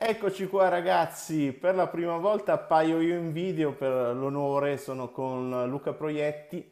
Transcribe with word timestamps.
Eccoci 0.00 0.46
qua 0.46 0.68
ragazzi, 0.68 1.50
per 1.50 1.74
la 1.74 1.88
prima 1.88 2.18
volta 2.18 2.52
appaio 2.52 3.00
io 3.00 3.16
in 3.16 3.32
video 3.32 3.72
per 3.72 4.14
l'onore, 4.14 4.76
sono 4.76 5.10
con 5.10 5.68
Luca 5.68 5.92
Proietti, 5.92 6.64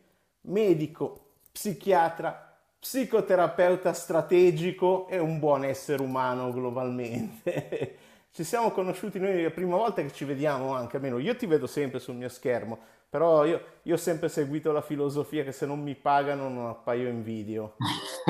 medico, 0.43 1.33
psichiatra, 1.51 2.57
psicoterapeuta 2.79 3.93
strategico 3.93 5.09
e 5.09 5.19
un 5.19 5.41
buon 5.41 5.65
essere 5.65 6.03
umano 6.03 6.53
globalmente. 6.53 7.97
Ci 8.31 8.45
siamo 8.45 8.71
conosciuti 8.71 9.19
noi 9.19 9.43
la 9.43 9.51
prima 9.51 9.77
volta 9.77 10.03
che 10.03 10.13
ci 10.13 10.25
vediamo 10.25 10.73
anche, 10.75 10.97
almeno 10.97 11.19
io 11.19 11.35
ti 11.35 11.47
vedo 11.47 11.67
sempre 11.67 11.99
sul 11.99 12.15
mio 12.15 12.29
schermo, 12.29 12.79
però 13.09 13.45
io, 13.45 13.61
io 13.83 13.95
ho 13.95 13.99
sempre 13.99 14.29
seguito 14.29 14.71
la 14.71 14.83
filosofia 14.83 15.43
che 15.43 15.53
se 15.53 15.67
non 15.67 15.83
mi 15.83 15.97
pagano 15.97 16.49
non 16.49 16.69
appaio 16.69 17.09
in 17.09 17.23
video. 17.25 17.77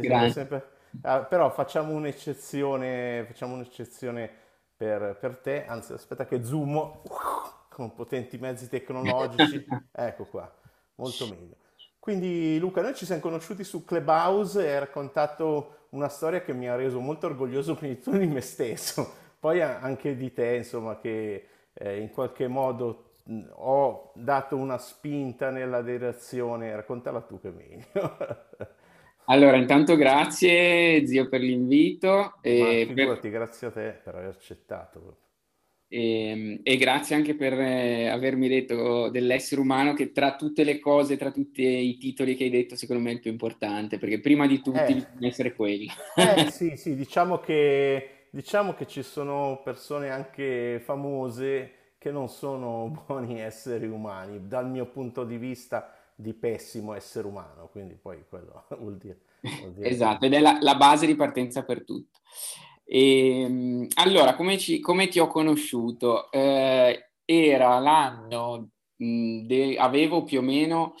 Grazie. 0.00 0.30
sempre- 0.30 0.68
ah, 1.02 1.20
però 1.20 1.48
facciamo 1.50 1.92
un'eccezione, 1.94 3.24
facciamo 3.28 3.54
un'eccezione 3.54 4.40
per, 4.82 5.16
per 5.20 5.36
te, 5.36 5.64
anzi 5.64 5.92
aspetta 5.92 6.26
che 6.26 6.42
zoomo 6.42 7.02
con 7.68 7.94
potenti 7.94 8.36
mezzi 8.36 8.68
tecnologici, 8.68 9.64
ecco 9.92 10.24
qua, 10.24 10.52
molto 10.96 11.28
meglio. 11.28 11.54
Quindi 12.00 12.58
Luca, 12.58 12.82
noi 12.82 12.96
ci 12.96 13.04
siamo 13.04 13.20
conosciuti 13.20 13.62
su 13.62 13.84
Clubhouse 13.84 14.66
e 14.66 14.72
hai 14.72 14.80
raccontato 14.80 15.86
una 15.90 16.08
storia 16.08 16.42
che 16.42 16.52
mi 16.52 16.68
ha 16.68 16.74
reso 16.74 16.98
molto 16.98 17.26
orgoglioso 17.26 17.76
prima 17.76 17.94
di 17.94 18.02
tutto 18.02 18.16
di 18.16 18.26
me 18.26 18.40
stesso, 18.40 19.08
poi 19.38 19.62
anche 19.62 20.16
di 20.16 20.32
te, 20.32 20.56
insomma, 20.56 20.98
che 20.98 21.46
eh, 21.74 22.00
in 22.00 22.10
qualche 22.10 22.48
modo 22.48 23.12
mh, 23.22 23.50
ho 23.52 24.10
dato 24.16 24.56
una 24.56 24.78
spinta 24.78 25.50
nella 25.50 25.80
direzione, 25.80 26.74
raccontala 26.74 27.20
tu 27.20 27.40
che 27.40 27.50
meglio. 27.50 28.16
Allora, 29.26 29.56
intanto 29.56 29.96
grazie 29.96 31.06
zio 31.06 31.28
per 31.28 31.40
l'invito 31.40 32.38
e, 32.42 32.90
per- 32.94 33.16
figurati, 33.16 33.30
grazie 33.30 33.66
a 33.68 33.70
te 33.72 33.92
per 34.04 34.14
aver 34.14 34.28
accettato. 34.28 35.18
e- 35.88 36.60
e 36.62 36.76
grazie 36.78 37.14
anche 37.14 37.34
per 37.36 37.52
eh, 37.54 38.08
avermi 38.08 38.48
detto 38.48 39.10
dell'essere 39.10 39.60
umano 39.60 39.92
che 39.94 40.10
tra 40.12 40.36
tutte 40.36 40.64
le 40.64 40.78
cose, 40.78 41.16
tra 41.18 41.30
tutti 41.30 41.62
i 41.62 41.98
titoli 41.98 42.34
che 42.34 42.44
hai 42.44 42.50
detto, 42.50 42.76
secondo 42.76 43.02
me 43.02 43.10
è 43.10 43.14
il 43.14 43.20
più 43.20 43.30
importante, 43.30 43.98
perché 43.98 44.20
prima 44.20 44.46
di 44.46 44.62
tutti 44.62 44.94
Eh, 44.94 44.94
bisogna 44.94 45.28
essere 45.28 45.54
quelli. 45.54 45.86
eh 46.14 46.46
sì, 46.46 46.76
sì, 46.76 46.94
diciamo 46.94 47.38
che, 47.38 48.26
diciamo 48.30 48.74
che 48.74 48.86
ci 48.86 49.02
sono 49.02 49.60
persone 49.64 50.10
anche 50.10 50.80
famose 50.84 51.94
che 51.98 52.10
non 52.10 52.28
sono 52.28 52.88
buoni 53.06 53.40
esseri 53.40 53.86
umani, 53.86 54.46
dal 54.46 54.68
mio 54.68 54.86
punto 54.86 55.24
di 55.24 55.36
vista 55.38 55.92
di 56.22 56.34
pessimo 56.34 56.94
essere 56.94 57.26
umano, 57.26 57.68
quindi 57.68 57.94
poi 57.96 58.24
quello 58.28 58.66
vuol 58.78 58.96
dire, 58.96 59.20
vuol 59.58 59.72
dire 59.74 59.88
Esatto, 59.88 60.26
ed 60.26 60.34
è 60.34 60.40
la, 60.40 60.58
la 60.60 60.76
base 60.76 61.06
di 61.06 61.16
partenza 61.16 61.64
per 61.64 61.84
tutto. 61.84 62.20
E, 62.84 63.46
mh, 63.48 63.86
allora, 63.94 64.34
come, 64.36 64.58
ci- 64.58 64.80
come 64.80 65.08
ti 65.08 65.18
ho 65.18 65.26
conosciuto? 65.26 66.30
Eh, 66.30 67.10
era 67.24 67.78
l'anno, 67.78 68.70
de- 68.96 69.76
avevo 69.78 70.22
più 70.24 70.38
o 70.38 70.42
meno 70.42 70.94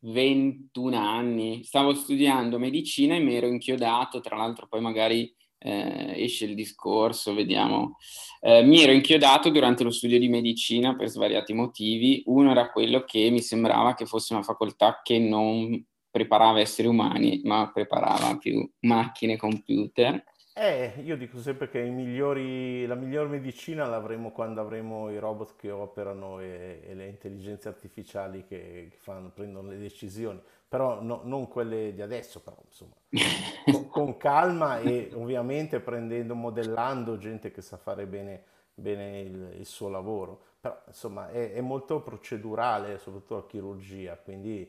21 0.00 0.96
anni, 0.96 1.64
stavo 1.64 1.94
studiando 1.94 2.58
medicina 2.58 3.14
e 3.16 3.20
mi 3.20 3.34
ero 3.34 3.46
inchiodato, 3.48 4.20
tra 4.20 4.36
l'altro 4.36 4.66
poi 4.68 4.80
magari 4.80 5.34
eh, 5.58 6.14
esce 6.22 6.44
il 6.44 6.54
discorso, 6.54 7.34
vediamo. 7.34 7.96
Eh, 8.40 8.62
mi 8.62 8.82
ero 8.82 8.92
inchiodato 8.92 9.50
durante 9.50 9.84
lo 9.84 9.90
studio 9.90 10.18
di 10.18 10.28
medicina 10.28 10.94
per 10.94 11.08
svariati 11.08 11.52
motivi. 11.52 12.22
Uno 12.26 12.50
era 12.52 12.70
quello 12.70 13.04
che 13.04 13.30
mi 13.30 13.40
sembrava 13.40 13.94
che 13.94 14.06
fosse 14.06 14.34
una 14.34 14.42
facoltà 14.42 15.00
che 15.02 15.18
non 15.18 15.84
preparava 16.10 16.60
esseri 16.60 16.88
umani, 16.88 17.40
ma 17.44 17.70
preparava 17.72 18.36
più 18.36 18.68
macchine, 18.80 19.36
computer. 19.36 20.22
Eh, 20.60 20.94
io 21.04 21.16
dico 21.16 21.38
sempre 21.38 21.68
che 21.68 21.78
i 21.78 21.90
migliori, 21.90 22.84
la 22.86 22.96
miglior 22.96 23.28
medicina 23.28 23.86
l'avremo 23.86 24.32
quando 24.32 24.60
avremo 24.60 25.08
i 25.08 25.16
robot 25.18 25.54
che 25.54 25.70
operano 25.70 26.40
e, 26.40 26.80
e 26.84 26.94
le 26.94 27.06
intelligenze 27.06 27.68
artificiali 27.68 28.44
che, 28.44 28.88
che 28.90 28.96
fanno- 28.98 29.30
prendono 29.30 29.68
le 29.68 29.78
decisioni, 29.78 30.40
però 30.66 31.00
no- 31.00 31.20
non 31.22 31.46
quelle 31.46 31.94
di 31.94 32.02
adesso, 32.02 32.40
però 32.40 32.56
insomma, 32.64 32.94
con, 33.70 33.88
con 33.88 34.16
calma 34.16 34.80
e 34.80 35.10
ovviamente 35.14 35.78
prendendo, 35.78 36.34
modellando 36.34 37.18
gente 37.18 37.52
che 37.52 37.62
sa 37.62 37.76
fare 37.76 38.06
bene, 38.06 38.42
bene 38.74 39.20
il, 39.20 39.54
il 39.60 39.66
suo 39.66 39.88
lavoro. 39.88 40.42
Però 40.60 40.76
insomma 40.88 41.30
è, 41.30 41.52
è 41.52 41.60
molto 41.60 42.00
procedurale, 42.02 42.98
soprattutto 42.98 43.36
la 43.36 43.46
chirurgia, 43.46 44.16
quindi 44.16 44.68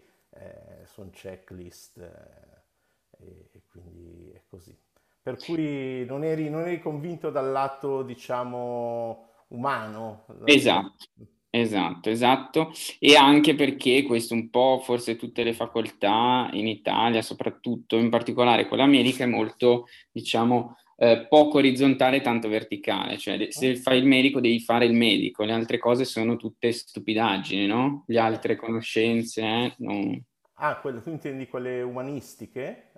sono 0.86 1.09
checklist 1.12 1.97
eh, 1.97 3.25
e, 3.25 3.50
e 3.53 3.62
quindi 3.69 4.31
è 4.34 4.42
così. 4.47 4.75
Per 5.29 5.38
cui 5.38 6.06
non 6.06 6.23
eri, 6.23 6.50
non 6.50 6.62
eri 6.62 6.81
convinto 6.81 7.29
dal 7.29 7.51
lato, 7.51 8.01
diciamo, 8.01 9.28
umano. 9.50 10.25
Esatto, 10.45 11.06
esatto, 11.51 12.09
esatto. 12.09 12.72
E 12.97 13.16
anche 13.16 13.53
perché 13.53 14.01
questo 14.01 14.34
un 14.34 14.50
po', 14.50 14.81
forse 14.84 15.18
tutte 15.18 15.44
le 15.44 15.53
facoltà 15.53 16.50
in 16.53 16.68
Italia, 16.68 17.22
soprattutto, 17.22 17.95
in 17.97 18.09
particolare 18.09 18.68
quella 18.68 18.88
medica, 18.88 19.23
è 19.23 19.28
molto, 19.28 19.85
diciamo, 20.12 20.78
eh, 20.97 21.28
poco 21.29 21.59
orizzontale, 21.59 22.22
tanto 22.22 22.50
verticale. 22.50 23.19
Cioè, 23.19 23.51
se 23.51 23.75
fai 23.75 24.00
il 24.00 24.07
medico 24.07 24.41
devi 24.41 24.59
fare 24.59 24.85
il 24.85 24.94
medico, 24.94 25.44
le 25.44 25.53
altre 25.53 25.78
cose 25.78 26.06
sono 26.06 26.38
tutte 26.38 26.72
stupidaggini, 26.72 27.68
no? 27.68 28.03
Le 28.07 28.18
altre 28.19 28.56
conoscenze, 28.56 29.41
eh, 29.44 29.75
non- 29.78 30.19
Ah, 30.62 30.79
quelle, 30.79 31.01
tu 31.03 31.12
intendi 31.12 31.47
quelle 31.47 31.84
umanistiche? 31.84 32.88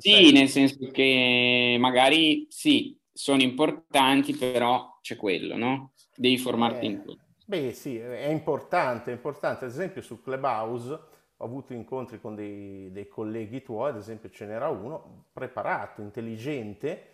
Sì, 0.00 0.32
nel 0.32 0.48
senso 0.48 0.90
che 0.90 1.76
magari 1.78 2.46
sì, 2.48 2.98
sono 3.12 3.42
importanti, 3.42 4.34
però 4.34 4.98
c'è 5.02 5.16
quello, 5.16 5.56
no? 5.56 5.92
Devi 6.14 6.38
formarti 6.38 6.86
Eh, 6.86 6.86
in 6.86 7.02
quello. 7.02 7.20
beh, 7.44 7.72
sì, 7.72 7.96
è 7.98 8.26
importante, 8.28 9.10
è 9.10 9.14
importante. 9.14 9.64
Ad 9.64 9.70
esempio 9.70 10.02
su 10.02 10.20
Clubhouse 10.22 10.92
ho 11.36 11.44
avuto 11.44 11.72
incontri 11.72 12.20
con 12.20 12.34
dei, 12.34 12.90
dei 12.92 13.08
colleghi 13.08 13.62
tuoi, 13.62 13.90
ad 13.90 13.96
esempio 13.96 14.30
ce 14.30 14.46
n'era 14.46 14.68
uno 14.68 15.26
preparato, 15.32 16.00
intelligente, 16.02 17.06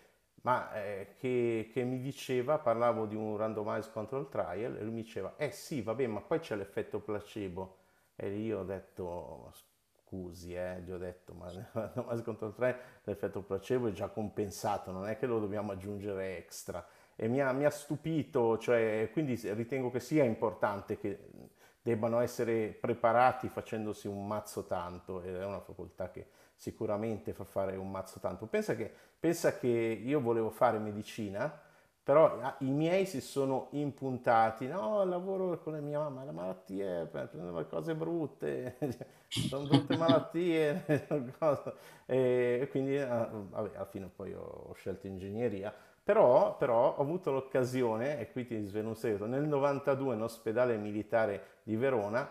ma 0.43 0.73
eh, 0.83 1.15
che, 1.19 1.69
che 1.73 1.83
mi 1.85 2.01
diceva, 2.01 2.59
parlavo 2.59 3.07
di 3.07 3.15
un 3.15 3.37
randomized 3.37 3.93
control 3.93 4.29
trial, 4.29 4.77
e 4.77 4.83
lui 4.83 4.93
mi 4.95 5.03
diceva, 5.03 5.35
eh 5.37 5.51
sì, 5.51 5.83
vabbè, 5.83 6.07
ma 6.07 6.21
poi 6.21 6.41
c'è 6.41 6.57
l'effetto 6.57 7.01
placebo. 7.01 7.79
E 8.17 8.31
lì 8.31 8.53
ho 8.53 8.63
detto, 8.65 9.53
scusi, 10.07 10.55
eh, 10.55 10.81
gli 10.83 10.93
ho 10.93 10.99
detto, 10.99 11.35
ma 11.35 11.51
randomized 11.73 12.25
control 12.25 12.55
trial 12.55 12.79
l'effetto 13.03 13.43
placebo 13.43 13.89
è 13.89 13.93
già 13.93 14.09
compensato, 14.09 14.93
non 14.93 15.09
è 15.09 15.19
che 15.19 15.27
lo 15.27 15.41
dobbiamo 15.41 15.73
aggiungere 15.73 16.37
extra 16.37 16.87
e 17.17 17.29
mi 17.29 17.41
ha, 17.41 17.51
mi 17.53 17.65
ha 17.65 17.71
stupito, 17.71 18.59
cioè, 18.59 19.09
quindi 19.13 19.35
ritengo 19.53 19.91
che 19.91 20.01
sia 20.01 20.23
importante 20.23 20.99
che 20.99 21.31
debbano 21.83 22.21
essere 22.21 22.69
preparati 22.69 23.49
facendosi 23.49 24.07
un 24.07 24.27
mazzo 24.27 24.67
tanto, 24.67 25.23
ed 25.23 25.35
è 25.35 25.45
una 25.45 25.61
facoltà 25.61 26.11
che 26.11 26.29
sicuramente 26.55 27.33
fa 27.33 27.45
fare 27.45 27.77
un 27.77 27.91
mazzo 27.91 28.21
tanto. 28.21 28.47
Pensa 28.47 28.77
che, 28.77 28.93
pensa 29.19 29.57
che 29.57 29.69
io 29.69 30.21
volevo 30.21 30.51
fare 30.51 30.79
medicina, 30.79 31.59
però 32.07 32.39
ah, 32.41 32.55
i 32.61 32.71
miei 32.71 33.05
si 33.05 33.21
sono 33.21 33.67
impuntati, 33.73 34.69
no, 34.69 35.03
lavoro 35.03 35.59
con 35.59 35.73
la 35.73 35.81
mia 35.81 35.99
mamma, 35.99 36.23
le 36.23 36.31
malattie, 36.31 37.05
prendo 37.07 37.59
le 37.59 37.67
cose 37.67 37.97
brutte, 37.97 38.77
sono 39.27 39.67
brutte 39.67 39.97
malattie, 39.97 40.85
e 42.07 42.69
quindi 42.71 42.97
ah, 42.97 43.29
vabbè, 43.29 43.75
alla 43.75 43.87
fine 43.87 44.09
poi 44.15 44.33
ho 44.35 44.73
scelto 44.75 45.09
ingegneria. 45.09 45.75
Però, 46.05 46.57
però 46.57 46.95
ho 46.95 47.01
avuto 47.01 47.33
l'occasione, 47.33 48.21
e 48.21 48.31
qui 48.31 48.47
ti 48.47 48.63
svelo 48.63 48.91
un 48.91 48.95
segreto, 48.95 49.27
nel 49.27 49.43
92 49.43 50.15
in 50.15 50.23
ospedale 50.23 50.77
militare 50.77 51.43
di 51.65 51.75
Verona 51.75 52.31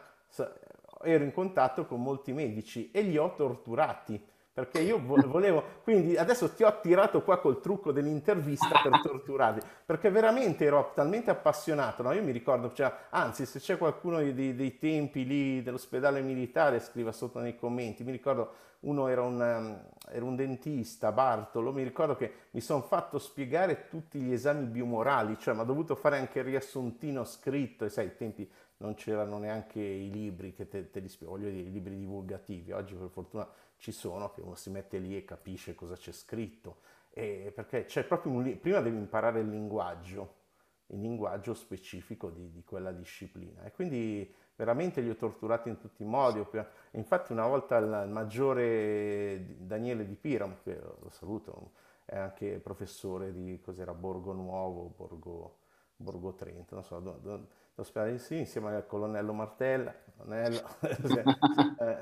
ero 1.01 1.25
in 1.25 1.33
contatto 1.33 1.85
con 1.85 2.01
molti 2.01 2.31
medici 2.31 2.91
e 2.91 3.01
li 3.01 3.17
ho 3.17 3.35
torturati. 3.35 4.25
Perché 4.55 4.79
io 4.79 5.01
vo- 5.03 5.17
volevo, 5.27 5.61
quindi 5.83 6.15
adesso 6.15 6.53
ti 6.53 6.63
ho 6.63 6.67
attirato 6.67 7.23
qua 7.23 7.39
col 7.39 7.59
trucco 7.59 7.91
dell'intervista 7.91 8.79
per 8.81 9.01
torturarli, 9.01 9.59
perché 9.85 10.09
veramente 10.09 10.63
ero 10.63 10.93
talmente 10.95 11.29
appassionato, 11.29 12.01
no? 12.03 12.13
Io 12.13 12.23
mi 12.23 12.31
ricordo, 12.31 12.71
cioè, 12.71 12.89
anzi, 13.09 13.45
se 13.45 13.59
c'è 13.59 13.77
qualcuno 13.77 14.19
dei, 14.19 14.55
dei- 14.55 14.77
tempi 14.77 15.25
lì 15.25 15.61
dell'ospedale 15.61 16.21
militare, 16.21 16.79
scriva 16.79 17.11
sotto 17.11 17.39
nei 17.39 17.57
commenti. 17.57 18.05
Mi 18.05 18.13
ricordo 18.13 18.53
uno 18.81 19.09
era 19.09 19.23
un, 19.23 19.77
era 20.09 20.23
un 20.23 20.35
dentista, 20.37 21.11
Bartolo, 21.11 21.73
mi 21.73 21.83
ricordo 21.83 22.15
che 22.15 22.31
mi 22.51 22.61
sono 22.61 22.81
fatto 22.81 23.19
spiegare 23.19 23.89
tutti 23.89 24.19
gli 24.19 24.31
esami 24.31 24.67
biomorali, 24.67 25.37
cioè 25.37 25.53
mi 25.53 25.61
ha 25.61 25.63
dovuto 25.65 25.95
fare 25.95 26.17
anche 26.17 26.39
il 26.39 26.45
riassuntino 26.45 27.25
scritto, 27.25 27.83
e 27.83 27.89
sai, 27.89 28.05
ai 28.05 28.15
tempi 28.15 28.49
non 28.77 28.93
c'erano 28.93 29.37
neanche 29.37 29.79
i 29.81 30.09
libri 30.09 30.53
che 30.53 30.67
te, 30.69 30.89
te 30.91 30.99
li 31.01 31.09
spiego, 31.09 31.33
voglio 31.33 31.49
dire, 31.49 31.67
i 31.67 31.71
libri 31.71 31.97
divulgativi, 31.97 32.71
oggi 32.71 32.93
per 32.93 33.09
fortuna 33.09 33.47
ci 33.77 33.91
sono, 33.91 34.31
che 34.31 34.41
uno 34.41 34.55
si 34.55 34.69
mette 34.69 34.97
lì 34.97 35.15
e 35.15 35.25
capisce 35.25 35.75
cosa 35.75 35.95
c'è 35.95 36.11
scritto, 36.11 36.77
e 37.09 37.51
perché 37.55 37.85
c'è 37.85 38.03
proprio 38.03 38.33
un, 38.33 38.59
prima 38.59 38.81
devi 38.81 38.97
imparare 38.97 39.39
il 39.39 39.49
linguaggio, 39.49 40.43
il 40.87 40.99
linguaggio 40.99 41.53
specifico 41.53 42.29
di, 42.29 42.51
di 42.51 42.63
quella 42.63 42.91
disciplina, 42.91 43.63
e 43.63 43.71
quindi 43.71 44.33
veramente 44.55 45.01
li 45.01 45.09
ho 45.09 45.15
torturati 45.15 45.69
in 45.69 45.77
tutti 45.79 46.03
i 46.03 46.05
modi, 46.05 46.45
infatti 46.91 47.31
una 47.31 47.45
volta 47.47 47.77
il, 47.77 48.09
maggiore 48.09 49.57
Daniele 49.57 50.05
Di 50.05 50.15
Piram, 50.15 50.57
che 50.63 50.79
lo 50.79 51.09
saluto, 51.09 51.71
è 52.05 52.17
anche 52.17 52.59
professore 52.59 53.31
di 53.31 53.59
cos'era 53.61 53.93
Borgo 53.93 54.31
Nuovo, 54.31 54.93
Borgo, 54.95 55.57
Borgo 55.95 56.33
Trento, 56.33 56.75
non 56.75 56.83
so, 56.83 56.99
do, 56.99 57.19
do, 57.21 57.47
do 57.73 58.17
sì, 58.17 58.37
insieme 58.37 58.75
al 58.75 58.85
colonnello 58.85 59.33
Martella, 59.33 59.93
colonnello, 60.15 60.61
se, 61.03 61.23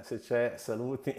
se 0.02 0.20
c'è, 0.20 0.54
saluti. 0.58 1.14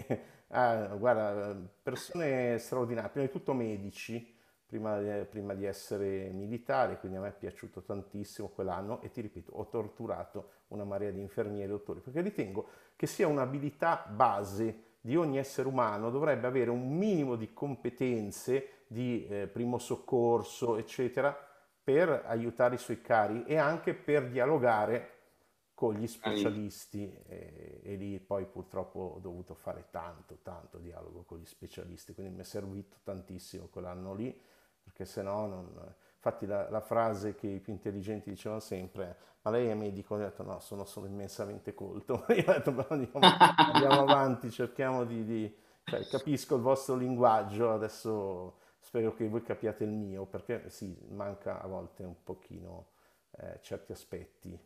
Ah, 0.49 0.95
guarda, 0.95 1.55
persone 1.81 2.57
straordinarie, 2.59 3.09
prima 3.09 3.25
di 3.25 3.31
tutto 3.31 3.53
medici, 3.53 4.33
prima 4.65 4.99
prima 5.29 5.53
di, 5.53 5.65
essere 5.65 6.29
militare, 6.33 6.99
quindi 6.99 7.17
a 7.17 7.21
me 7.21 7.29
è 7.29 7.33
piaciuto 7.33 7.83
tantissimo 7.83 8.49
quell'anno 8.49 9.01
e 9.01 9.09
ti 9.09 9.21
ripeto, 9.21 9.51
ho 9.53 9.67
torturato 9.69 10.51
una 10.67 10.83
marea 10.83 11.11
di 11.11 11.21
infermieri 11.21 11.65
e 11.65 11.67
dottori, 11.67 11.99
perché 11.99 12.21
ritengo 12.21 12.67
che 12.95 13.07
sia 13.07 13.27
un'abilità 13.27 14.05
base 14.09 14.93
di 15.01 15.15
ogni 15.15 15.37
essere 15.37 15.67
umano, 15.67 16.09
dovrebbe 16.09 16.47
avere 16.47 16.69
un 16.69 16.95
minimo 16.95 17.35
di 17.35 17.53
competenze 17.53 18.85
di 18.87 19.27
eh, 19.27 19.47
primo 19.47 19.77
soccorso, 19.77 20.77
eccetera, 20.77 21.35
per 21.83 22.23
aiutare 22.25 22.75
i 22.75 22.79
suoi 22.79 23.01
cari 23.01 23.45
e 23.45 23.57
anche 23.57 23.93
per 23.93 24.27
dialogare 24.29 25.14
con 25.75 25.93
gli 25.93 26.07
specialisti 26.07 27.13
e, 27.27 27.81
e, 27.83 27.95
lì 27.95 28.17
poi 28.19 28.45
purtroppo 28.45 29.15
ho 29.17 29.19
dovuto 29.19 29.53
fare 29.53 29.87
tanto, 29.91 30.39
tanto 30.41 30.77
dialogo 30.77 31.23
con 31.23 31.37
gli 31.37 31.45
specialisti, 31.45 32.13
quindi 32.13 32.33
mi 32.33 32.39
è 32.39 32.45
servito 32.45 32.95
tantissimo 33.03 33.67
quell'anno 33.67 34.13
lì, 34.13 34.41
perché 34.81 35.05
se 35.05 35.21
no 35.21 35.45
non... 35.45 35.95
Infatti 36.15 36.47
la, 36.47 36.69
la, 36.71 36.79
frase 36.79 37.35
che 37.35 37.45
i 37.45 37.59
più 37.59 37.71
intelligenti 37.71 38.31
dicevano 38.31 38.59
sempre 38.59 39.15
ma 39.43 39.51
lei 39.51 39.67
è 39.67 39.75
medico? 39.75 40.15
Ho 40.15 40.17
detto 40.17 40.41
no, 40.41 40.59
sono, 40.59 40.85
sono 40.85 41.05
immensamente 41.05 41.75
colto. 41.75 42.25
Io 42.29 42.45
ho 42.49 42.53
detto 42.53 42.71
ma 42.71 42.87
andiamo, 42.89 43.19
andiamo 43.19 43.99
avanti, 43.99 44.49
cerchiamo 44.49 45.03
di... 45.03 45.23
di 45.23 45.55
cioè, 45.83 46.07
capisco 46.07 46.55
il 46.55 46.61
vostro 46.61 46.95
linguaggio, 46.95 47.71
adesso 47.71 48.57
spero 48.79 49.13
che 49.13 49.27
voi 49.27 49.43
capiate 49.43 49.83
il 49.83 49.91
mio, 49.91 50.25
perché 50.25 50.67
sì, 50.71 50.97
manca 51.09 51.61
a 51.61 51.67
volte 51.67 52.03
un 52.03 52.23
pochino 52.23 52.87
eh, 53.37 53.59
certi 53.61 53.91
aspetti 53.91 54.59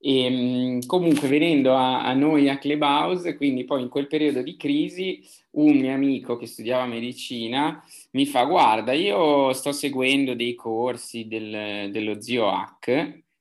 e, 0.00 0.24
ehm, 0.24 0.86
comunque 0.86 1.28
venendo 1.28 1.74
a, 1.74 2.04
a, 2.04 2.12
noi 2.14 2.48
a 2.48 2.58
Clubhouse, 2.58 3.36
quindi 3.36 3.64
poi 3.64 3.82
in 3.82 3.88
quel 3.88 4.06
periodo 4.06 4.42
di 4.42 4.56
crisi, 4.56 5.20
un 5.52 5.76
mio 5.76 5.92
amico 5.92 6.36
che 6.36 6.46
studiava 6.46 6.86
medicina 6.86 7.82
mi 8.12 8.26
fa 8.26 8.44
guarda, 8.44 8.92
io 8.92 9.52
sto 9.52 9.72
seguendo 9.72 10.34
dei 10.34 10.54
corsi 10.54 11.26
del, 11.26 11.90
dello 11.90 12.20
zio 12.20 12.48
Hack 12.48 12.88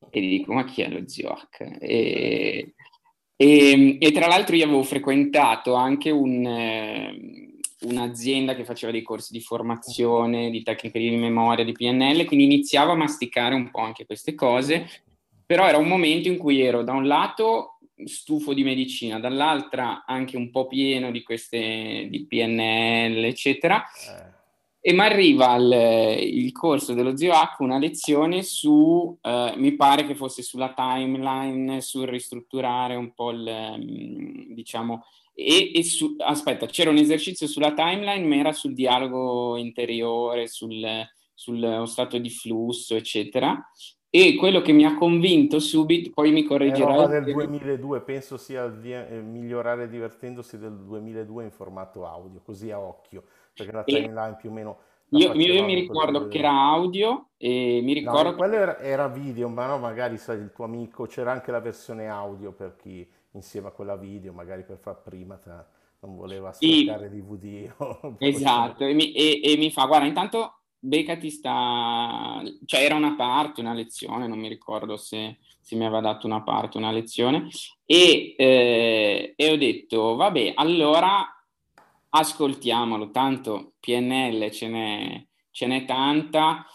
e 0.09 0.21
gli 0.21 0.37
dico 0.37 0.53
ma 0.53 0.63
chi 0.63 0.81
è 0.81 0.89
lo 0.89 1.07
zio 1.07 1.29
Hack? 1.29 1.77
E, 1.79 2.73
e, 3.35 3.97
e, 3.99 4.11
tra 4.11 4.27
l'altro 4.27 4.55
io 4.55 4.65
avevo 4.65 4.83
frequentato 4.83 5.75
anche 5.75 6.09
un, 6.09 6.43
eh, 6.43 7.51
un'azienda 7.81 8.55
che 8.55 8.65
faceva 8.65 8.91
dei 8.91 9.03
corsi 9.03 9.31
di 9.31 9.41
formazione, 9.41 10.49
di 10.49 10.63
tecniche 10.63 10.97
di 10.97 11.15
memoria, 11.15 11.63
di 11.63 11.71
PNL, 11.71 12.25
quindi 12.25 12.45
iniziavo 12.45 12.93
a 12.93 12.95
masticare 12.95 13.53
un 13.53 13.69
po' 13.69 13.81
anche 13.81 14.07
queste 14.07 14.33
cose 14.33 14.87
però 15.47 15.65
era 15.65 15.77
un 15.77 15.87
momento 15.87 16.27
in 16.27 16.37
cui 16.37 16.61
ero 16.61 16.83
da 16.83 16.91
un 16.91 17.07
lato 17.07 17.79
stufo 18.03 18.53
di 18.53 18.63
medicina, 18.63 19.19
dall'altra 19.19 20.03
anche 20.05 20.35
un 20.37 20.51
po' 20.51 20.67
pieno 20.67 21.09
di 21.09 21.23
queste 21.23 22.07
di 22.09 22.25
PNL, 22.25 23.23
eccetera. 23.23 23.81
Eh. 23.81 24.35
E 24.79 24.93
mi 24.93 24.99
arriva 24.99 25.55
il, 25.55 26.19
il, 26.21 26.51
corso 26.51 26.93
dello 26.93 27.17
zio 27.17 27.33
H, 27.33 27.55
una 27.59 27.77
lezione 27.77 28.43
su, 28.43 29.17
eh, 29.21 29.53
mi 29.55 29.75
pare 29.75 30.05
che 30.05 30.15
fosse 30.15 30.41
sulla 30.41 30.73
timeline, 30.73 31.81
sul 31.81 32.07
ristrutturare 32.07 32.95
un 32.95 33.13
po' 33.13 33.31
il, 33.31 33.75
mm, 33.77 34.53
diciamo, 34.53 35.03
e, 35.33 35.71
e 35.73 35.83
su, 35.83 36.15
aspetta, 36.19 36.67
c'era 36.67 36.89
un 36.89 36.97
esercizio 36.97 37.47
sulla 37.47 37.73
timeline, 37.73 38.25
ma 38.25 38.35
era 38.35 38.53
sul 38.53 38.73
dialogo 38.73 39.57
interiore, 39.57 40.47
sul, 40.47 40.85
sullo 41.33 41.85
stato 41.85 42.17
di 42.17 42.29
flusso, 42.29 42.95
eccetera. 42.95 43.57
E 44.19 44.35
quello 44.35 44.61
che 44.61 44.71
mi 44.71 44.83
ha 44.83 44.95
convinto 44.97 45.59
subito, 45.59 46.09
poi 46.11 46.31
mi 46.31 46.43
correggerà. 46.43 46.91
È 46.91 46.95
roba 46.95 47.19
del 47.19 47.31
2002, 47.31 48.01
penso 48.01 48.37
sia 48.37 48.63
il 48.63 48.83
eh, 48.83 49.21
migliorare 49.21 49.87
divertendosi 49.87 50.57
del 50.57 50.73
2002 50.73 51.43
in 51.43 51.51
formato 51.51 52.03
audio, 52.07 52.41
così 52.43 52.71
a 52.71 52.79
occhio, 52.79 53.25
perché 53.53 53.71
la 53.71 53.83
timeline 53.83 54.35
più 54.39 54.49
o 54.49 54.53
meno... 54.53 54.77
Io, 55.09 55.33
io, 55.33 55.63
mi 55.63 55.75
ricordo 55.75 56.27
che 56.27 56.39
era 56.39 56.51
audio 56.51 57.27
e 57.37 57.79
mi 57.83 57.93
ricordo... 57.93 58.31
No, 58.31 58.35
quello 58.35 58.55
era, 58.55 58.79
era, 58.79 59.07
video, 59.07 59.49
ma 59.49 59.67
no, 59.67 59.77
magari 59.77 60.17
sai, 60.17 60.39
il 60.39 60.51
tuo 60.51 60.65
amico, 60.65 61.05
c'era 61.05 61.31
anche 61.31 61.51
la 61.51 61.59
versione 61.59 62.07
audio 62.07 62.51
per 62.53 62.75
chi 62.75 63.07
insieme 63.33 63.67
a 63.67 63.71
quella 63.71 63.95
video, 63.95 64.33
magari 64.33 64.63
per 64.63 64.79
far 64.79 64.99
prima, 64.99 65.37
tra, 65.37 65.63
non 65.99 66.15
voleva 66.15 66.51
scaricare 66.51 67.07
sì, 67.07 67.21
DVD. 67.21 68.15
esatto, 68.17 68.83
e 68.83 68.93
mi, 68.93 69.11
e, 69.11 69.41
e 69.43 69.57
mi 69.57 69.69
fa, 69.69 69.85
guarda, 69.85 70.07
intanto 70.07 70.53
beccati 70.87 71.29
sta... 71.29 72.41
cioè 72.65 72.83
era 72.83 72.95
una 72.95 73.15
parte, 73.15 73.61
una 73.61 73.73
lezione, 73.73 74.27
non 74.27 74.39
mi 74.39 74.47
ricordo 74.47 74.97
se, 74.97 75.37
se 75.59 75.75
mi 75.75 75.85
aveva 75.85 76.01
dato 76.01 76.25
una 76.25 76.41
parte, 76.41 76.77
una 76.77 76.91
lezione, 76.91 77.49
e, 77.85 78.33
eh, 78.37 79.33
e 79.35 79.51
ho 79.51 79.57
detto, 79.57 80.15
vabbè, 80.15 80.53
allora 80.55 81.31
ascoltiamolo, 82.09 83.11
tanto 83.11 83.73
PNL 83.79 84.49
ce 84.51 84.67
n'è, 84.67 85.25
ce 85.51 85.67
n'è 85.67 85.85
tanta, 85.85 86.65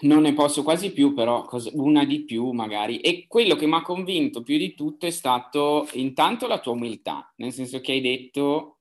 non 0.00 0.22
ne 0.22 0.34
posso 0.34 0.62
quasi 0.62 0.92
più, 0.92 1.14
però 1.14 1.48
una 1.72 2.04
di 2.04 2.24
più 2.24 2.50
magari. 2.50 2.98
E 2.98 3.26
quello 3.26 3.56
che 3.56 3.66
mi 3.66 3.74
ha 3.74 3.82
convinto 3.82 4.42
più 4.42 4.58
di 4.58 4.74
tutto 4.74 5.06
è 5.06 5.10
stato 5.10 5.88
intanto 5.92 6.46
la 6.46 6.58
tua 6.58 6.72
umiltà, 6.72 7.32
nel 7.36 7.52
senso 7.52 7.80
che 7.80 7.92
hai 7.92 8.00
detto 8.00 8.73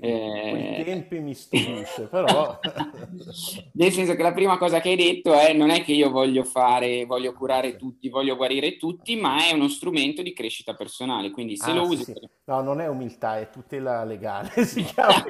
eh... 0.00 0.48
quei 0.50 0.84
tempi 0.84 1.20
mi 1.20 1.34
stupisce, 1.34 2.08
però... 2.08 2.58
Nel 3.74 3.92
senso 3.92 4.14
che 4.14 4.22
la 4.22 4.32
prima 4.32 4.58
cosa 4.58 4.80
che 4.80 4.90
hai 4.90 4.96
detto 4.96 5.32
è 5.32 5.52
non 5.52 5.70
è 5.70 5.82
che 5.82 5.92
io 5.92 6.10
voglio 6.10 6.42
fare, 6.42 7.04
voglio 7.04 7.32
curare 7.32 7.76
tutti, 7.76 8.08
voglio 8.08 8.36
guarire 8.36 8.76
tutti, 8.76 9.16
ma 9.16 9.46
è 9.46 9.52
uno 9.52 9.68
strumento 9.68 10.22
di 10.22 10.32
crescita 10.32 10.74
personale, 10.74 11.30
quindi 11.30 11.56
se 11.56 11.70
ah, 11.70 11.74
lo 11.74 11.82
usi... 11.82 12.04
Sì. 12.04 12.14
No, 12.44 12.60
non 12.62 12.80
è 12.80 12.88
umiltà, 12.88 13.38
è 13.38 13.50
tutela 13.50 14.02
legale, 14.04 14.50
si 14.66 14.82
chiama. 14.82 15.24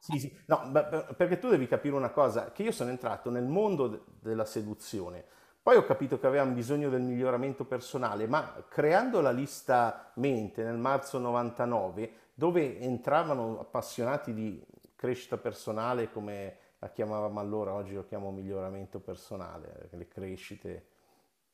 sì, 0.00 0.18
sì. 0.18 0.32
No, 0.46 0.72
perché 1.16 1.38
tu 1.38 1.48
devi 1.48 1.68
capire 1.68 1.94
una 1.94 2.10
cosa, 2.10 2.50
che 2.50 2.64
io 2.64 2.72
sono 2.72 2.90
entrato 2.90 3.30
nel 3.30 3.46
mondo 3.46 3.86
de- 3.86 4.00
della 4.20 4.44
seduzione, 4.44 5.24
poi 5.62 5.76
ho 5.76 5.84
capito 5.84 6.18
che 6.18 6.26
avevamo 6.26 6.52
bisogno 6.52 6.90
del 6.90 7.00
miglioramento 7.00 7.64
personale, 7.64 8.26
ma 8.26 8.64
creando 8.68 9.22
la 9.22 9.30
lista 9.30 10.10
mente 10.16 10.62
nel 10.62 10.76
marzo 10.76 11.18
99 11.18 12.12
dove 12.34 12.80
entravano 12.80 13.60
appassionati 13.60 14.34
di 14.34 14.62
crescita 14.96 15.36
personale 15.36 16.10
come 16.10 16.56
la 16.78 16.90
chiamavamo 16.90 17.40
allora, 17.40 17.72
oggi 17.72 17.94
lo 17.94 18.04
chiamo 18.04 18.30
miglioramento 18.30 19.00
personale, 19.00 19.88
le 19.90 20.08
crescite, 20.08 20.86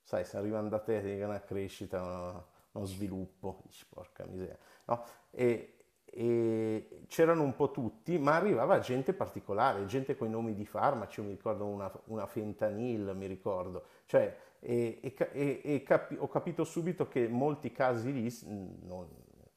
sai, 0.02 0.24
se 0.24 0.36
arrivano 0.36 0.68
da 0.68 0.80
te 0.80 1.00
ti 1.02 1.20
una 1.20 1.40
crescita, 1.40 2.02
uno, 2.02 2.46
uno 2.72 2.84
sviluppo, 2.84 3.60
dici 3.66 3.86
porca 3.88 4.24
miseria, 4.26 4.58
no? 4.86 5.04
E, 5.30 5.74
e 6.04 7.04
c'erano 7.06 7.42
un 7.42 7.54
po' 7.54 7.70
tutti, 7.70 8.18
ma 8.18 8.34
arrivava 8.34 8.80
gente 8.80 9.12
particolare, 9.12 9.86
gente 9.86 10.16
con 10.16 10.26
i 10.26 10.30
nomi 10.30 10.54
di 10.54 10.66
farmaci, 10.66 11.20
mi 11.20 11.30
ricordo 11.30 11.66
una, 11.66 11.92
una 12.06 12.26
fentanil, 12.26 13.12
mi 13.14 13.26
ricordo, 13.26 13.84
cioè, 14.06 14.36
e, 14.58 14.98
e, 15.00 15.60
e 15.62 15.82
capi, 15.84 16.16
ho 16.18 16.28
capito 16.28 16.64
subito 16.64 17.06
che 17.06 17.28
molti 17.28 17.70
casi 17.70 18.12
lì, 18.12 18.36
non, 18.82 19.06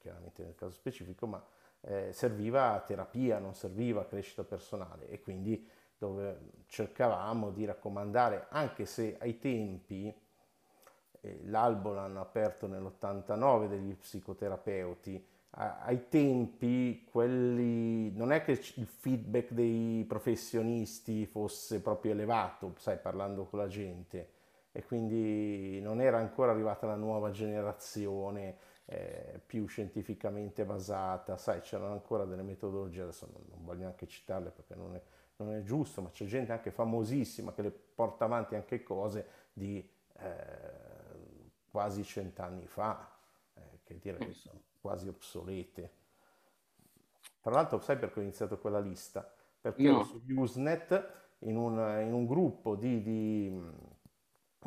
chiaramente 0.04 0.42
nel 0.42 0.54
caso 0.54 0.72
specifico, 0.72 1.26
ma 1.26 1.42
eh, 1.80 2.12
serviva 2.12 2.78
terapia, 2.86 3.38
non 3.38 3.54
serviva 3.54 4.04
crescita 4.04 4.44
personale. 4.44 5.08
E 5.08 5.22
quindi 5.22 5.66
dove 5.96 6.50
cercavamo 6.66 7.50
di 7.50 7.64
raccomandare, 7.64 8.48
anche 8.50 8.84
se 8.84 9.16
ai 9.18 9.38
tempi 9.38 10.14
eh, 11.20 11.40
l'albo 11.44 11.94
l'hanno 11.94 12.20
aperto 12.20 12.66
nell'89 12.66 13.68
degli 13.68 13.94
psicoterapeuti, 13.96 15.26
ai 15.56 16.08
tempi 16.08 17.06
quelli 17.08 18.10
non 18.16 18.32
è 18.32 18.42
che 18.42 18.60
il 18.74 18.86
feedback 18.86 19.52
dei 19.52 20.04
professionisti 20.06 21.26
fosse 21.26 21.80
proprio 21.80 22.10
elevato, 22.10 22.74
sai, 22.78 22.98
parlando 22.98 23.44
con 23.44 23.60
la 23.60 23.68
gente. 23.68 24.32
E 24.72 24.84
quindi 24.84 25.80
non 25.80 26.00
era 26.00 26.18
ancora 26.18 26.50
arrivata 26.50 26.86
la 26.86 26.96
nuova 26.96 27.30
generazione 27.30 28.56
eh, 28.86 29.40
più 29.44 29.66
scientificamente 29.66 30.64
basata, 30.64 31.36
sai, 31.36 31.60
c'erano 31.60 31.92
ancora 31.92 32.24
delle 32.24 32.42
metodologie, 32.42 33.02
adesso 33.02 33.28
non, 33.32 33.42
non 33.48 33.64
voglio 33.64 33.82
neanche 33.82 34.06
citarle 34.06 34.50
perché 34.50 34.74
non 34.74 34.94
è, 34.94 35.02
non 35.36 35.54
è, 35.54 35.62
giusto, 35.62 36.02
ma 36.02 36.10
c'è 36.10 36.26
gente 36.26 36.52
anche 36.52 36.70
famosissima 36.70 37.52
che 37.52 37.62
le 37.62 37.70
porta 37.70 38.24
avanti 38.24 38.54
anche 38.54 38.82
cose 38.82 39.26
di 39.52 39.88
eh, 40.18 40.92
quasi 41.70 42.04
cent'anni 42.04 42.66
fa, 42.66 43.10
eh, 43.54 43.60
che 43.84 43.98
direi 43.98 44.26
che 44.26 44.34
sono 44.34 44.60
quasi 44.80 45.08
obsolete. 45.08 46.02
Tra 47.40 47.52
l'altro, 47.52 47.80
sai 47.80 47.96
perché 47.96 48.20
ho 48.20 48.22
iniziato 48.22 48.58
quella 48.58 48.80
lista? 48.80 49.30
Perché 49.60 49.90
no. 49.90 50.04
su 50.04 50.22
Usenet 50.28 51.22
in 51.40 51.56
un, 51.56 51.78
in 52.04 52.12
un 52.12 52.26
gruppo 52.26 52.74
di, 52.74 53.02
di, 53.02 53.62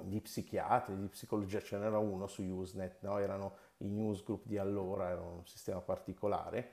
di, 0.02 0.20
psichiatri, 0.22 0.98
di 0.98 1.08
psicologia, 1.08 1.60
ce 1.60 1.78
n'era 1.78 2.00
uno 2.00 2.28
su 2.28 2.44
Usenet, 2.44 2.98
no? 3.02 3.18
erano 3.20 3.56
i 3.80 3.90
newsgroup 3.90 4.46
di 4.46 4.58
allora, 4.58 5.10
era 5.10 5.22
un 5.22 5.46
sistema 5.46 5.80
particolare, 5.80 6.72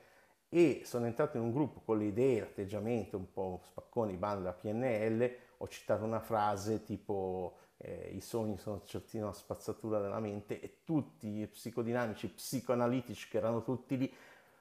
e 0.49 0.81
sono 0.85 1.05
entrato 1.05 1.37
in 1.37 1.43
un 1.43 1.51
gruppo 1.51 1.81
con 1.81 1.97
le 1.97 2.05
idee, 2.05 2.39
l'atteggiamento 2.39 3.17
un 3.17 3.31
po' 3.31 3.59
spacconi, 3.63 4.15
banda 4.15 4.53
PNL, 4.53 5.31
ho 5.57 5.67
citato 5.67 6.03
una 6.03 6.19
frase 6.19 6.83
tipo 6.83 7.57
eh, 7.77 8.11
i 8.13 8.21
sogni 8.21 8.57
sono 8.57 8.81
certi 8.85 9.17
una 9.17 9.33
spazzatura 9.33 9.99
della 9.99 10.19
mente 10.19 10.61
e 10.61 10.79
tutti 10.83 11.39
i 11.39 11.47
psicodinamici, 11.47 12.29
psicoanalitici 12.29 13.27
che 13.29 13.37
erano 13.37 13.63
tutti 13.63 13.97
lì, 13.97 14.13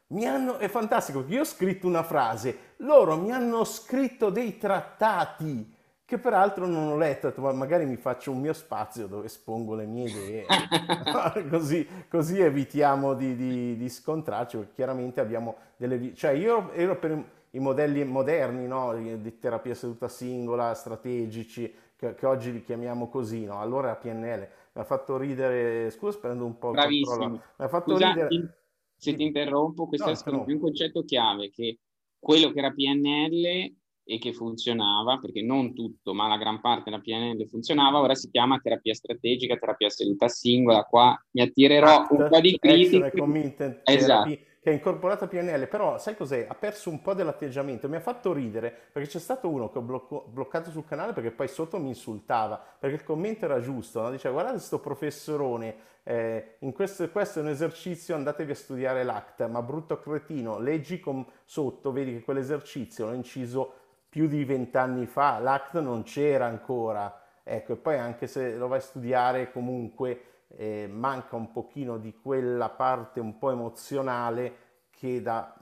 mi 0.09 0.27
hanno, 0.27 0.59
è 0.59 0.69
fantastico 0.69 1.25
io 1.29 1.41
ho 1.41 1.45
scritto 1.45 1.87
una 1.87 2.03
frase, 2.03 2.75
loro 2.79 3.17
mi 3.17 3.33
hanno 3.33 3.65
scritto 3.65 4.31
dei 4.31 4.59
trattati 4.59 5.83
che 6.15 6.19
peraltro 6.19 6.67
non 6.67 6.89
ho 6.89 6.97
letto, 6.97 7.33
ma 7.39 7.53
magari 7.53 7.87
mi 7.87 7.97
faccio 7.97 8.31
un 8.31 8.41
mio 8.41 8.53
spazio 8.53 9.09
dove 9.09 9.27
espongo 9.27 9.75
le 9.75 9.85
mie 9.85 10.09
idee, 10.09 10.47
così, 11.51 11.87
così, 12.09 12.41
evitiamo 12.41 13.15
di, 13.15 13.35
di, 13.35 13.77
di, 13.77 13.89
scontrarci, 13.89 14.57
perché 14.57 14.73
chiaramente 14.75 15.21
abbiamo 15.21 15.57
delle... 15.77 16.15
cioè 16.15 16.31
io 16.33 16.71
ero 16.73 16.99
per 16.99 17.25
i 17.51 17.59
modelli 17.59 18.05
moderni 18.05 18.67
no? 18.67 18.95
di 18.95 19.39
terapia 19.39 19.75
seduta 19.75 20.09
singola, 20.09 20.75
strategici, 20.75 21.73
che, 21.97 22.15
che, 22.15 22.27
oggi 22.27 22.53
li 22.53 22.63
chiamiamo 22.63 23.09
così, 23.09 23.45
no? 23.45 23.61
allora 23.61 23.89
la 23.89 23.97
PNL 23.97 24.49
mi 24.73 24.81
ha 24.81 24.85
fatto 24.85 25.17
ridere, 25.17 25.91
scusa 25.91 26.19
prendo 26.19 26.45
un 26.45 26.59
po' 26.59 26.69
il 26.69 26.75
Bravissimo. 26.75 27.11
controllo, 27.11 27.43
mi 27.57 27.65
ha 27.65 27.69
fatto 27.69 27.91
Scusa, 27.93 28.09
ridere... 28.09 28.59
Se 28.97 29.15
ti 29.15 29.23
interrompo, 29.25 29.89
questo 29.89 30.13
no, 30.31 30.45
è 30.45 30.53
un 30.53 30.61
concetto 30.61 31.03
chiave, 31.03 31.51
che 31.51 31.81
quello 32.19 32.53
che 32.53 32.59
era 32.61 32.71
PNL 32.71 33.75
e 34.05 34.19
che 34.19 34.33
funzionava, 34.33 35.19
perché 35.19 35.43
non 35.43 35.75
tutto, 35.75 36.15
ma 36.15 36.29
la 36.29 36.37
gran 36.37 36.61
parte 36.61 36.91
della 36.91 37.01
PNL 37.01 37.49
funzionava, 37.49 38.01
ora 38.01 38.15
si 38.15 38.31
chiama 38.31 38.59
terapia 38.59 38.95
strategica, 38.95 39.57
terapia 39.57 39.89
seduta 39.89 40.29
singola, 40.29 40.83
qua 40.85 41.19
mi 41.33 41.43
attirerò 41.43 42.07
un 42.11 42.29
po' 42.29 42.41
di 42.41 42.59
critiche. 42.59 43.81
Esatto 43.85 44.53
che 44.65 44.71
ha 44.71 44.73
incorporato 44.73 45.29
PNL, 45.29 45.69
però 45.69 45.99
sai 45.99 46.17
cos'è? 46.17 46.47
Ha 46.49 46.55
perso 46.55 46.89
un 46.89 47.03
po' 47.03 47.13
dell'atteggiamento, 47.13 47.87
mi 47.87 47.97
ha 47.97 48.01
fatto 48.01 48.33
ridere 48.33 48.75
perché 48.93 49.11
c'è 49.11 49.19
stato 49.19 49.51
uno 49.51 49.71
che 49.71 49.77
ho 49.77 49.83
blocco, 49.83 50.25
bloccato 50.27 50.71
sul 50.71 50.87
canale 50.87 51.13
perché 51.13 51.33
poi 51.33 51.49
sotto 51.49 51.79
mi 51.79 51.89
insultava, 51.89 52.59
perché 52.79 52.97
il 52.97 53.05
commento 53.05 53.45
era 53.45 53.61
giusto, 53.61 54.01
no? 54.01 54.11
diceva 54.11 54.33
guardate 54.33 54.61
sto 54.61 54.81
professorone, 54.81 55.77
eh, 56.03 56.57
in 56.61 56.73
questo, 56.73 57.07
questo, 57.11 57.41
è 57.41 57.43
un 57.43 57.49
esercizio, 57.49 58.15
andatevi 58.15 58.53
a 58.53 58.55
studiare 58.55 59.05
l'ACT, 59.05 59.47
ma 59.49 59.61
brutto 59.61 59.99
cretino, 59.99 60.59
leggi 60.59 60.99
con, 60.99 61.27
sotto, 61.45 61.93
vedi 61.93 62.13
che 62.15 62.23
quell'esercizio 62.23 63.05
l'ho 63.05 63.13
inciso 63.13 63.73
più 64.15 64.29
di 64.29 64.45
vent'anni 64.45 65.07
fa, 65.07 65.41
l'ACT 65.41 65.81
non 65.81 66.05
c'era 66.05 66.47
ancora, 66.47 67.21
ecco, 67.43 67.73
e 67.73 67.77
poi 67.77 67.99
anche 67.99 68.29
se 68.29 68.55
lo 68.55 68.69
vai 68.69 68.79
a 68.79 68.81
studiare 68.81 69.51
comunque 69.51 70.45
eh, 70.51 70.87
manca 70.89 71.35
un 71.35 71.51
pochino 71.51 71.99
di 71.99 72.15
quella 72.15 72.69
parte 72.69 73.19
un 73.19 73.39
po' 73.39 73.51
emozionale 73.51 74.57
che 74.91 75.21
dà, 75.21 75.53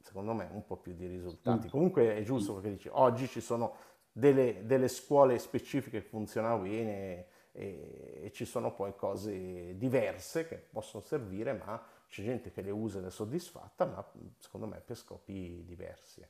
secondo 0.00 0.32
me, 0.32 0.48
un 0.50 0.64
po' 0.64 0.76
più 0.78 0.94
di 0.94 1.06
risultati. 1.06 1.66
Mm. 1.66 1.70
Comunque 1.70 2.16
è 2.16 2.22
giusto 2.22 2.54
perché 2.54 2.70
dici, 2.70 2.88
oggi 2.90 3.26
ci 3.26 3.42
sono 3.42 3.74
delle, 4.10 4.64
delle 4.64 4.88
scuole 4.88 5.38
specifiche 5.38 6.00
che 6.00 6.06
funzionano 6.06 6.62
bene 6.62 7.26
e, 7.52 8.20
e, 8.22 8.30
ci 8.32 8.46
sono 8.46 8.72
poi 8.72 8.96
cose 8.96 9.76
diverse 9.76 10.48
che 10.48 10.56
possono 10.56 11.02
servire, 11.02 11.52
ma 11.52 11.78
c'è 12.08 12.22
gente 12.22 12.52
che 12.52 12.62
le 12.62 12.70
usa 12.70 13.00
ed 13.00 13.04
è 13.04 13.10
soddisfatta, 13.10 13.84
ma 13.84 14.02
secondo 14.38 14.66
me 14.66 14.80
per 14.80 14.96
scopi 14.96 15.62
diversi. 15.66 16.26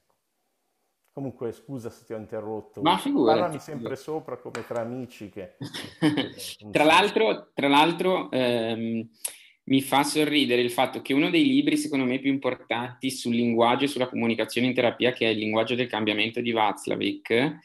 Comunque, 1.18 1.50
scusa 1.50 1.90
se 1.90 2.04
ti 2.04 2.12
ho 2.12 2.16
interrotto. 2.16 2.80
Ma 2.80 2.96
figurati. 2.96 3.40
Parlami 3.40 3.60
sempre 3.60 3.96
sopra 3.96 4.36
come 4.36 4.64
tra 4.64 4.82
amici 4.82 5.28
che... 5.28 5.56
tra 6.70 6.84
l'altro, 6.84 7.50
tra 7.54 7.66
l'altro 7.66 8.30
ehm, 8.30 9.04
mi 9.64 9.82
fa 9.82 10.04
sorridere 10.04 10.60
il 10.60 10.70
fatto 10.70 11.02
che 11.02 11.14
uno 11.14 11.28
dei 11.28 11.44
libri, 11.44 11.76
secondo 11.76 12.04
me, 12.04 12.20
più 12.20 12.30
importanti 12.30 13.10
sul 13.10 13.34
linguaggio 13.34 13.86
e 13.86 13.88
sulla 13.88 14.08
comunicazione 14.08 14.68
in 14.68 14.74
terapia, 14.74 15.10
che 15.10 15.26
è 15.26 15.30
il 15.30 15.38
linguaggio 15.38 15.74
del 15.74 15.88
cambiamento 15.88 16.40
di 16.40 16.52
Václavic, 16.52 17.58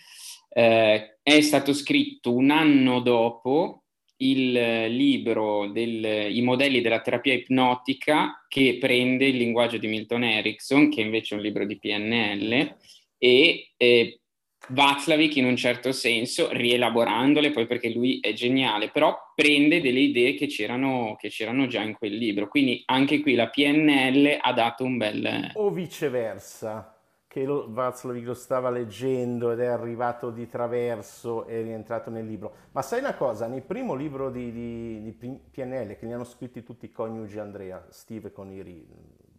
eh, 0.50 1.18
è 1.22 1.42
stato 1.42 1.74
scritto 1.74 2.34
un 2.34 2.50
anno 2.50 3.02
dopo 3.02 3.84
il 4.18 4.52
libro 4.88 5.68
dei 5.68 6.42
modelli 6.42 6.82
della 6.82 7.02
terapia 7.02 7.34
ipnotica 7.34 8.46
che 8.48 8.78
prende 8.80 9.28
il 9.28 9.38
linguaggio 9.38 9.78
di 9.78 9.86
Milton 9.86 10.24
Erickson, 10.24 10.90
che 10.90 11.02
invece 11.02 11.36
è 11.36 11.38
un 11.38 11.44
libro 11.44 11.68
di 11.68 11.78
PNL, 11.78 12.78
e 13.24 13.72
eh, 13.78 14.20
Václavic 14.68 15.38
in 15.38 15.46
un 15.46 15.56
certo 15.56 15.94
senso, 15.94 16.50
rielaborandole 16.52 17.52
poi 17.52 17.66
perché 17.68 17.90
lui 17.90 18.20
è 18.20 18.34
geniale, 18.34 18.90
però 18.90 19.18
prende 19.34 19.80
delle 19.80 20.00
idee 20.00 20.34
che 20.36 20.48
c'erano, 20.48 21.16
che 21.18 21.30
c'erano 21.30 21.68
già 21.68 21.82
in 21.82 21.94
quel 21.94 22.16
libro. 22.16 22.50
Quindi 22.50 22.84
anche 22.86 23.22
qui 23.22 23.36
la 23.36 23.48
PNL 23.48 24.40
ha 24.42 24.52
dato 24.52 24.84
un 24.84 24.98
bel... 24.98 25.52
O 25.54 25.70
viceversa, 25.70 26.98
che 27.26 27.46
lo, 27.46 27.68
Václavic 27.70 28.26
lo 28.26 28.34
stava 28.34 28.70
leggendo 28.70 29.52
ed 29.52 29.62
è 29.62 29.68
arrivato 29.68 30.30
di 30.30 30.46
traverso 30.50 31.46
e 31.46 31.62
è 31.62 31.64
rientrato 31.64 32.10
nel 32.10 32.26
libro. 32.26 32.54
Ma 32.72 32.82
sai 32.82 33.00
una 33.00 33.16
cosa, 33.16 33.48
nel 33.48 33.64
primo 33.64 33.96
libro 33.96 34.30
di, 34.30 34.52
di, 34.52 35.02
di 35.02 35.12
PNL, 35.14 35.98
che 35.98 36.06
ne 36.06 36.14
hanno 36.14 36.26
scritti 36.26 36.62
tutti 36.62 36.86
i 36.86 36.92
coniugi 36.92 37.40
Andrea, 37.40 37.86
Steve 37.90 38.34
con 38.34 38.52
i 38.52 38.86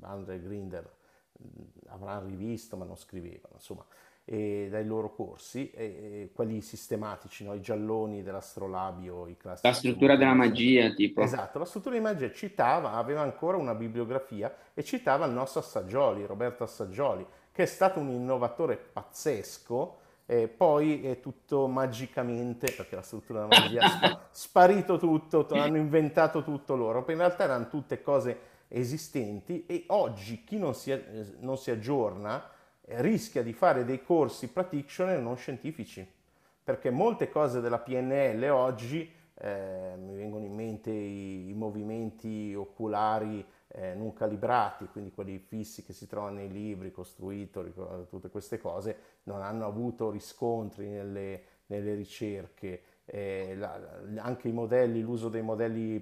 Andre 0.01 0.41
Grinder, 0.41 0.91
avranno 1.89 2.29
rivisto 2.29 2.77
ma 2.77 2.85
non 2.85 2.97
scrivevano, 2.97 3.55
insomma, 3.55 3.85
e 4.27 4.69
dai 4.71 4.87
loro 4.87 5.15
corsi, 5.15 5.71
e, 5.71 6.31
quelli 6.33 6.61
sistematici, 6.63 7.45
no? 7.45 7.55
i 7.55 7.61
gialloni 7.61 8.23
dell'astrolabio, 8.23 9.27
i 9.27 9.37
classici. 9.37 9.67
La 9.67 9.75
struttura 9.75 10.17
della 10.17 10.33
magia, 10.33 10.93
tipo. 10.95 11.21
Esatto, 11.21 11.59
la 11.59 11.67
struttura 11.67 11.95
di 11.95 12.01
magia 12.01 12.31
citava, 12.33 12.93
aveva 12.93 13.21
ancora 13.21 13.59
una 13.59 13.75
bibliografia 13.75 14.55
e 14.73 14.83
citava 14.83 15.27
il 15.27 15.33
nostro 15.33 15.61
Assaggioli, 15.61 16.25
Roberto 16.25 16.65
Assaggioli, 16.65 17.27
che 17.53 17.65
è 17.65 17.67
stato 17.67 18.01
un 18.01 18.11
innovatore 18.11 18.77
pazzesco, 18.77 19.99
e 20.27 20.49
poi 20.49 21.05
è 21.05 21.21
tutto 21.21 21.67
magicamente, 21.67 22.73
perché 22.73 22.97
la 22.97 23.03
struttura 23.03 23.47
della 23.47 23.61
magia 23.61 24.01
è 24.01 24.19
sparito 24.31 24.97
tutto, 24.97 25.47
hanno 25.51 25.77
inventato 25.77 26.43
tutto 26.43 26.77
loro, 26.77 27.05
in 27.09 27.19
realtà 27.19 27.45
erano 27.45 27.69
tutte 27.69 28.01
cose 28.01 28.53
esistenti 28.75 29.65
e 29.67 29.85
oggi 29.89 30.45
chi 30.45 30.59
non 30.59 30.75
si, 30.75 30.93
non 31.39 31.57
si 31.57 31.71
aggiorna 31.71 32.51
eh, 32.83 33.01
rischia 33.01 33.43
di 33.43 33.53
fare 33.53 33.85
dei 33.85 34.03
corsi 34.03 34.49
practitioner 34.49 35.21
non 35.21 35.37
scientifici, 35.37 36.07
perché 36.63 36.91
molte 36.91 37.29
cose 37.31 37.61
della 37.61 37.79
PNL 37.79 38.49
oggi, 38.51 39.11
eh, 39.37 39.95
mi 39.97 40.15
vengono 40.15 40.45
in 40.45 40.55
mente 40.55 40.91
i, 40.91 41.49
i 41.49 41.55
movimenti 41.55 42.55
oculari 42.55 43.45
eh, 43.69 43.95
non 43.95 44.13
calibrati, 44.13 44.87
quindi 44.87 45.13
quelli 45.13 45.39
fissi 45.39 45.83
che 45.85 45.93
si 45.93 46.07
trovano 46.07 46.37
nei 46.37 46.51
libri, 46.51 46.93
costruito, 46.93 48.07
tutte 48.09 48.29
queste 48.29 48.59
cose, 48.59 48.97
non 49.25 49.43
hanno 49.43 49.67
avuto 49.67 50.11
riscontri 50.11 50.89
nelle, 50.89 51.43
nelle 51.67 51.95
ricerche. 51.95 52.83
Eh, 53.05 53.55
la, 53.57 53.79
anche 54.17 54.49
i 54.49 54.53
modelli, 54.53 55.01
l'uso 55.01 55.29
dei 55.29 55.43
modelli 55.43 56.01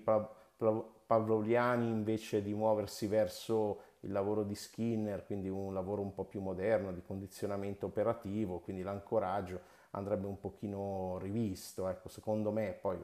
pavloviani 1.12 1.88
invece 1.88 2.42
di 2.42 2.54
muoversi 2.54 3.07
verso 3.07 3.81
il 4.00 4.12
lavoro 4.12 4.45
di 4.45 4.54
Skinner, 4.54 5.26
quindi 5.26 5.50
un 5.50 5.75
lavoro 5.75 6.00
un 6.00 6.14
po' 6.14 6.25
più 6.25 6.40
moderno 6.40 6.90
di 6.90 7.02
condizionamento 7.02 7.85
operativo, 7.85 8.61
quindi 8.61 8.83
l'ancoraggio 8.83 9.61
andrebbe 9.90 10.26
un 10.26 10.38
pochino 10.38 11.19
rivisto, 11.21 11.87
ecco, 11.88 12.09
secondo 12.09 12.50
me 12.50 12.73
poi 12.73 12.99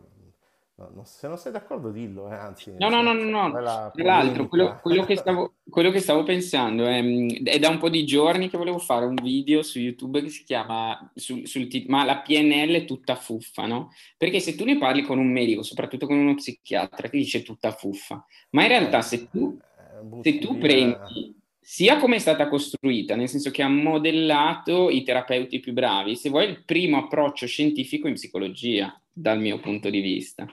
No, 0.79 1.03
se 1.05 1.27
non 1.27 1.37
sei 1.39 1.51
d'accordo 1.51 1.91
dillo, 1.91 2.31
eh, 2.31 2.37
anzi. 2.37 2.73
No, 2.79 2.89
no, 2.89 3.03
no, 3.03 3.13
no, 3.13 3.25
no. 3.25 3.51
Tra 3.51 3.91
l'altro, 3.91 4.47
quello, 4.47 4.79
quello, 4.81 5.05
che 5.05 5.17
stavo, 5.17 5.55
quello, 5.69 5.91
che 5.91 5.99
stavo, 5.99 6.23
pensando 6.23 6.87
è, 6.87 7.03
è, 7.43 7.59
da 7.59 7.69
un 7.69 7.79
po' 7.79 7.89
di 7.89 8.07
giorni 8.07 8.49
che 8.49 8.57
volevo 8.57 8.79
fare 8.79 9.05
un 9.05 9.17
video 9.17 9.63
su 9.63 9.81
YouTube 9.81 10.23
che 10.23 10.29
si 10.29 10.45
chiama, 10.45 11.11
sul, 11.17 11.49
sul, 11.49 11.67
ma 11.89 12.05
la 12.05 12.19
PNL 12.21 12.75
è 12.75 12.85
tutta 12.85 13.17
fuffa, 13.17 13.67
no? 13.67 13.91
Perché 14.17 14.39
se 14.39 14.55
tu 14.55 14.65
ne 14.65 14.79
parli 14.79 15.03
con 15.03 15.19
un 15.19 15.33
medico, 15.33 15.65
soprattutto 15.65 16.07
con 16.07 16.17
uno 16.17 16.37
psichiatra, 16.37 17.09
ti 17.09 17.19
dice 17.19 17.43
tutta 17.43 17.73
fuffa, 17.73 18.25
ma 18.51 18.63
in 18.63 18.69
realtà 18.69 19.03
se 19.03 19.29
tu, 19.29 19.59
eh, 19.59 20.23
se 20.23 20.39
tu 20.39 20.59
prendi 20.59 21.35
sia 21.61 21.99
come 21.99 22.17
è 22.17 22.21
stata 22.21 22.49
costruita, 22.49 23.17
nel 23.17 23.29
senso 23.29 23.51
che 23.51 23.63
ha 23.63 23.69
modellato 23.69 24.91
i 24.91 25.03
terapeuti 25.03 25.59
più 25.59 25.73
bravi, 25.73 26.15
se 26.15 26.31
vuoi 26.31 26.49
il 26.49 26.63
primo 26.65 26.99
approccio 26.99 27.47
scientifico 27.47 28.07
in 28.07 28.15
psicologia, 28.15 28.99
dal 29.13 29.41
mio 29.41 29.59
punto 29.59 29.91
di 29.91 30.01
vista. 30.01 30.47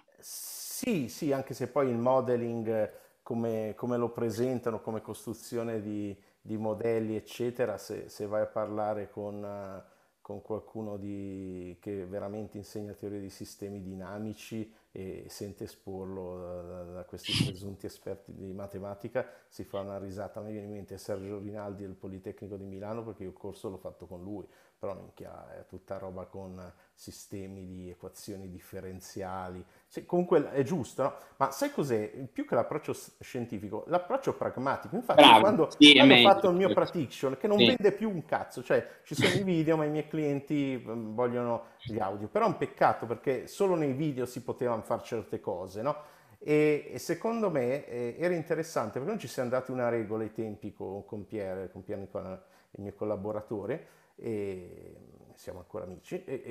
Sì, 0.85 1.09
sì, 1.09 1.31
anche 1.31 1.55
se 1.55 1.67
poi 1.67 1.89
il 1.89 1.97
modeling, 1.97 2.91
come, 3.23 3.73
come 3.75 3.97
lo 3.97 4.11
presentano, 4.11 4.81
come 4.81 5.01
costruzione 5.01 5.81
di, 5.81 6.15
di 6.39 6.57
modelli, 6.57 7.15
eccetera, 7.15 7.79
se, 7.79 8.07
se, 8.07 8.27
vai 8.27 8.43
a 8.43 8.45
parlare 8.45 9.09
con, 9.09 9.83
con 10.21 10.43
qualcuno 10.43 10.97
di, 10.97 11.75
che 11.81 12.05
veramente 12.05 12.57
insegna 12.57 12.93
teoria 12.93 13.19
di 13.19 13.31
sistemi 13.31 13.81
dinamici 13.81 14.71
e 14.91 15.25
sente 15.27 15.63
esporlo 15.63 16.37
da, 16.37 16.83
da, 16.83 17.03
questi 17.05 17.31
presunti 17.45 17.87
esperti 17.87 18.35
di 18.35 18.53
matematica, 18.53 19.27
si 19.49 19.63
fa 19.63 19.79
una 19.79 19.97
risata. 19.97 20.39
Me 20.39 20.51
viene 20.51 20.67
in 20.67 20.73
mente 20.73 20.99
Sergio 20.99 21.39
Rinaldi 21.39 21.81
del 21.81 21.95
Politecnico 21.95 22.57
di 22.57 22.65
Milano 22.65 23.03
perché 23.03 23.23
io 23.23 23.29
il 23.29 23.35
corso 23.35 23.69
l'ho 23.69 23.77
fatto 23.77 24.05
con 24.05 24.21
lui 24.21 24.47
però 24.85 24.93
minchia, 24.93 25.57
è 25.57 25.65
tutta 25.65 25.97
roba 25.97 26.25
con 26.25 26.71
sistemi 26.93 27.65
di 27.65 27.89
equazioni 27.89 28.51
differenziali. 28.51 29.65
Sì, 29.87 30.05
comunque 30.05 30.51
è 30.51 30.61
giusto, 30.61 31.01
no? 31.01 31.13
Ma 31.37 31.49
sai 31.49 31.71
cos'è? 31.71 32.09
Più 32.31 32.45
che 32.45 32.53
l'approccio 32.53 32.95
scientifico, 33.19 33.83
l'approccio 33.87 34.35
pragmatico. 34.35 34.95
Infatti, 34.95 35.23
Bravo, 35.23 35.39
quando, 35.39 35.69
sì, 35.75 35.93
quando 35.95 36.13
ho 36.13 36.21
fatto 36.21 36.49
il 36.49 36.55
mio 36.55 36.71
prediction, 36.71 37.35
che 37.37 37.47
non 37.47 37.57
sì. 37.57 37.65
vende 37.65 37.91
più 37.93 38.11
un 38.11 38.25
cazzo, 38.25 38.61
cioè 38.61 38.87
ci 39.03 39.15
sono 39.15 39.33
i 39.33 39.41
video, 39.43 39.75
ma 39.75 39.85
i 39.85 39.89
miei 39.89 40.07
clienti 40.07 40.81
mm, 40.85 41.15
vogliono 41.15 41.69
gli 41.81 41.97
audio. 41.97 42.27
Però 42.27 42.45
è 42.45 42.47
un 42.47 42.57
peccato 42.57 43.07
perché 43.07 43.47
solo 43.47 43.73
nei 43.73 43.93
video 43.93 44.27
si 44.27 44.43
potevano 44.43 44.83
fare 44.83 45.01
certe 45.03 45.39
cose, 45.39 45.81
no? 45.81 46.13
E, 46.37 46.91
e 46.91 46.99
secondo 46.99 47.49
me 47.49 47.87
eh, 47.87 48.15
era 48.19 48.35
interessante 48.35 48.99
perché 48.99 49.07
non 49.07 49.17
ci 49.17 49.27
siamo 49.27 49.49
dati 49.49 49.71
una 49.71 49.89
regola 49.89 50.21
ai 50.21 50.31
tempi 50.31 50.73
con, 50.73 51.03
con 51.05 51.25
Pierre, 51.25 51.71
con 51.71 51.83
Pierre 51.83 52.03
Nicola, 52.03 52.39
il 52.77 52.83
mio 52.83 52.93
collaboratore, 52.93 53.87
e 54.15 54.95
siamo 55.35 55.59
ancora 55.59 55.85
amici, 55.85 56.23
e, 56.23 56.41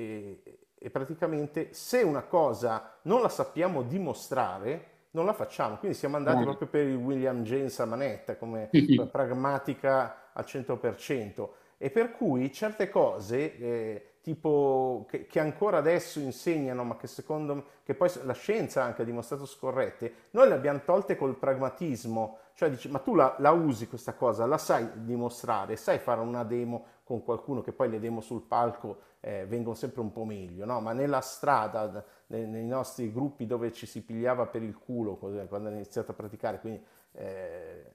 e, 0.43 0.59
e 0.77 0.89
praticamente 0.89 1.73
se 1.73 2.01
una 2.01 2.23
cosa 2.23 2.97
non 3.03 3.21
la 3.21 3.29
sappiamo 3.29 3.81
dimostrare, 3.81 4.93
non 5.11 5.25
la 5.25 5.33
facciamo. 5.33 5.77
Quindi 5.77 5.97
siamo 5.97 6.17
andati 6.17 6.39
no. 6.39 6.43
proprio 6.43 6.67
per 6.67 6.85
il 6.85 6.95
William 6.95 7.43
James 7.43 7.79
a 7.79 7.85
manetta, 7.85 8.35
come 8.35 8.69
pragmatica 9.11 10.31
al 10.33 10.43
100%. 10.45 11.47
E 11.77 11.89
per 11.89 12.11
cui 12.11 12.51
certe 12.53 12.89
cose, 12.89 13.57
eh, 13.57 14.09
tipo 14.21 15.05
che, 15.09 15.25
che, 15.25 15.39
ancora 15.39 15.77
adesso 15.77 16.19
insegnano, 16.19 16.83
ma 16.83 16.95
che 16.97 17.07
secondo 17.07 17.55
me, 17.55 17.63
che 17.83 17.95
poi 17.95 18.09
la 18.23 18.33
scienza 18.33 18.83
anche 18.83 19.01
ha 19.01 19.05
dimostrato 19.05 19.45
scorrette, 19.45 20.13
noi 20.31 20.47
le 20.47 20.53
abbiamo 20.53 20.81
tolte 20.85 21.15
col 21.15 21.35
pragmatismo. 21.35 22.39
Cioè 22.53 22.69
dici, 22.69 22.89
ma 22.89 22.99
tu 22.99 23.15
la, 23.15 23.35
la 23.39 23.51
usi 23.51 23.87
questa 23.87 24.13
cosa, 24.13 24.45
la 24.45 24.57
sai 24.57 24.87
dimostrare, 25.03 25.75
sai 25.75 25.99
fare 25.99 26.21
una 26.21 26.43
demo 26.43 26.85
con 27.05 27.23
qualcuno 27.23 27.61
che 27.61 27.71
poi 27.71 27.87
le 27.87 27.99
demo 27.99 28.19
sul 28.19 28.41
palco 28.41 28.97
eh, 29.19 29.45
vengono 29.45 29.75
sempre 29.75 30.01
un 30.01 30.11
po' 30.11 30.25
meglio, 30.25 30.65
no? 30.65 30.81
ma 30.81 30.91
nella 30.91 31.21
strada, 31.21 32.03
nei, 32.27 32.47
nei, 32.47 32.65
nostri 32.65 33.13
gruppi 33.13 33.45
dove 33.45 33.71
ci 33.71 33.85
si 33.85 34.03
pigliava 34.03 34.47
per 34.47 34.63
il 34.63 34.75
culo 34.75 35.15
quando 35.15 35.55
hanno 35.55 35.69
iniziato 35.69 36.11
a 36.11 36.13
praticare, 36.15 36.59
quindi 36.59 36.83
eh, 37.11 37.93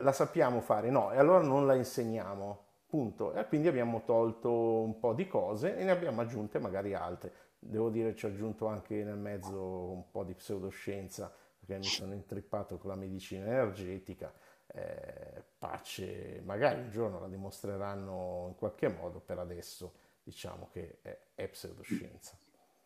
la 0.00 0.12
sappiamo 0.12 0.62
fare, 0.62 0.88
no, 0.88 1.12
e 1.12 1.18
allora 1.18 1.42
non 1.42 1.66
la 1.66 1.74
insegniamo, 1.74 2.64
punto. 2.86 3.34
E 3.34 3.46
quindi 3.46 3.68
abbiamo 3.68 4.02
tolto 4.04 4.50
un 4.80 4.98
po' 4.98 5.12
di 5.12 5.26
cose 5.26 5.76
e 5.76 5.84
ne 5.84 5.90
abbiamo 5.90 6.22
aggiunte 6.22 6.58
magari 6.58 6.94
altre. 6.94 7.32
Devo 7.58 7.90
dire 7.90 8.16
ci 8.16 8.24
ho 8.24 8.28
aggiunto 8.28 8.66
anche 8.66 9.04
nel 9.04 9.18
mezzo 9.18 9.90
un 9.90 10.10
po' 10.10 10.24
di 10.24 10.32
pseudoscienza 10.32 11.30
perché 11.58 11.76
mi 11.76 11.84
sono 11.84 12.14
intrippato 12.14 12.78
con 12.78 12.90
la 12.90 12.96
medicina 12.96 13.44
energetica 13.44 14.32
eh, 14.74 15.42
pace, 15.58 16.40
magari 16.44 16.80
un 16.80 16.90
giorno 16.90 17.20
la 17.20 17.28
dimostreranno 17.28 18.46
in 18.48 18.54
qualche 18.56 18.88
modo, 18.88 19.20
per 19.20 19.38
adesso 19.38 19.92
diciamo 20.22 20.68
che 20.72 20.98
è, 21.02 21.18
è 21.34 21.48
pseudoscienza. 21.48 22.36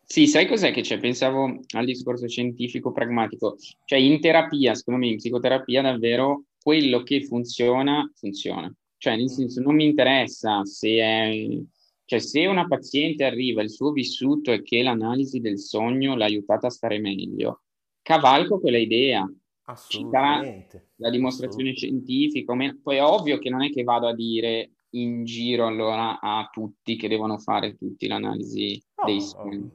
Sì, 0.03 0.25
sai 0.25 0.47
cos'è 0.47 0.71
che 0.71 0.81
c'è? 0.81 0.99
Pensavo 0.99 1.59
al 1.75 1.85
discorso 1.85 2.27
scientifico 2.29 2.93
pragmatico. 2.93 3.57
Cioè, 3.83 3.99
in 3.99 4.21
terapia, 4.21 4.73
secondo 4.73 5.01
me, 5.01 5.07
in 5.07 5.17
psicoterapia, 5.17 5.81
davvero 5.81 6.43
quello 6.61 7.03
che 7.03 7.25
funziona, 7.25 8.09
funziona. 8.15 8.73
Cioè, 8.97 9.17
nel 9.17 9.29
senso, 9.29 9.61
non 9.61 9.75
mi 9.75 9.85
interessa 9.85 10.63
se 10.63 10.89
è... 10.97 11.59
Cioè, 12.05 12.19
se 12.19 12.45
una 12.45 12.67
paziente 12.67 13.25
arriva, 13.25 13.61
il 13.61 13.69
suo 13.69 13.91
vissuto 13.91 14.53
è 14.53 14.61
che 14.61 14.81
l'analisi 14.81 15.41
del 15.41 15.59
sogno 15.59 16.15
l'ha 16.15 16.23
aiutata 16.23 16.67
a 16.67 16.69
stare 16.69 16.99
meglio, 16.99 17.63
cavalco 18.01 18.61
quella 18.61 18.77
idea. 18.77 19.29
Assolutamente. 19.69 20.91
La 20.95 21.09
dimostrazione 21.09 21.73
scientifica, 21.73 22.53
poi 22.81 22.97
è 22.97 23.03
ovvio 23.03 23.37
che 23.37 23.49
non 23.49 23.63
è 23.63 23.69
che 23.69 23.83
vado 23.83 24.07
a 24.07 24.15
dire 24.15 24.71
in 24.91 25.25
giro 25.25 25.67
allora 25.67 26.19
a 26.21 26.47
tutti 26.51 26.95
che 26.95 27.09
devono 27.09 27.37
fare 27.37 27.75
tutti 27.75 28.07
l'analisi 28.07 28.81
no, 28.95 29.05
dei 29.05 29.21
sogni. 29.21 29.69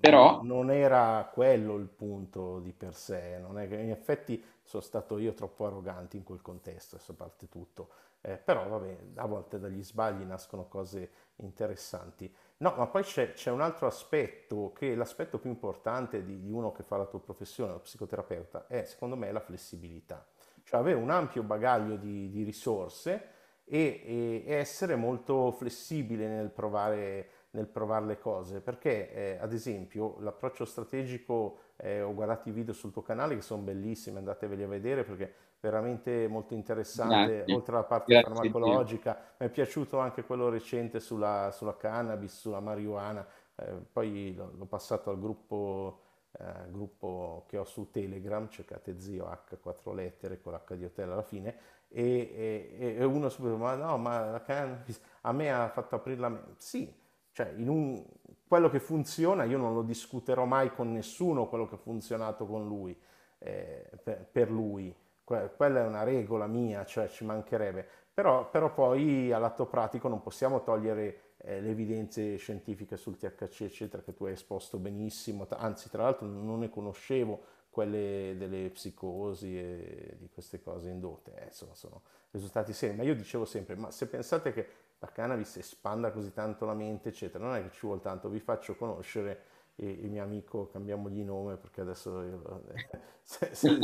Però 0.00 0.42
non 0.42 0.70
era 0.70 1.28
quello 1.32 1.76
il 1.76 1.88
punto 1.88 2.60
di 2.60 2.72
per 2.72 2.94
sé, 2.94 3.38
non 3.40 3.58
è 3.58 3.66
che 3.68 3.76
in 3.76 3.90
effetti 3.90 4.40
sono 4.62 4.82
stato 4.82 5.18
io 5.18 5.32
troppo 5.32 5.66
arrogante 5.66 6.16
in 6.16 6.24
quel 6.24 6.42
contesto, 6.42 6.96
adesso 6.96 7.14
parte 7.14 7.48
tutto. 7.48 7.88
Eh, 8.20 8.36
però 8.36 8.68
vabbè, 8.68 8.98
a 9.14 9.26
volte 9.26 9.58
dagli 9.58 9.82
sbagli 9.82 10.24
nascono 10.24 10.66
cose 10.68 11.10
interessanti. 11.36 12.30
No, 12.60 12.74
ma 12.76 12.88
poi 12.88 13.04
c'è, 13.04 13.34
c'è, 13.34 13.52
un 13.52 13.60
altro 13.60 13.86
aspetto, 13.86 14.72
che 14.72 14.96
l'aspetto 14.96 15.38
più 15.38 15.48
importante 15.48 16.24
di, 16.24 16.40
di, 16.40 16.50
uno 16.50 16.72
che 16.72 16.82
fa 16.82 16.96
la 16.96 17.06
tua 17.06 17.20
professione, 17.20 17.70
lo 17.70 17.78
psicoterapeuta, 17.78 18.66
è 18.66 18.82
secondo 18.84 19.14
me 19.14 19.30
la 19.30 19.38
flessibilità. 19.38 20.26
Cioè 20.64 20.80
avere 20.80 20.98
un 20.98 21.10
ampio 21.10 21.44
bagaglio 21.44 21.94
di, 21.94 22.28
di 22.30 22.42
risorse 22.42 23.36
e, 23.64 24.42
e, 24.44 24.52
essere 24.52 24.96
molto 24.96 25.52
flessibile 25.52 26.26
nel 26.26 26.50
provare, 26.50 27.28
nel 27.50 27.68
provare 27.68 28.06
le 28.06 28.18
cose, 28.18 28.60
perché 28.60 29.12
eh, 29.12 29.38
ad 29.40 29.52
esempio 29.52 30.16
l'approccio 30.18 30.64
strategico, 30.64 31.58
eh, 31.76 32.02
ho 32.02 32.12
guardato 32.12 32.48
i 32.48 32.52
video 32.52 32.74
sul 32.74 32.90
tuo 32.90 33.02
canale 33.02 33.36
che 33.36 33.42
sono 33.42 33.62
bellissimi, 33.62 34.18
andateveli 34.18 34.64
a 34.64 34.68
vedere 34.68 35.04
perché 35.04 35.32
veramente 35.60 36.28
molto 36.28 36.54
interessante, 36.54 37.36
Grazie. 37.36 37.54
oltre 37.54 37.74
alla 37.74 37.84
parte 37.84 38.12
Grazie 38.12 38.32
farmacologica. 38.32 39.18
Mi 39.38 39.46
è 39.46 39.50
piaciuto 39.50 39.98
anche 39.98 40.22
quello 40.24 40.48
recente 40.48 41.00
sulla, 41.00 41.50
sulla 41.52 41.76
cannabis, 41.76 42.38
sulla 42.38 42.60
marijuana, 42.60 43.26
eh, 43.56 43.72
poi 43.92 44.34
l'ho, 44.34 44.66
passato 44.66 45.10
al 45.10 45.18
gruppo, 45.18 46.00
eh, 46.38 46.70
gruppo, 46.70 47.44
che 47.48 47.58
ho 47.58 47.64
su 47.64 47.90
Telegram, 47.90 48.48
cercate 48.48 49.00
zio 49.00 49.26
H, 49.26 49.58
quattro 49.60 49.92
lettere 49.92 50.40
con 50.40 50.52
l'H 50.52 50.74
di 50.74 50.84
hotel 50.84 51.10
alla 51.10 51.22
fine, 51.22 51.56
e, 51.88 52.76
e, 52.78 52.96
e 52.98 53.04
uno 53.04 53.28
subito, 53.28 53.56
ma 53.56 53.74
no, 53.74 53.96
ma 53.96 54.30
la 54.30 54.42
cannabis 54.42 55.00
a 55.22 55.32
me 55.32 55.52
ha 55.52 55.68
fatto 55.68 55.96
aprire 55.96 56.20
la 56.20 56.28
mente. 56.28 56.54
Sì, 56.58 56.94
cioè 57.32 57.52
in 57.56 57.68
un, 57.68 58.04
quello 58.46 58.70
che 58.70 58.78
funziona 58.78 59.44
io 59.44 59.58
non 59.58 59.74
lo 59.74 59.82
discuterò 59.82 60.44
mai 60.44 60.72
con 60.72 60.92
nessuno, 60.92 61.48
quello 61.48 61.66
che 61.66 61.74
ha 61.74 61.78
funzionato 61.78 62.46
con 62.46 62.66
lui, 62.66 62.96
eh, 63.38 63.90
per, 64.02 64.24
per 64.30 64.50
lui 64.50 64.94
quella 65.28 65.80
è 65.80 65.86
una 65.86 66.04
regola 66.04 66.46
mia, 66.46 66.84
cioè 66.86 67.08
ci 67.08 67.24
mancherebbe, 67.24 67.86
però, 68.14 68.48
però 68.48 68.72
poi 68.72 69.30
all'atto 69.30 69.66
pratico 69.66 70.08
non 70.08 70.22
possiamo 70.22 70.62
togliere 70.62 71.34
eh, 71.38 71.60
le 71.60 71.70
evidenze 71.70 72.36
scientifiche 72.36 72.96
sul 72.96 73.16
THC, 73.18 73.60
eccetera, 73.62 74.02
che 74.02 74.14
tu 74.14 74.24
hai 74.24 74.32
esposto 74.32 74.78
benissimo, 74.78 75.46
anzi 75.50 75.90
tra 75.90 76.04
l'altro 76.04 76.26
non 76.26 76.60
ne 76.60 76.70
conoscevo 76.70 77.56
quelle 77.70 78.34
delle 78.38 78.70
psicosi 78.70 79.56
e 79.56 80.16
di 80.18 80.28
queste 80.30 80.60
cose 80.62 80.88
indotte, 80.88 81.34
eh, 81.36 81.44
insomma 81.44 81.74
sono 81.74 82.02
risultati 82.30 82.72
seri, 82.72 82.96
ma 82.96 83.02
io 83.02 83.14
dicevo 83.14 83.44
sempre, 83.44 83.76
ma 83.76 83.90
se 83.90 84.06
pensate 84.08 84.52
che 84.52 84.66
la 84.98 85.12
cannabis 85.12 85.58
espanda 85.58 86.10
così 86.10 86.32
tanto 86.32 86.64
la 86.64 86.74
mente, 86.74 87.10
eccetera, 87.10 87.44
non 87.44 87.54
è 87.54 87.62
che 87.62 87.70
ci 87.70 87.86
vuole 87.86 88.00
tanto, 88.00 88.28
vi 88.28 88.40
faccio 88.40 88.74
conoscere 88.74 89.42
il 89.76 90.10
mio 90.10 90.24
amico, 90.24 90.66
cambiamogli 90.66 91.22
nome 91.22 91.56
perché 91.56 91.82
adesso 91.82 92.22
io, 92.22 92.62
se, 93.22 93.54
se, 93.54 93.78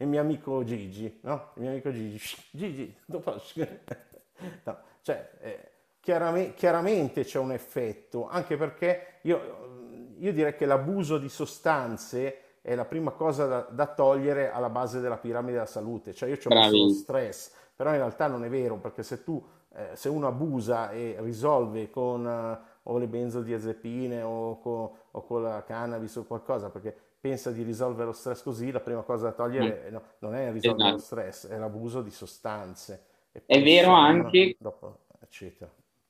il 0.00 0.08
mio 0.08 0.20
amico 0.20 0.64
Gigi, 0.64 1.20
no? 1.22 1.50
Il 1.54 1.62
mio 1.62 1.70
amico 1.70 1.92
Gigi, 1.92 2.20
Gigi, 2.50 2.94
dopo... 3.04 3.34
no, 4.64 4.78
cioè, 5.02 5.30
eh, 5.40 5.70
chiaramente, 6.00 6.54
chiaramente, 6.54 7.24
c'è 7.24 7.38
un 7.38 7.52
effetto, 7.52 8.28
anche 8.28 8.56
perché 8.56 9.18
io, 9.22 10.14
io, 10.18 10.32
direi 10.32 10.54
che 10.54 10.66
l'abuso 10.66 11.18
di 11.18 11.28
sostanze 11.28 12.60
è 12.62 12.74
la 12.74 12.84
prima 12.84 13.10
cosa 13.12 13.46
da, 13.46 13.66
da 13.70 13.86
togliere 13.86 14.50
alla 14.50 14.70
base 14.70 15.00
della 15.00 15.18
piramide 15.18 15.52
della 15.54 15.66
salute, 15.66 16.14
cioè 16.14 16.28
io 16.28 16.38
ho 16.42 16.54
messo 16.54 16.76
lo 16.76 16.90
stress, 16.90 17.52
però 17.74 17.90
in 17.90 17.96
realtà 17.96 18.26
non 18.26 18.44
è 18.44 18.48
vero, 18.48 18.76
perché 18.76 19.02
se 19.02 19.22
tu, 19.22 19.42
eh, 19.74 19.90
se 19.94 20.08
uno 20.08 20.26
abusa 20.26 20.90
e 20.90 21.16
risolve 21.20 21.90
con... 21.90 22.24
Uh, 22.24 22.68
o 22.84 22.98
le 22.98 23.06
benzodiazepine 23.06 24.22
o 24.22 24.58
con, 24.58 24.90
o 25.10 25.24
con 25.24 25.42
la 25.42 25.62
cannabis 25.64 26.16
o 26.16 26.24
qualcosa, 26.24 26.70
perché 26.70 26.96
pensa 27.20 27.50
di 27.50 27.62
risolvere 27.62 28.06
lo 28.06 28.12
stress 28.12 28.42
così, 28.42 28.70
la 28.70 28.80
prima 28.80 29.02
cosa 29.02 29.26
da 29.26 29.32
togliere 29.32 29.88
mm. 29.88 29.92
no, 29.92 30.02
non 30.20 30.34
è 30.34 30.50
risolvere 30.50 30.88
esatto. 30.88 30.90
lo 30.92 30.98
stress, 30.98 31.46
è 31.48 31.58
l'abuso 31.58 32.02
di 32.02 32.10
sostanze. 32.10 33.04
È 33.46 33.62
vero 33.62 33.92
anche... 33.92 34.56
Dopo. 34.58 35.00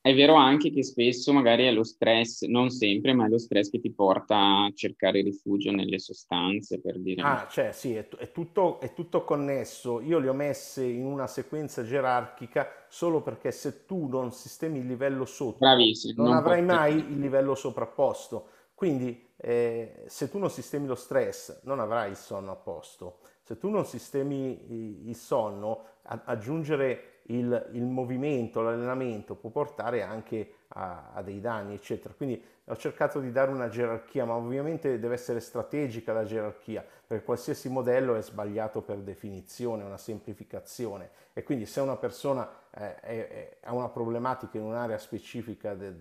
È 0.03 0.15
vero 0.15 0.33
anche 0.33 0.71
che 0.71 0.83
spesso 0.83 1.31
magari 1.31 1.65
è 1.65 1.71
lo 1.71 1.83
stress, 1.83 2.45
non 2.45 2.71
sempre, 2.71 3.13
ma 3.13 3.27
è 3.27 3.29
lo 3.29 3.37
stress 3.37 3.69
che 3.69 3.79
ti 3.79 3.91
porta 3.91 4.63
a 4.63 4.71
cercare 4.73 5.21
rifugio 5.21 5.69
nelle 5.69 5.99
sostanze, 5.99 6.81
per 6.81 6.97
dire. 6.97 7.21
Ah, 7.21 7.47
cioè 7.47 7.71
sì, 7.71 7.93
è, 7.93 8.07
è, 8.07 8.31
tutto, 8.31 8.79
è 8.79 8.95
tutto 8.95 9.23
connesso. 9.23 10.01
Io 10.01 10.17
le 10.17 10.29
ho 10.29 10.33
messe 10.33 10.83
in 10.83 11.05
una 11.05 11.27
sequenza 11.27 11.83
gerarchica 11.83 12.67
solo 12.89 13.21
perché 13.21 13.51
se 13.51 13.85
tu 13.85 14.07
non 14.07 14.31
sistemi 14.31 14.79
il 14.79 14.87
livello 14.87 15.25
sotto, 15.25 15.57
Bravissimo, 15.59 16.23
non, 16.23 16.31
non 16.31 16.37
avrai 16.37 16.63
mai 16.63 16.95
il 16.95 17.19
livello 17.19 17.53
soprapposto. 17.53 18.47
Quindi 18.81 19.33
eh, 19.37 20.05
se 20.07 20.27
tu 20.27 20.39
non 20.39 20.49
sistemi 20.49 20.87
lo 20.87 20.95
stress 20.95 21.61
non 21.65 21.79
avrai 21.79 22.09
il 22.09 22.15
sonno 22.15 22.51
a 22.51 22.55
posto. 22.55 23.19
Se 23.43 23.59
tu 23.59 23.69
non 23.69 23.85
sistemi 23.85 25.07
il 25.07 25.15
sonno, 25.15 25.85
aggiungere 26.01 27.19
il, 27.27 27.69
il 27.73 27.83
movimento, 27.83 28.63
l'allenamento 28.63 29.35
può 29.35 29.51
portare 29.51 30.01
anche 30.01 30.53
a, 30.69 31.11
a, 31.13 31.21
dei 31.21 31.39
danni, 31.39 31.75
eccetera. 31.75 32.15
Quindi 32.15 32.43
ho 32.65 32.75
cercato 32.75 33.19
di 33.19 33.31
dare 33.31 33.51
una 33.51 33.69
gerarchia, 33.69 34.25
ma 34.25 34.33
ovviamente 34.33 34.97
deve 34.97 35.13
essere 35.13 35.41
strategica 35.41 36.11
la 36.11 36.23
gerarchia, 36.23 36.83
perché 37.05 37.23
qualsiasi 37.23 37.69
modello 37.69 38.15
è 38.15 38.21
sbagliato 38.23 38.81
per 38.81 38.97
definizione, 38.97 39.83
è 39.83 39.85
una 39.85 39.99
semplificazione. 39.99 41.11
E 41.33 41.43
quindi 41.43 41.67
se 41.67 41.81
una 41.81 41.97
persona 41.97 42.49
eh, 42.71 43.59
ha 43.61 43.75
una 43.75 43.89
problematica 43.89 44.57
in 44.57 44.63
un'area 44.63 44.97
specifica 44.97 45.75
de, 45.75 45.93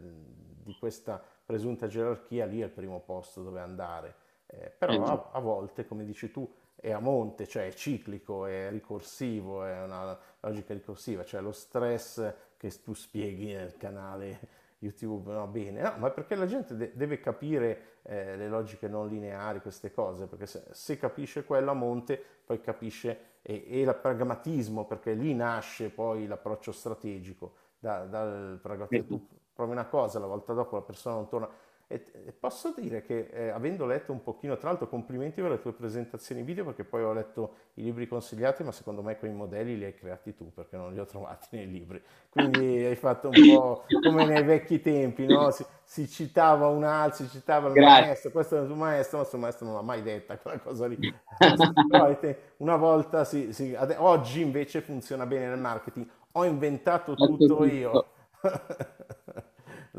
di 0.62 0.74
questa 0.78 1.22
presunta 1.50 1.88
gerarchia, 1.88 2.46
lì 2.46 2.60
è 2.60 2.66
il 2.66 2.70
primo 2.70 3.00
posto 3.00 3.42
dove 3.42 3.60
andare. 3.60 4.14
Eh, 4.46 4.70
però 4.78 5.04
a, 5.04 5.30
a, 5.32 5.40
volte, 5.40 5.84
come 5.84 6.04
dici 6.04 6.30
tu, 6.30 6.48
è 6.76 6.92
a 6.92 7.00
monte, 7.00 7.48
cioè 7.48 7.66
è 7.66 7.72
ciclico, 7.72 8.46
è 8.46 8.70
ricorsivo, 8.70 9.64
è 9.64 9.82
una 9.82 10.16
logica 10.40 10.74
ricorsiva, 10.74 11.24
cioè 11.24 11.40
lo 11.40 11.50
stress 11.50 12.32
che 12.56 12.70
tu 12.84 12.94
spieghi 12.94 13.52
nel 13.52 13.76
canale 13.76 14.58
YouTube 14.78 15.32
va 15.32 15.46
bene, 15.46 15.82
no, 15.82 15.94
ma 15.98 16.10
perché 16.10 16.36
la 16.36 16.46
gente 16.46 16.76
de- 16.76 16.92
deve 16.94 17.18
capire 17.18 17.98
eh, 18.02 18.36
le 18.36 18.48
logiche 18.48 18.86
non 18.86 19.08
lineari, 19.08 19.60
queste 19.60 19.92
cose, 19.92 20.26
perché 20.26 20.46
se, 20.46 20.62
se 20.70 20.96
capisce 20.98 21.44
quello 21.44 21.72
a 21.72 21.74
monte, 21.74 22.22
poi 22.44 22.60
capisce 22.60 23.38
e, 23.42 23.64
e, 23.66 23.80
il 23.80 23.98
pragmatismo, 24.00 24.84
perché 24.86 25.14
lì 25.14 25.34
nasce 25.34 25.90
poi 25.90 26.28
l'approccio 26.28 26.70
strategico, 26.70 27.54
da, 27.78 28.04
dal 28.04 28.58
pragmatismo. 28.62 29.06
Tu 29.06 29.38
provi 29.60 29.72
una 29.72 29.84
cosa, 29.84 30.18
la 30.18 30.26
volta 30.26 30.54
dopo 30.54 30.76
la 30.76 30.82
persona 30.82 31.16
non 31.16 31.28
torna 31.28 31.48
e, 31.92 32.04
e 32.24 32.32
posso 32.32 32.72
dire 32.76 33.02
che 33.02 33.30
eh, 33.32 33.48
avendo 33.48 33.84
letto 33.84 34.12
un 34.12 34.22
pochino, 34.22 34.56
tra 34.56 34.68
l'altro 34.68 34.88
complimenti 34.88 35.40
per 35.42 35.50
le 35.50 35.60
tue 35.60 35.72
presentazioni 35.72 36.42
video 36.42 36.64
perché 36.64 36.84
poi 36.84 37.02
ho 37.02 37.12
letto 37.12 37.54
i 37.74 37.82
libri 37.82 38.06
consigliati, 38.06 38.62
ma 38.62 38.70
secondo 38.70 39.02
me 39.02 39.18
quei 39.18 39.32
modelli 39.32 39.76
li 39.76 39.84
hai 39.84 39.94
creati 39.96 40.36
tu 40.36 40.52
perché 40.54 40.76
non 40.76 40.92
li 40.92 41.00
ho 41.00 41.04
trovati 41.04 41.48
nei 41.56 41.68
libri. 41.68 42.00
Quindi 42.28 42.84
hai 42.86 42.94
fatto 42.94 43.30
un 43.30 43.54
po' 43.56 43.84
come 44.06 44.24
nei 44.24 44.44
vecchi 44.44 44.80
tempi, 44.80 45.26
no? 45.26 45.50
si, 45.50 45.66
si, 45.82 46.08
citava 46.08 46.68
un 46.68 46.84
altro, 46.84 47.24
si 47.24 47.30
citava 47.30 47.66
il 47.66 47.74
Grazie. 47.74 48.04
maestro, 48.04 48.30
questo 48.30 48.56
è 48.56 48.60
il 48.60 48.66
tuo 48.68 48.76
maestro, 48.76 49.16
ma 49.16 49.22
il 49.24 49.28
suo 49.28 49.38
maestro 49.38 49.66
non 49.66 49.74
l'ha 49.74 49.82
mai 49.82 50.02
detta 50.02 50.38
quella 50.38 50.60
cosa 50.60 50.86
lì. 50.86 50.96
Però 51.36 52.16
una 52.58 52.76
volta, 52.76 53.24
si, 53.24 53.52
si, 53.52 53.76
oggi 53.96 54.42
invece 54.42 54.80
funziona 54.80 55.26
bene 55.26 55.48
nel 55.48 55.58
marketing. 55.58 56.06
Ho 56.32 56.44
inventato 56.44 57.16
tutto 57.16 57.64
io. 57.64 58.06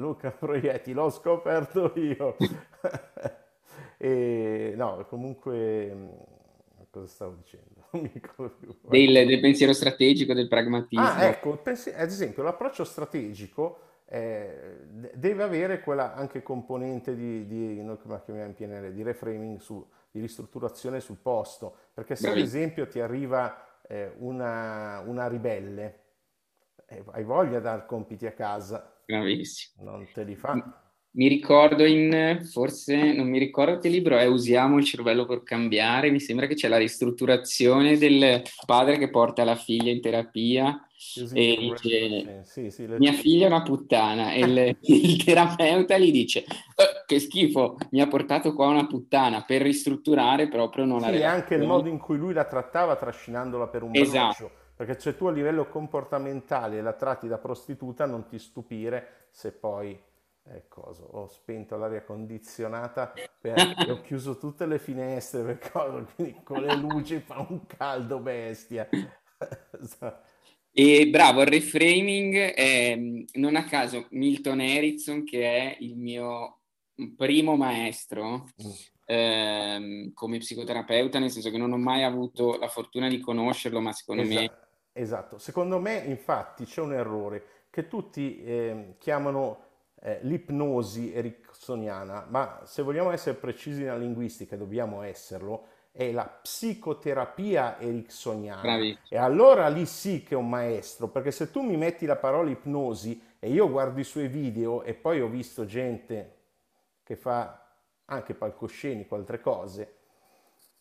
Luca 0.01 0.31
Proietti, 0.37 0.91
l'ho 0.91 1.09
scoperto 1.09 1.93
io. 1.95 2.35
e 3.97 4.73
no, 4.75 5.05
comunque, 5.07 5.93
mm, 5.93 6.09
cosa 6.89 7.07
stavo 7.07 7.35
dicendo? 7.35 7.69
Non 7.91 8.03
mi 8.03 8.09
ricordo 8.13 8.55
più. 8.57 8.75
Del, 8.89 9.27
del 9.27 9.39
pensiero 9.39 9.73
strategico, 9.73 10.33
del 10.33 10.47
pragmatismo. 10.47 11.05
Ah, 11.05 11.25
ecco, 11.25 11.57
pensi- 11.57 11.91
ad 11.91 12.07
esempio, 12.07 12.41
l'approccio 12.41 12.85
strategico 12.85 13.79
eh, 14.05 14.79
deve 15.13 15.43
avere 15.43 15.81
quella 15.81 16.13
anche 16.15 16.41
componente 16.41 17.15
di, 17.15 17.45
di, 17.47 17.77
in 17.79 17.97
PNL, 18.55 18.91
di 18.93 19.03
reframing, 19.03 19.59
su, 19.59 19.85
di 20.09 20.19
ristrutturazione 20.19 20.99
sul 20.99 21.17
posto, 21.17 21.75
perché 21.93 22.15
se 22.15 22.23
Bravi. 22.23 22.39
ad 22.41 22.45
esempio 22.45 22.87
ti 22.87 22.99
arriva 22.99 23.79
eh, 23.87 24.13
una, 24.19 24.99
una 25.05 25.27
ribelle, 25.27 25.99
eh, 26.87 27.03
hai 27.11 27.23
voglia 27.23 27.57
di 27.57 27.63
dar 27.63 27.85
compiti 27.85 28.25
a 28.25 28.33
casa, 28.33 28.90
Bravissimo. 29.05 29.83
Non 29.83 30.07
te 30.13 30.23
li 30.23 30.35
fa. 30.35 30.81
Mi 31.13 31.27
ricordo 31.27 31.83
in, 31.83 32.39
forse, 32.49 33.11
non 33.11 33.27
mi 33.27 33.37
ricordo 33.37 33.79
che 33.79 33.89
libro 33.89 34.17
è 34.17 34.25
Usiamo 34.27 34.77
il 34.77 34.85
cervello 34.85 35.25
per 35.25 35.43
cambiare, 35.43 36.09
mi 36.09 36.21
sembra 36.21 36.47
che 36.47 36.55
c'è 36.55 36.69
la 36.69 36.77
ristrutturazione 36.77 37.97
del 37.97 38.41
padre 38.65 38.97
che 38.97 39.09
porta 39.09 39.43
la 39.43 39.57
figlia 39.57 39.91
in 39.91 39.99
terapia 39.99 40.87
e 41.33 41.57
dice 41.59 42.43
sì, 42.45 42.69
sì, 42.69 42.85
mia 42.85 43.11
figlia 43.11 43.45
è 43.45 43.49
una 43.49 43.63
puttana 43.63 44.31
e 44.31 44.39
il, 44.39 44.77
il 44.87 45.23
terapeuta 45.23 45.97
gli 45.97 46.11
dice 46.11 46.43
eh, 46.43 47.03
che 47.05 47.19
schifo, 47.19 47.75
mi 47.89 48.01
ha 48.01 48.07
portato 48.07 48.53
qua 48.53 48.67
una 48.67 48.87
puttana 48.87 49.43
per 49.43 49.63
ristrutturare 49.63 50.47
proprio 50.47 50.85
non 50.85 51.01
la 51.01 51.07
sì, 51.07 51.13
relazione. 51.13 51.41
anche 51.41 51.55
il 51.55 51.63
modo 51.63 51.89
in 51.89 51.97
cui 51.97 52.17
lui 52.17 52.31
la 52.31 52.45
trattava 52.45 52.95
trascinandola 52.95 53.67
per 53.67 53.83
un 53.83 53.91
esatto. 53.95 54.45
braccio 54.45 54.60
perché 54.83 54.99
se 54.99 55.15
tu 55.15 55.27
a 55.27 55.31
livello 55.31 55.67
comportamentale 55.67 56.81
la 56.81 56.93
tratti 56.93 57.27
da 57.27 57.37
prostituta, 57.37 58.07
non 58.07 58.25
ti 58.25 58.39
stupire 58.39 59.27
se 59.29 59.51
poi 59.51 59.95
cosa, 60.67 61.03
ho 61.03 61.27
spento 61.27 61.77
l'aria 61.77 62.01
condizionata 62.01 63.13
per, 63.39 63.75
e 63.77 63.91
ho 63.91 64.01
chiuso 64.01 64.39
tutte 64.39 64.65
le 64.65 64.79
finestre 64.79 65.43
per 65.43 65.69
cosa, 65.69 66.03
quindi 66.15 66.39
con 66.43 66.63
le 66.63 66.75
luci 66.75 67.19
fa 67.19 67.45
un 67.47 67.65
caldo 67.67 68.19
bestia. 68.19 68.89
E 70.73 71.09
bravo, 71.09 71.41
il 71.41 71.47
reframing 71.47 72.53
è 72.53 72.97
non 73.33 73.57
a 73.57 73.65
caso 73.65 74.07
Milton 74.11 74.61
Erickson, 74.61 75.25
che 75.25 75.43
è 75.43 75.77
il 75.81 75.97
mio 75.97 76.61
primo 77.17 77.57
maestro 77.57 78.47
mm. 78.63 78.69
ehm, 79.03 80.13
come 80.13 80.37
psicoterapeuta, 80.37 81.19
nel 81.19 81.29
senso 81.29 81.51
che 81.51 81.57
non 81.57 81.73
ho 81.73 81.77
mai 81.77 82.03
avuto 82.03 82.57
la 82.57 82.69
fortuna 82.69 83.09
di 83.09 83.19
conoscerlo, 83.19 83.81
ma 83.81 83.91
secondo 83.91 84.21
esatto. 84.21 84.39
me 84.39 84.60
Esatto, 84.93 85.37
secondo 85.37 85.79
me 85.79 85.97
infatti 85.97 86.65
c'è 86.65 86.81
un 86.81 86.93
errore 86.93 87.43
che 87.69 87.87
tutti 87.87 88.43
eh, 88.43 88.95
chiamano 88.97 89.69
eh, 90.01 90.19
l'ipnosi 90.23 91.13
ericksoniana, 91.13 92.25
ma 92.29 92.61
se 92.65 92.81
vogliamo 92.81 93.11
essere 93.11 93.37
precisi 93.37 93.83
nella 93.83 93.97
linguistica, 93.97 94.57
dobbiamo 94.57 95.01
esserlo, 95.03 95.67
è 95.91 96.11
la 96.11 96.25
psicoterapia 96.25 97.79
ericksoniana. 97.79 98.61
Bravi. 98.61 98.97
E 99.07 99.17
allora 99.17 99.67
lì 99.69 99.85
sì 99.85 100.23
che 100.23 100.33
è 100.33 100.37
un 100.37 100.49
maestro, 100.49 101.07
perché 101.07 101.31
se 101.31 101.51
tu 101.51 101.61
mi 101.61 101.77
metti 101.77 102.05
la 102.05 102.15
parola 102.15 102.49
ipnosi 102.49 103.21
e 103.39 103.49
io 103.49 103.69
guardo 103.69 103.99
i 103.99 104.05
suoi 104.05 104.27
video 104.27 104.83
e 104.83 104.93
poi 104.93 105.21
ho 105.21 105.27
visto 105.27 105.65
gente 105.65 106.39
che 107.03 107.15
fa 107.15 107.65
anche 108.05 108.33
palcoscenico, 108.33 109.15
altre 109.15 109.39
cose, 109.39 109.95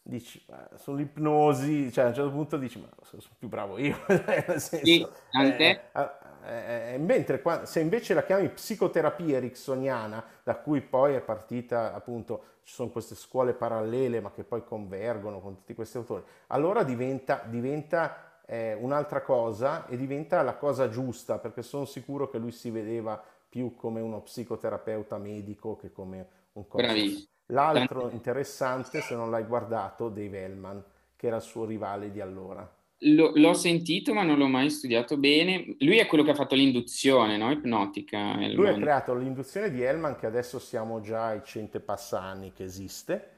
dici, 0.03 0.45
sull'ipnosi, 0.77 1.93
cioè 1.93 2.05
a 2.05 2.09
un 2.09 2.15
certo 2.15 2.31
punto 2.31 2.57
dici, 2.57 2.81
ma 2.81 2.89
sono 3.03 3.23
più 3.39 3.49
bravo 3.49 3.79
io. 3.79 3.97
Nel 4.09 4.61
senso, 4.61 4.85
sì, 4.85 5.07
anche. 5.33 5.91
Eh, 5.93 6.11
eh, 6.43 6.95
eh, 6.95 6.99
mentre 6.99 7.43
se 7.65 7.81
invece 7.81 8.15
la 8.15 8.25
chiami 8.25 8.49
psicoterapia 8.49 9.37
ericksoniana, 9.37 10.25
da 10.43 10.57
cui 10.57 10.81
poi 10.81 11.15
è 11.15 11.21
partita 11.21 11.95
appunto, 11.95 12.45
ci 12.63 12.75
sono 12.75 12.91
queste 12.91 13.15
scuole 13.15 13.53
parallele 13.53 14.21
ma 14.21 14.31
che 14.31 14.45
poi 14.45 14.65
convergono 14.65 15.41
con 15.41 15.57
tutti 15.57 15.75
questi 15.75 15.99
autori, 15.99 16.25
allora 16.49 16.83
diventa, 16.83 17.43
diventa 17.47 18.41
eh, 18.47 18.75
un'altra 18.75 19.23
cosa 19.23 19.87
e 19.87 19.97
diventa 19.97 20.43
la 20.43 20.57
cosa 20.57 20.89
giusta, 20.89 21.39
perché 21.39 21.63
sono 21.63 21.85
sicuro 21.85 22.29
che 22.31 22.39
lui 22.39 22.53
si 22.53 22.71
vedeva 22.71 23.23
più 23.49 23.75
come 23.75 24.01
uno 24.01 24.23
psicoterapeuta 24.23 25.19
medico 25.19 25.77
che 25.77 25.93
come 25.93 26.29
un 26.53 26.67
coach. 26.67 27.29
L'altro 27.51 28.11
interessante, 28.11 29.01
se 29.01 29.15
non 29.15 29.31
l'hai 29.31 29.45
guardato, 29.45 30.09
Dave 30.09 30.43
Hellman, 30.43 30.83
che 31.17 31.27
era 31.27 31.37
il 31.37 31.43
suo 31.43 31.65
rivale 31.65 32.11
di 32.11 32.21
allora. 32.21 32.69
L- 33.03 33.33
l'ho 33.35 33.55
sentito, 33.55 34.13
ma 34.13 34.23
non 34.23 34.39
l'ho 34.39 34.47
mai 34.47 34.71
studiato 34.71 35.17
bene. 35.17 35.77
Lui 35.79 35.99
è 35.99 36.07
quello 36.07 36.25
che 36.25 36.31
ha 36.31 36.35
fatto 36.35 36.55
l'induzione 36.55 37.37
no? 37.37 37.51
ipnotica. 37.51 38.35
Hellman. 38.35 38.55
Lui 38.55 38.69
ha 38.69 38.75
creato 38.75 39.15
l'induzione 39.15 39.71
di 39.71 39.83
Hellman, 39.83 40.17
che 40.17 40.27
adesso 40.27 40.59
siamo 40.59 41.01
già 41.01 41.27
ai 41.27 41.43
cento 41.45 41.83
anni 42.13 42.53
che 42.53 42.65
esiste, 42.65 43.29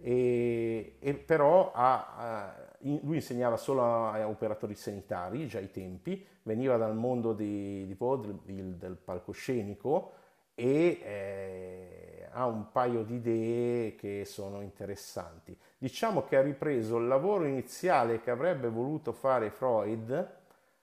e, 0.00 0.96
e 0.98 1.14
però 1.14 1.72
ha, 1.74 2.56
uh, 2.78 2.98
lui 3.04 3.16
insegnava 3.16 3.56
solo 3.56 3.82
a, 3.82 4.12
a, 4.12 4.28
operatori 4.28 4.74
sanitari, 4.74 5.46
già 5.46 5.58
ai 5.58 5.70
tempi, 5.70 6.24
veniva 6.42 6.76
dal 6.76 6.94
mondo 6.94 7.32
di, 7.32 7.86
di, 7.86 7.96
del, 7.96 8.74
del 8.74 8.96
palcoscenico 9.02 10.12
e 10.54 11.00
eh, 11.02 12.03
ha 12.34 12.46
un 12.46 12.70
paio 12.70 13.02
di 13.04 13.14
idee 13.14 13.94
che 13.94 14.24
sono 14.24 14.60
interessanti. 14.60 15.56
Diciamo 15.78 16.24
che 16.24 16.36
ha 16.36 16.42
ripreso 16.42 16.98
il 16.98 17.06
lavoro 17.06 17.44
iniziale 17.44 18.20
che 18.20 18.30
avrebbe 18.30 18.68
voluto 18.68 19.12
fare 19.12 19.50
Freud 19.50 20.42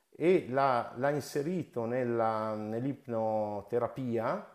e 0.10 0.48
l'ha, 0.50 0.94
l'ha 0.96 1.10
inserito 1.10 1.86
nella, 1.86 2.56
nell'ipnoterapia 2.56 4.48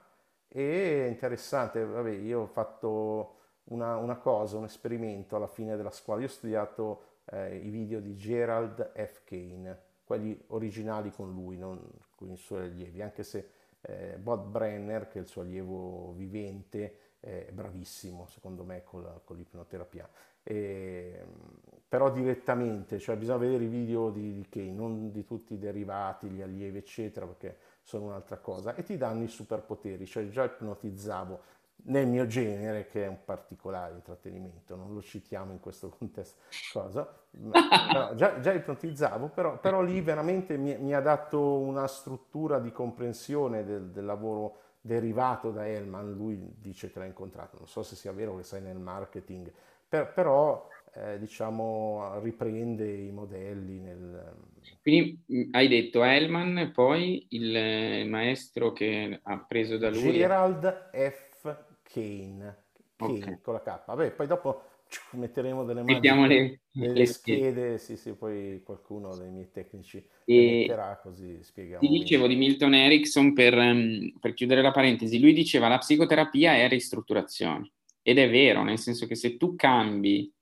e 0.49 1.05
è 1.05 1.09
interessante, 1.09 1.85
vabbè, 1.85 2.11
io 2.11 2.41
ho 2.43 2.47
fatto 2.47 3.35
una, 3.65 3.97
una, 3.97 4.17
cosa, 4.17 4.57
un 4.57 4.65
esperimento 4.65 5.37
alla 5.37 5.49
fine 5.49 5.77
della 5.77 5.91
scuola, 5.91 6.21
io 6.21 6.27
ho 6.27 6.31
studiato 6.31 7.03
eh, 7.27 7.57
i 7.57 7.69
video 7.69 8.01
di 8.01 8.17
Gerald 8.17 8.93
F. 8.93 9.23
Kane, 9.25 9.83
quelli 10.05 10.41
originali 10.49 11.11
con 11.11 11.33
lui, 11.33 11.59
non 11.59 11.79
con 12.15 12.31
i 12.31 12.37
suoi 12.37 12.65
allievi, 12.65 13.03
anche 13.03 13.23
se 13.23 13.51
eh, 13.87 14.17
Bob 14.19 14.49
Brenner, 14.49 15.09
che 15.09 15.19
è 15.19 15.23
il 15.23 15.29
suo 15.29 15.43
allievo 15.43 16.13
vivente, 16.13 16.99
è 17.21 17.51
bravissimo 17.51 18.27
secondo 18.27 18.63
me 18.63 18.85
con, 18.85 19.03
la, 19.03 19.21
con 19.25 19.37
l'ipnoterapia. 19.37 20.09
E, 20.43 21.25
però 21.89 22.13
direttamente, 22.13 22.99
cioè 22.99 23.17
bisogna 23.17 23.39
vedere 23.39 23.65
i 23.65 23.69
video 23.69 24.11
di, 24.11 24.33
di 24.33 24.47
Kane, 24.49 24.73
non 24.73 25.11
di 25.11 25.25
tutti 25.25 25.55
i 25.55 25.59
derivati, 25.59 26.29
gli 26.29 26.43
allievi, 26.43 26.79
eccetera, 26.79 27.27
perché 27.27 27.59
sono 27.83 28.07
un'altra 28.07 28.39
cosa, 28.39 28.75
e 28.75 28.83
ti 28.83 28.97
danno 28.97 29.23
i 29.25 29.29
superpoteri, 29.29 30.07
cioè 30.07 30.29
già 30.29 30.45
ipnotizzavo 30.45 31.41
nel 31.87 32.07
mio 32.07 32.27
genere, 32.27 32.87
che 32.87 33.05
è 33.05 33.07
un 33.07 33.19
particolare 33.25 33.95
intrattenimento, 33.95 34.77
non 34.77 34.93
lo 34.93 35.03
citiamo 35.03 35.53
in 35.53 35.61
questo 35.61 35.89
contesto, 35.89 36.41
cosa, 36.73 37.09
no, 37.31 37.53
già, 38.15 38.41
già, 38.41 38.53
ipnotizzavo, 38.53 39.29
però, 39.29 39.59
però 39.59 39.83
lì 39.83 40.01
veramente 40.01 40.57
mi, 40.57 40.77
mi, 40.79 40.95
ha 40.95 41.01
dato 41.01 41.59
una 41.59 41.87
struttura 41.87 42.59
di 42.59 42.73
comprensione 42.73 43.65
del, 43.65 43.91
del, 43.91 44.05
lavoro 44.05 44.61
derivato 44.81 45.51
da 45.51 45.67
Hellman, 45.67 46.13
lui 46.13 46.39
dice 46.59 46.91
che 46.91 46.99
l'ha 46.99 47.05
incontrato, 47.05 47.57
non 47.59 47.69
so 47.69 47.83
se 47.83 47.95
sia 47.95 48.13
vero 48.13 48.37
che 48.37 48.43
sei 48.43 48.63
nel 48.63 48.79
marketing, 48.79 49.53
per, 49.89 50.13
però 50.13 50.69
eh, 50.95 51.19
diciamo, 51.19 52.19
riprende 52.23 52.91
i 52.91 53.11
modelli 53.11 53.79
nel... 53.79 54.35
Quindi 54.81 55.23
mm, 55.33 55.55
hai 55.55 55.69
detto 55.69 56.03
Hellman 56.03 56.59
e 56.59 56.71
poi 56.71 57.27
il 57.31 58.07
maestro 58.09 58.73
che 58.73 59.21
ha 59.23 59.39
preso 59.39 59.77
da 59.77 59.91
lui... 59.91 60.13
Gerald 60.13 60.91
F. 60.91 61.26
Kane, 61.89 62.65
Kane 62.97 63.19
okay. 63.19 63.39
con 63.41 63.55
la 63.55 63.63
K. 63.63 63.85
Vabbè, 63.87 64.11
poi 64.13 64.27
dopo 64.27 64.63
metteremo 65.13 65.65
delle 65.65 65.83
mani 65.83 66.29
le, 66.29 66.61
le, 66.73 66.93
le 66.93 67.07
schede, 67.07 67.79
sì, 67.79 67.97
sì, 67.97 68.15
poi 68.15 68.63
qualcuno 68.65 69.17
dei 69.17 69.31
miei 69.31 69.51
tecnici 69.51 70.05
e 70.25 70.67
metterà 70.69 70.99
così 71.03 71.43
spieghiamo. 71.43 71.81
Ti 71.81 71.89
dicevo 71.89 72.27
di 72.27 72.37
Milton 72.37 72.75
Erickson 72.75 73.33
per, 73.33 73.57
um, 73.57 74.13
per 74.21 74.35
chiudere 74.35 74.63
la 74.63 74.71
parentesi, 74.71 75.19
lui 75.21 75.33
diceva 75.33 75.69
la 75.69 75.79
psicoterapia 75.79 76.55
è 76.55 76.69
ristrutturazione 76.69 77.73
ed 78.03 78.19
è 78.19 78.31
vero, 78.31 78.63
nel 78.63 78.79
senso 78.79 79.07
che 79.07 79.17
se 79.17 79.37
tu 79.37 79.57
cambi 79.57 80.33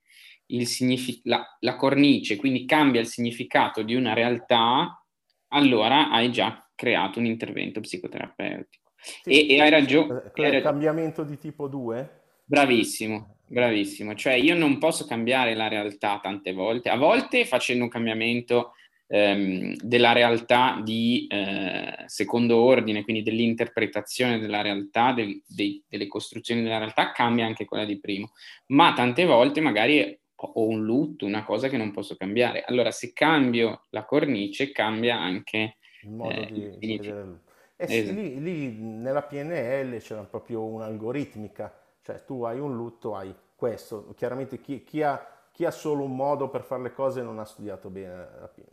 signific- 0.64 1.24
la, 1.24 1.42
la 1.60 1.76
cornice, 1.76 2.36
quindi 2.36 2.66
cambia 2.66 3.00
il 3.00 3.06
significato 3.06 3.82
di 3.82 3.94
una 3.94 4.12
realtà, 4.12 5.02
allora 5.48 6.10
hai 6.10 6.30
già 6.30 6.68
creato 6.74 7.18
un 7.18 7.24
intervento 7.24 7.80
psicoterapeutico. 7.80 8.83
Sì, 9.22 9.46
e, 9.46 9.54
e, 9.54 9.60
hai 9.60 9.70
ragione. 9.70 10.32
Il 10.34 10.62
cambiamento 10.62 11.22
di 11.24 11.36
tipo 11.38 11.68
2? 11.68 12.20
Bravissimo, 12.44 13.36
bravissimo. 13.46 14.14
Cioè 14.14 14.34
io 14.34 14.54
non 14.54 14.78
posso 14.78 15.06
cambiare 15.06 15.54
la 15.54 15.68
realtà 15.68 16.18
tante 16.22 16.52
volte. 16.52 16.88
A 16.88 16.96
volte 16.96 17.44
facendo 17.44 17.84
un 17.84 17.90
cambiamento 17.90 18.72
ehm, 19.06 19.76
della 19.82 20.12
realtà 20.12 20.80
di 20.82 21.26
eh, 21.28 22.04
secondo 22.06 22.56
ordine, 22.56 23.04
quindi 23.04 23.22
dell'interpretazione 23.22 24.38
della 24.38 24.62
realtà, 24.62 25.12
del, 25.12 25.42
dei, 25.46 25.82
delle 25.88 26.06
costruzioni 26.06 26.62
della 26.62 26.78
realtà, 26.78 27.12
cambia 27.12 27.44
anche 27.46 27.66
quella 27.66 27.84
di 27.84 27.98
primo. 27.98 28.32
Ma 28.68 28.92
tante 28.94 29.24
volte 29.26 29.60
magari 29.60 30.18
ho 30.36 30.66
un 30.66 30.84
lutto, 30.84 31.26
una 31.26 31.44
cosa 31.44 31.68
che 31.68 31.76
non 31.76 31.92
posso 31.92 32.16
cambiare. 32.16 32.64
Allora 32.66 32.90
se 32.90 33.12
cambio 33.12 33.84
la 33.90 34.04
cornice, 34.04 34.72
cambia 34.72 35.18
anche 35.18 35.76
il 36.02 36.10
modo 36.10 36.40
eh, 36.40 36.46
di, 36.50 36.78
di 36.78 36.96
vedere. 36.98 37.42
Eh 37.76 37.86
sì, 37.88 37.94
esatto. 38.02 38.12
lì, 38.12 38.40
lì 38.40 38.72
nella 38.80 39.22
PNL 39.22 39.98
c'era 40.00 40.22
proprio 40.22 40.64
un'algoritmica 40.64 41.72
cioè 42.04 42.22
tu 42.24 42.42
hai 42.44 42.60
un 42.60 42.76
lutto, 42.76 43.16
hai 43.16 43.34
questo. 43.56 44.12
Chiaramente 44.14 44.60
chi, 44.60 44.84
chi, 44.84 45.02
ha, 45.02 45.26
chi 45.50 45.64
ha 45.64 45.70
solo 45.70 46.04
un 46.04 46.14
modo 46.14 46.50
per 46.50 46.62
fare 46.62 46.82
le 46.82 46.92
cose 46.92 47.22
non 47.22 47.38
ha 47.38 47.46
studiato 47.46 47.88
bene 47.88 48.28
eh, 48.54 48.64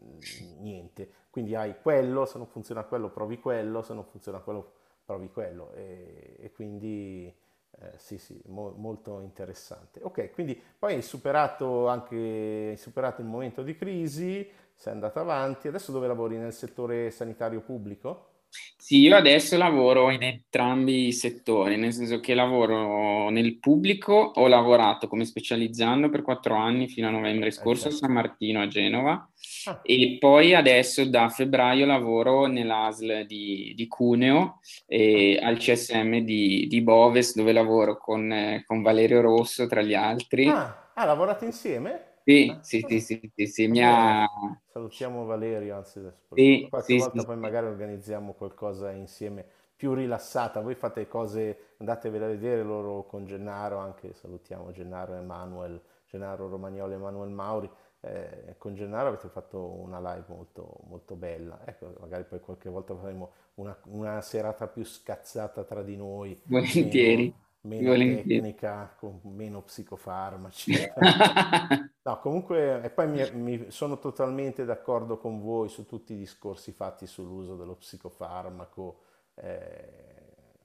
niente. 0.60 1.10
Quindi 1.30 1.56
hai 1.56 1.76
quello, 1.82 2.26
se 2.26 2.38
non 2.38 2.46
funziona 2.48 2.84
quello 2.84 3.10
provi 3.10 3.40
quello, 3.40 3.82
se 3.84 3.94
non 3.94 4.04
funziona 4.04 4.40
quello 4.40 4.74
provi 5.06 5.30
quello. 5.30 5.72
E, 5.76 6.36
e 6.40 6.52
quindi 6.52 7.34
eh, 7.80 7.94
sì, 7.96 8.18
sì, 8.18 8.42
mo, 8.48 8.74
molto 8.76 9.22
interessante. 9.22 10.02
Ok, 10.04 10.32
quindi 10.34 10.62
poi 10.78 10.96
hai 10.96 11.02
superato 11.02 11.88
anche 11.88 12.16
hai 12.72 12.78
superato 12.78 13.22
il 13.22 13.28
momento 13.28 13.64
di 13.64 13.76
crisi, 13.78 14.46
sei 14.76 14.92
andato 14.92 15.20
avanti. 15.22 15.70
Adesso 15.70 15.94
dove 15.94 16.08
lavori? 16.08 16.36
Nel 16.38 16.52
settore 16.54 17.12
sanitario 17.12 17.62
pubblico? 17.62 18.28
Sì, 18.92 19.00
io 19.00 19.16
adesso 19.16 19.56
lavoro 19.56 20.10
in 20.10 20.22
entrambi 20.22 21.08
i 21.08 21.14
settori, 21.14 21.78
nel 21.78 21.94
senso 21.94 22.20
che 22.20 22.34
lavoro 22.34 23.30
nel 23.30 23.58
pubblico, 23.58 24.34
ho 24.36 24.48
lavorato 24.48 25.08
come 25.08 25.24
specializzando 25.24 26.10
per 26.10 26.24
quattro 26.24 26.56
anni 26.56 26.90
fino 26.90 27.08
a 27.08 27.12
novembre 27.12 27.48
eh, 27.48 27.52
scorso 27.52 27.88
a 27.88 27.92
certo. 27.92 28.06
San 28.06 28.12
Martino 28.12 28.62
a 28.62 28.68
Genova 28.68 29.30
ah. 29.68 29.80
e 29.84 30.18
poi 30.20 30.54
adesso 30.54 31.06
da 31.06 31.30
febbraio 31.30 31.86
lavoro 31.86 32.48
nell'ASL 32.48 33.26
di, 33.26 33.72
di 33.78 33.88
Cuneo 33.88 34.60
e 34.88 35.40
ah. 35.42 35.48
al 35.48 35.58
CSM 35.58 36.18
di, 36.18 36.68
di, 36.68 36.82
Boves 36.82 37.34
dove 37.36 37.54
lavoro 37.54 37.98
con, 37.98 38.30
eh, 38.30 38.66
con 38.68 38.82
Valerio 38.82 39.22
Rosso 39.22 39.68
tra 39.68 39.82
gli 39.82 39.94
altri. 39.94 40.50
Ah, 40.50 40.92
ah 40.96 41.06
lavorate 41.06 41.46
insieme? 41.46 42.11
Sì, 42.24 42.58
sì, 42.62 42.86
sì, 42.88 43.00
sì, 43.00 43.32
sì, 43.36 43.48
sì, 43.48 43.68
mi 43.68 43.84
ha... 43.84 44.26
Salutiamo 44.68 45.26
Valerio, 45.26 45.76
anzi, 45.76 46.00
sì, 46.34 46.68
qualche 46.70 46.94
sì, 46.94 46.98
volta 46.98 47.20
sì, 47.20 47.26
poi 47.26 47.38
magari 47.38 47.66
organizziamo 47.66 48.34
qualcosa 48.34 48.92
insieme 48.92 49.46
più 49.76 49.94
rilassata. 49.94 50.62
Voi 50.62 50.76
fate 50.76 51.08
cose, 51.08 51.74
andatevela 51.78 52.26
a 52.26 52.30
vedere 52.30 52.64
loro 52.64 53.04
con 53.06 53.26
Gennaro, 53.26 53.78
anche 53.80 54.14
salutiamo 54.14 54.72
Gennaro 54.72 55.16
Emanuel, 55.16 55.82
Gennaro 56.06 56.48
Romagnoli 56.48 56.94
e 56.94 56.96
Emanuel 56.96 57.30
Mauri. 57.30 57.70
Eh, 58.00 58.56
con 58.58 58.74
Gennaro 58.76 59.10
avete 59.10 59.28
fatto 59.28 59.60
una 59.60 60.00
live 60.00 60.26
molto, 60.28 60.78
molto 60.88 61.16
bella. 61.16 61.60
Ecco, 61.66 61.94
magari 62.00 62.24
poi 62.24 62.40
qualche 62.40 62.70
volta 62.70 62.96
faremo 62.96 63.32
una, 63.56 63.78
una 63.88 64.22
serata 64.22 64.68
più 64.68 64.86
scazzata 64.86 65.64
tra 65.66 65.84
di 65.84 65.98
noi. 65.98 66.40
Volentieri. 66.44 67.26
Meno, 67.26 67.36
meno 67.62 67.94
tecnica, 67.94 68.94
con 68.98 69.20
meno 69.24 69.62
psicofarmaci. 69.62 70.74
no, 72.04 72.20
comunque, 72.20 72.82
e 72.82 72.90
poi 72.90 73.08
mi, 73.08 73.32
mi, 73.32 73.72
sono 73.72 74.00
totalmente 74.00 74.66
d'accordo 74.66 75.18
con 75.18 75.42
voi 75.42 75.70
su 75.70 75.86
tutti 75.86 76.14
i 76.14 76.18
discorsi 76.18 76.72
fatti 76.72 77.06
sull'uso 77.06 77.56
dello 77.56 77.76
psicofarmaco 77.76 79.00
eh, 79.36 80.22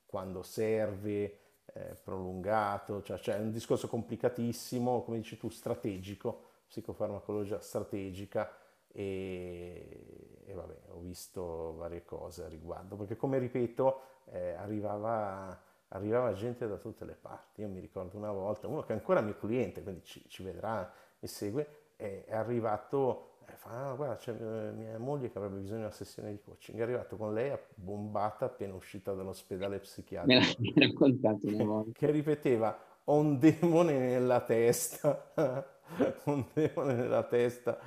quando 0.06 0.42
serve, 0.42 1.38
eh, 1.72 1.96
prolungato, 2.02 3.02
cioè, 3.02 3.18
cioè 3.18 3.36
è 3.36 3.40
un 3.40 3.50
discorso 3.50 3.88
complicatissimo, 3.88 5.02
come 5.02 5.18
dici 5.18 5.36
tu, 5.36 5.50
strategico, 5.50 6.42
psicofarmacologia 6.68 7.60
strategica 7.60 8.50
e, 8.88 10.42
e 10.46 10.54
vabbè, 10.54 10.76
ho 10.92 11.00
visto 11.00 11.74
varie 11.76 12.04
cose 12.04 12.44
a 12.44 12.48
riguardo, 12.48 12.96
perché 12.96 13.16
come 13.16 13.38
ripeto, 13.38 14.00
eh, 14.30 14.52
arrivava 14.52 15.60
arrivava 15.88 16.32
gente 16.32 16.66
da 16.66 16.76
tutte 16.76 17.04
le 17.04 17.16
parti. 17.20 17.60
Io 17.60 17.68
mi 17.68 17.80
ricordo 17.80 18.16
una 18.16 18.32
volta, 18.32 18.66
uno 18.66 18.82
che 18.82 18.92
è 18.92 18.96
ancora 18.96 19.20
mio 19.20 19.36
cliente, 19.36 19.82
quindi 19.82 20.02
ci, 20.04 20.22
ci 20.28 20.42
vedrà 20.42 20.92
e 21.18 21.26
segue, 21.26 21.66
è, 21.96 22.24
è 22.26 22.34
arrivato, 22.34 23.36
e 23.46 23.52
fa, 23.54 23.90
ah, 23.90 23.94
guarda, 23.94 24.16
c'è 24.16 24.32
eh, 24.32 24.72
mia 24.72 24.98
moglie 24.98 25.30
che 25.30 25.38
avrebbe 25.38 25.58
bisogno 25.58 25.78
di 25.78 25.84
una 25.84 25.92
sessione 25.92 26.30
di 26.30 26.40
coaching. 26.40 26.78
È 26.78 26.82
arrivato 26.82 27.16
con 27.16 27.32
lei, 27.32 27.56
bombata, 27.74 28.46
appena 28.46 28.74
uscita 28.74 29.12
dall'ospedale 29.12 29.78
psichiatrico. 29.78 30.56
Me 30.58 30.72
l'ha 30.74 30.86
raccontato 30.86 31.46
una 31.46 31.64
volta. 31.64 31.90
Che 31.92 32.10
ripeteva, 32.10 32.78
ho 33.04 33.16
un 33.16 33.38
demone 33.38 33.98
nella 33.98 34.40
testa, 34.40 35.32
un 36.24 36.44
demone 36.52 36.94
nella 36.94 37.22
testa. 37.22 37.78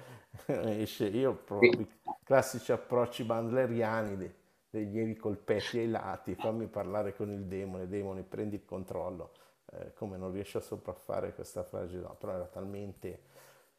Esce, 0.45 1.07
io 1.07 1.33
proprio, 1.35 1.87
classici 2.23 2.71
approcci 2.71 3.23
bandleriani 3.23 4.37
dei 4.69 4.89
lievi 4.89 5.15
colpetti 5.15 5.79
ai 5.79 5.89
lati, 5.89 6.35
fammi 6.35 6.67
parlare 6.67 7.15
con 7.15 7.31
il 7.31 7.45
demone, 7.45 7.87
demone 7.87 8.23
prendi 8.23 8.55
il 8.55 8.65
controllo, 8.65 9.31
eh, 9.71 9.93
come 9.93 10.17
non 10.17 10.31
riesce 10.31 10.59
a 10.59 10.61
sopraffare 10.61 11.33
questa 11.33 11.63
frase, 11.63 11.97
no, 11.97 12.15
però 12.19 12.33
era 12.33 12.45
talmente 12.45 13.19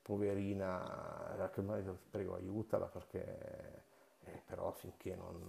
poverina, 0.02 1.32
era 1.34 1.50
che 1.50 1.60
mai 1.60 1.82
prego 2.10 2.34
aiutala 2.34 2.86
perché 2.86 3.84
eh, 4.24 4.42
però 4.46 4.72
finché 4.72 5.14
non, 5.14 5.40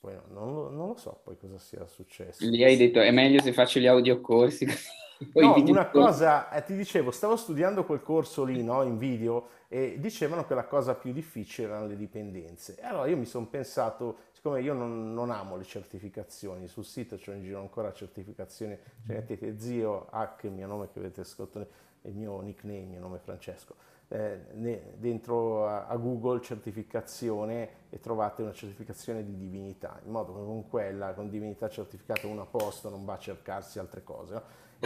poi 0.00 0.14
no, 0.14 0.44
non, 0.44 0.74
non, 0.74 0.88
lo 0.88 0.96
so 0.96 1.20
poi 1.22 1.36
cosa 1.36 1.58
sia 1.58 1.86
successo. 1.86 2.44
Gli 2.44 2.64
hai 2.64 2.76
detto 2.76 3.00
è 3.00 3.10
meglio 3.10 3.40
se 3.42 3.52
faccio 3.52 3.78
gli 3.78 3.86
audiocorsi. 3.86 4.66
no, 5.34 5.54
una 5.56 5.90
cosa, 5.90 6.50
eh, 6.50 6.62
ti 6.62 6.74
dicevo, 6.74 7.10
stavo 7.10 7.36
studiando 7.36 7.84
quel 7.84 8.00
corso 8.00 8.44
lì 8.44 8.62
no, 8.62 8.82
in 8.82 8.96
video 8.96 9.48
e 9.72 9.98
dicevano 10.00 10.44
che 10.44 10.54
la 10.54 10.64
cosa 10.64 10.96
più 10.96 11.12
difficile 11.12 11.68
erano 11.68 11.86
le 11.86 11.96
dipendenze. 11.96 12.76
E 12.76 12.84
allora 12.84 13.06
io 13.06 13.16
mi 13.16 13.24
sono 13.24 13.46
pensato, 13.46 14.16
siccome 14.32 14.60
io 14.60 14.74
non, 14.74 15.14
non, 15.14 15.30
amo 15.30 15.56
le 15.56 15.62
certificazioni, 15.62 16.66
sul 16.66 16.84
sito 16.84 17.16
c'è 17.16 17.34
in 17.34 17.44
giro 17.44 17.60
ancora 17.60 17.92
certificazioni, 17.92 18.76
cioè 19.06 19.16
mettete 19.16 19.58
zio 19.60 20.08
H, 20.10 20.44
il 20.46 20.50
mio 20.50 20.66
nome 20.66 20.88
che 20.92 20.98
avete 20.98 21.22
scritto, 21.22 21.64
il 22.02 22.14
mio 22.14 22.40
nickname, 22.40 22.80
il 22.80 22.88
mio 22.88 23.00
nome 23.00 23.18
è 23.18 23.20
Francesco 23.20 23.76
eh, 24.12 24.40
ne, 24.54 24.94
dentro 24.96 25.68
a, 25.68 25.86
a, 25.86 25.96
Google 25.96 26.40
certificazione 26.40 27.68
e 27.90 28.00
trovate 28.00 28.42
una 28.42 28.52
certificazione 28.52 29.24
di 29.24 29.36
divinità, 29.36 30.00
in 30.04 30.10
modo 30.10 30.34
che 30.34 30.44
con 30.44 30.68
quella, 30.68 31.12
con 31.14 31.30
divinità 31.30 31.68
certificata 31.68 32.26
uno 32.26 32.42
a 32.42 32.46
posto, 32.46 32.90
non 32.90 33.04
va 33.04 33.14
a 33.14 33.18
cercarsi 33.18 33.78
altre 33.78 34.02
cose. 34.02 34.34
No? 34.34 34.42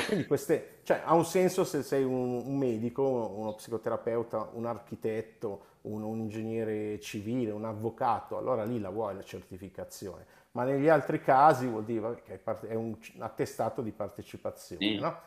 Quindi 0.06 0.26
queste, 0.26 0.80
cioè, 0.82 1.02
ha 1.04 1.14
un 1.14 1.24
senso 1.24 1.64
se 1.64 1.82
sei 1.82 2.02
un, 2.02 2.42
un 2.44 2.58
medico, 2.58 3.02
uno 3.02 3.54
psicoterapeuta, 3.54 4.50
un 4.54 4.66
architetto, 4.66 5.66
un, 5.82 6.02
un, 6.02 6.18
ingegnere 6.18 6.98
civile, 6.98 7.52
un 7.52 7.64
avvocato, 7.64 8.36
allora 8.36 8.64
lì 8.64 8.80
la 8.80 8.90
vuoi 8.90 9.14
la 9.14 9.22
certificazione. 9.22 10.26
Ma 10.52 10.64
negli 10.64 10.88
altri 10.88 11.20
casi 11.20 11.66
vuol 11.66 11.84
dire 11.84 12.22
che 12.24 12.40
è 12.68 12.74
un 12.74 12.96
attestato 13.18 13.82
di 13.82 13.92
partecipazione. 13.92 14.98
No? 14.98 15.18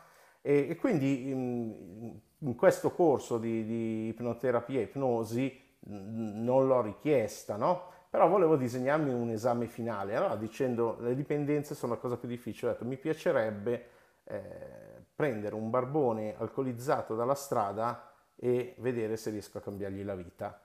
E, 0.42 0.68
e 0.70 0.76
quindi 0.76 1.28
in, 1.28 2.18
in, 2.38 2.54
questo 2.54 2.90
corso 2.92 3.38
di, 3.38 3.64
di 3.64 4.08
ipnoterapia 4.08 4.80
e 4.80 4.84
ipnosi 4.84 5.66
non 5.80 6.66
l'ho 6.66 6.82
richiesta, 6.82 7.56
no? 7.56 7.96
Però 8.10 8.26
volevo 8.28 8.56
disegnarmi 8.56 9.12
un 9.12 9.30
esame 9.30 9.66
finale. 9.66 10.16
Allora, 10.16 10.36
dicendo 10.36 10.96
le 11.00 11.14
dipendenze 11.14 11.74
sono 11.74 11.92
la 11.94 11.98
cosa 11.98 12.16
più 12.16 12.28
difficile, 12.28 12.70
ho 12.70 12.72
detto 12.72 12.86
mi 12.86 12.96
piacerebbe 12.96 13.96
eh, 14.28 15.04
prendere 15.14 15.54
un 15.54 15.70
barbone 15.70 16.36
alcolizzato 16.36 17.14
dalla 17.14 17.34
strada 17.34 18.12
e 18.36 18.74
vedere 18.78 19.16
se 19.16 19.30
riesco 19.30 19.58
a 19.58 19.62
cambiargli 19.62 20.04
la 20.04 20.14
vita, 20.14 20.60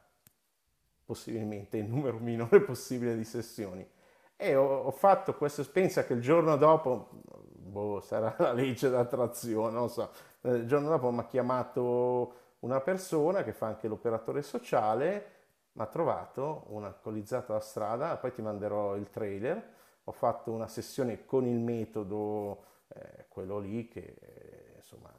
possibilmente 1.06 1.78
il 1.78 1.86
numero 1.86 2.17
minore 2.19 2.62
possibile 2.65 3.15
di 3.15 3.23
sessioni. 3.23 3.88
E 4.36 4.56
ho, 4.56 4.84
ho 4.84 4.91
fatto 4.91 5.36
questa 5.36 5.62
esperienza 5.62 6.04
che 6.06 6.13
il 6.13 6.21
giorno 6.21 6.58
dopo 6.58 7.21
boh, 7.73 8.02
sarà 8.02 8.36
la 8.38 8.54
legge 8.54 8.89
d'attrazione, 8.89 9.71
non 9.71 9.89
so. 9.89 10.12
Eh, 10.41 10.52
il 10.52 10.67
giorno 10.67 10.89
dopo 10.89 11.10
mi 11.12 11.19
ha 11.19 11.26
chiamato 11.26 12.41
una 12.60 12.82
persona 12.82 13.43
che 13.43 13.54
fa 13.54 13.67
anche 13.67 13.88
l'operatore 13.88 14.41
sociale, 14.41 15.32
mi 15.73 15.82
ha 15.82 15.88
trovato 15.88 16.65
una 16.67 16.88
alcolizzata 16.88 17.54
alla 17.54 17.62
strada, 17.62 18.17
poi 18.17 18.32
ti 18.32 18.41
manderò 18.41 18.95
il 18.95 19.10
trailer, 19.10 19.71
ho 20.04 20.12
fatto 20.12 20.52
una 20.52 20.67
sessione 20.67 21.26
con 21.26 21.45
il 21.45 21.60
metodo, 21.60 22.65
eh, 22.94 23.26
quello 23.28 23.60
lì, 23.60 23.88
che 23.88 24.16
eh, 24.20 24.74
insomma 24.78 25.12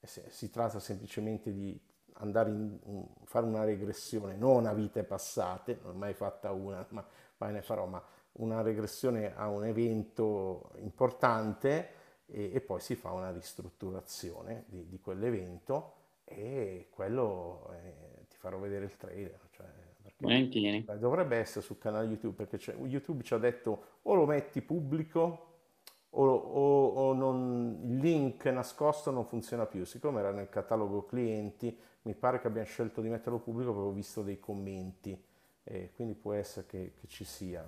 eh, 0.00 0.30
si 0.30 0.50
tratta 0.50 0.78
semplicemente 0.80 1.52
di 1.52 1.78
andare 2.14 2.50
a 2.50 3.24
fare 3.24 3.46
una 3.46 3.64
regressione, 3.64 4.36
non 4.36 4.66
a 4.66 4.72
vite 4.72 5.02
passate, 5.02 5.78
non 5.82 5.94
ho 5.94 5.98
mai 5.98 6.14
fatta 6.14 6.52
una, 6.52 6.86
ma 6.90 7.04
mai 7.38 7.52
ne 7.52 7.62
farò, 7.62 7.86
ma 7.86 8.02
una 8.32 8.62
regressione 8.62 9.34
a 9.34 9.48
un 9.48 9.64
evento 9.64 10.72
importante 10.78 11.90
e, 12.26 12.50
e 12.54 12.60
poi 12.60 12.80
si 12.80 12.94
fa 12.94 13.12
una 13.12 13.30
ristrutturazione 13.30 14.64
di, 14.68 14.88
di 14.88 15.00
quell'evento 15.00 15.94
e 16.24 16.88
quello 16.90 17.70
eh, 17.72 18.26
ti 18.28 18.36
farò 18.36 18.58
vedere 18.58 18.84
il 18.84 18.96
trailer. 18.96 19.40
Cioè, 19.50 19.66
beh, 20.84 20.98
dovrebbe 20.98 21.36
essere 21.36 21.64
sul 21.64 21.78
canale 21.78 22.06
YouTube 22.06 22.44
perché 22.44 22.72
YouTube 22.72 23.22
ci 23.22 23.34
ha 23.34 23.38
detto 23.38 23.84
o 24.02 24.14
lo 24.14 24.26
metti 24.26 24.60
pubblico 24.62 25.53
o, 26.14 26.26
o, 26.26 26.86
o 26.88 27.12
non, 27.12 27.80
il 27.84 27.98
link 27.98 28.44
nascosto 28.46 29.10
non 29.10 29.24
funziona 29.24 29.66
più. 29.66 29.84
Siccome 29.84 30.20
era 30.20 30.30
nel 30.30 30.48
catalogo 30.48 31.04
clienti, 31.04 31.76
mi 32.02 32.14
pare 32.14 32.40
che 32.40 32.46
abbiamo 32.46 32.66
scelto 32.66 33.00
di 33.00 33.08
metterlo 33.08 33.38
pubblico 33.38 33.72
perché 33.72 33.88
ho 33.88 33.92
visto 33.92 34.22
dei 34.22 34.38
commenti. 34.38 35.22
E 35.66 35.92
quindi 35.94 36.12
può 36.12 36.34
essere 36.34 36.66
che, 36.66 36.92
che 37.00 37.06
ci 37.06 37.24
sia, 37.24 37.66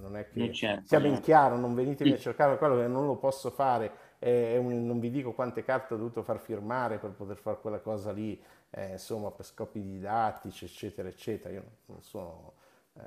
non 0.00 0.16
è 0.16 0.30
che 0.30 0.50
certo, 0.50 0.86
sia 0.86 0.98
ben 0.98 1.20
chiaro, 1.20 1.58
non 1.58 1.74
venitemi 1.74 2.08
sì. 2.12 2.16
a 2.16 2.18
cercare 2.18 2.56
quello 2.56 2.76
che 2.76 2.86
non 2.86 3.04
lo 3.04 3.16
posso 3.16 3.50
fare, 3.50 3.92
è 4.18 4.56
un, 4.56 4.86
non 4.86 4.98
vi 4.98 5.10
dico 5.10 5.32
quante 5.32 5.62
carte 5.62 5.92
ho 5.92 5.98
dovuto 5.98 6.22
far 6.22 6.38
firmare 6.38 6.96
per 6.96 7.10
poter 7.10 7.36
fare 7.36 7.58
quella 7.60 7.80
cosa 7.80 8.12
lì, 8.12 8.42
eh, 8.70 8.92
insomma 8.92 9.30
per 9.30 9.44
scopi 9.44 9.82
didattici 9.82 10.64
eccetera 10.64 11.06
eccetera, 11.06 11.52
io 11.52 11.64
non 11.84 12.00
sono, 12.00 12.54
eh, 12.94 13.02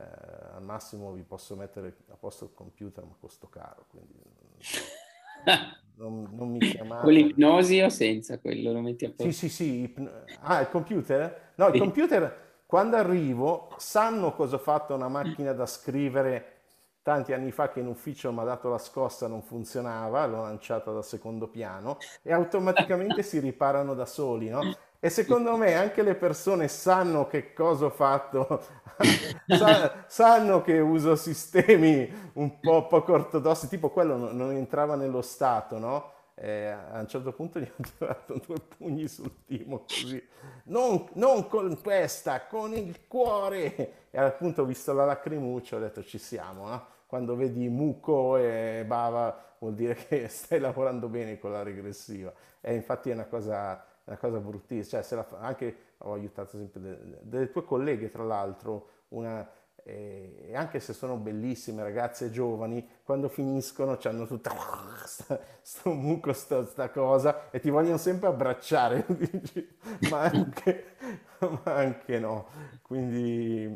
al 0.54 0.62
massimo 0.62 1.12
vi 1.14 1.24
posso 1.24 1.56
mettere 1.56 1.96
a 2.10 2.16
posto 2.16 2.44
il 2.44 2.52
computer 2.54 3.04
ma 3.06 3.16
costo 3.20 3.50
caro, 3.50 3.86
quindi 3.90 4.22
non, 5.96 6.30
non 6.32 6.50
mi 6.52 6.60
chiamate. 6.60 7.04
Con 7.04 7.14
l'ipnosi 7.14 7.82
o 7.82 7.90
senza 7.90 8.40
quello? 8.40 8.72
Lo 8.72 8.82
metti 8.82 9.06
a 9.06 9.10
posto? 9.10 9.32
Sì, 9.32 9.32
sì, 9.32 9.50
sì. 9.50 9.82
Ipno... 9.82 10.10
Ah, 10.42 10.62
il 10.62 10.70
computer? 10.70 11.52
No, 11.56 11.68
il 11.68 11.74
sì. 11.74 11.80
computer 11.80 12.46
quando 12.68 12.98
arrivo 12.98 13.70
sanno 13.78 14.34
cosa 14.34 14.58
ho 14.58 14.60
fatto 14.60 14.94
una 14.94 15.08
macchina 15.08 15.54
da 15.54 15.66
scrivere 15.66 16.56
tanti 17.02 17.32
anni 17.32 17.52
fa 17.54 17.70
che 17.70 17.80
in 17.80 17.88
ufficio 17.88 18.34
mi 18.34 18.40
ha 18.40 18.44
dato 18.44 18.68
la 18.68 18.78
scossa, 18.78 19.28
non 19.28 19.42
funzionava, 19.42 20.26
l'ho 20.26 20.42
lanciata 20.42 20.92
dal 20.92 21.06
secondo 21.06 21.48
piano 21.48 21.98
e 22.22 22.34
automaticamente 22.34 23.24
si 23.24 23.40
riparano 23.40 23.94
da 23.94 24.06
soli, 24.06 24.50
no? 24.50 24.60
E 25.00 25.10
secondo 25.10 25.56
me 25.58 25.76
anche 25.76 26.02
le 26.02 26.16
persone 26.16 26.68
sanno 26.68 27.28
che 27.28 27.54
cosa 27.54 27.86
ho 27.86 27.90
fatto, 27.92 28.64
sanno 30.08 30.62
che 30.64 30.80
uso 30.80 31.16
sistemi 31.16 32.12
un 32.34 32.60
po' 32.60 32.88
poco 32.88 33.14
ortodossi, 33.14 33.68
tipo 33.68 33.90
quello 33.90 34.32
non 34.32 34.52
entrava 34.52 34.96
nello 34.96 35.22
Stato, 35.22 35.78
no? 35.78 36.12
Eh, 36.40 36.68
a 36.68 37.00
un 37.00 37.08
certo 37.08 37.32
punto 37.32 37.60
gli 37.60 37.68
ho 37.68 37.84
tirato 37.98 38.40
due 38.46 38.58
pugni 38.78 39.08
sul 39.08 39.44
timo 39.46 39.86
così, 39.88 40.24
non, 40.66 41.08
non, 41.14 41.48
con 41.48 41.80
questa, 41.82 42.46
con 42.46 42.74
il 42.74 43.08
cuore. 43.08 44.10
E 44.12 44.20
appunto 44.20 44.62
ho 44.64 44.66
visto 44.66 44.94
la 44.94 45.06
lacrimuccia, 45.06 45.76
ho 45.78 45.80
detto 45.80 46.04
ci 46.04 46.18
siamo, 46.18 46.68
no? 46.68 46.86
Quando 47.08 47.36
vedi 47.36 47.68
muco 47.70 48.38
e 48.38 48.84
bava 48.86 49.56
vuol 49.60 49.74
dire 49.74 49.96
che 49.96 50.28
stai 50.30 50.60
lavorando 50.60 51.08
bene 51.08 51.40
con 51.40 51.52
la 51.52 51.64
regressiva. 51.64 52.32
E 52.62 52.74
infatti 52.76 53.10
è 53.10 53.14
una 53.14 53.26
cosa 53.26 53.84
una 54.08 54.18
cosa 54.18 54.40
bruttissima, 54.40 55.02
cioè 55.02 55.24
fa, 55.24 55.38
anche 55.40 55.76
ho 56.00 56.14
aiutato 56.14 56.56
ad 56.56 56.62
esempio 56.62 56.80
delle, 56.80 57.20
delle 57.22 57.52
tue 57.52 57.64
colleghe 57.64 58.10
tra 58.10 58.24
l'altro, 58.24 58.90
una, 59.10 59.50
eh, 59.84 60.52
anche 60.54 60.80
se 60.80 60.94
sono 60.94 61.18
bellissime 61.18 61.84
ragazze 61.84 62.32
giovani, 62.32 62.86
quando 63.04 63.28
finiscono 63.28 63.98
hanno 64.02 64.26
tutta 64.26 64.52
questo 64.54 65.42
muco, 65.92 66.32
sta, 66.34 66.66
sta, 66.66 66.90
cosa 66.90 67.50
e 67.52 67.60
ti 67.60 67.70
vogliono 67.70 67.98
sempre 67.98 68.28
abbracciare, 68.28 69.06
ma, 70.10 70.22
anche, 70.22 70.96
ma 71.40 71.62
anche 71.64 72.20
no, 72.20 72.48
quindi, 72.82 73.70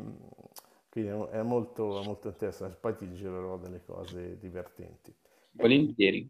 quindi 0.88 1.10
è, 1.30 1.42
molto, 1.42 2.00
è 2.00 2.04
molto 2.06 2.28
interessante, 2.28 2.78
poi 2.80 2.96
ti 2.96 3.12
girerò 3.12 3.58
delle 3.58 3.84
cose 3.84 4.38
divertenti. 4.38 5.14
Volentieri. 5.52 6.26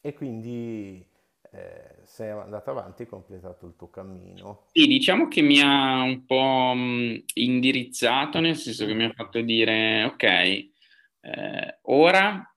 E 0.00 0.12
quindi 0.14 1.06
eh, 1.54 2.02
sei 2.04 2.30
andato 2.30 2.70
avanti 2.70 3.02
e 3.02 3.06
completato 3.06 3.66
il 3.66 3.74
tuo 3.76 3.88
cammino. 3.88 4.66
Sì, 4.72 4.86
diciamo 4.86 5.28
che 5.28 5.40
mi 5.40 5.60
ha 5.60 6.02
un 6.02 6.24
po' 6.24 6.72
indirizzato, 7.34 8.40
nel 8.40 8.56
senso 8.56 8.86
che 8.86 8.94
mi 8.94 9.04
ha 9.04 9.12
fatto 9.12 9.40
dire, 9.40 10.04
ok, 10.04 10.22
eh, 10.24 11.78
ora 11.82 12.48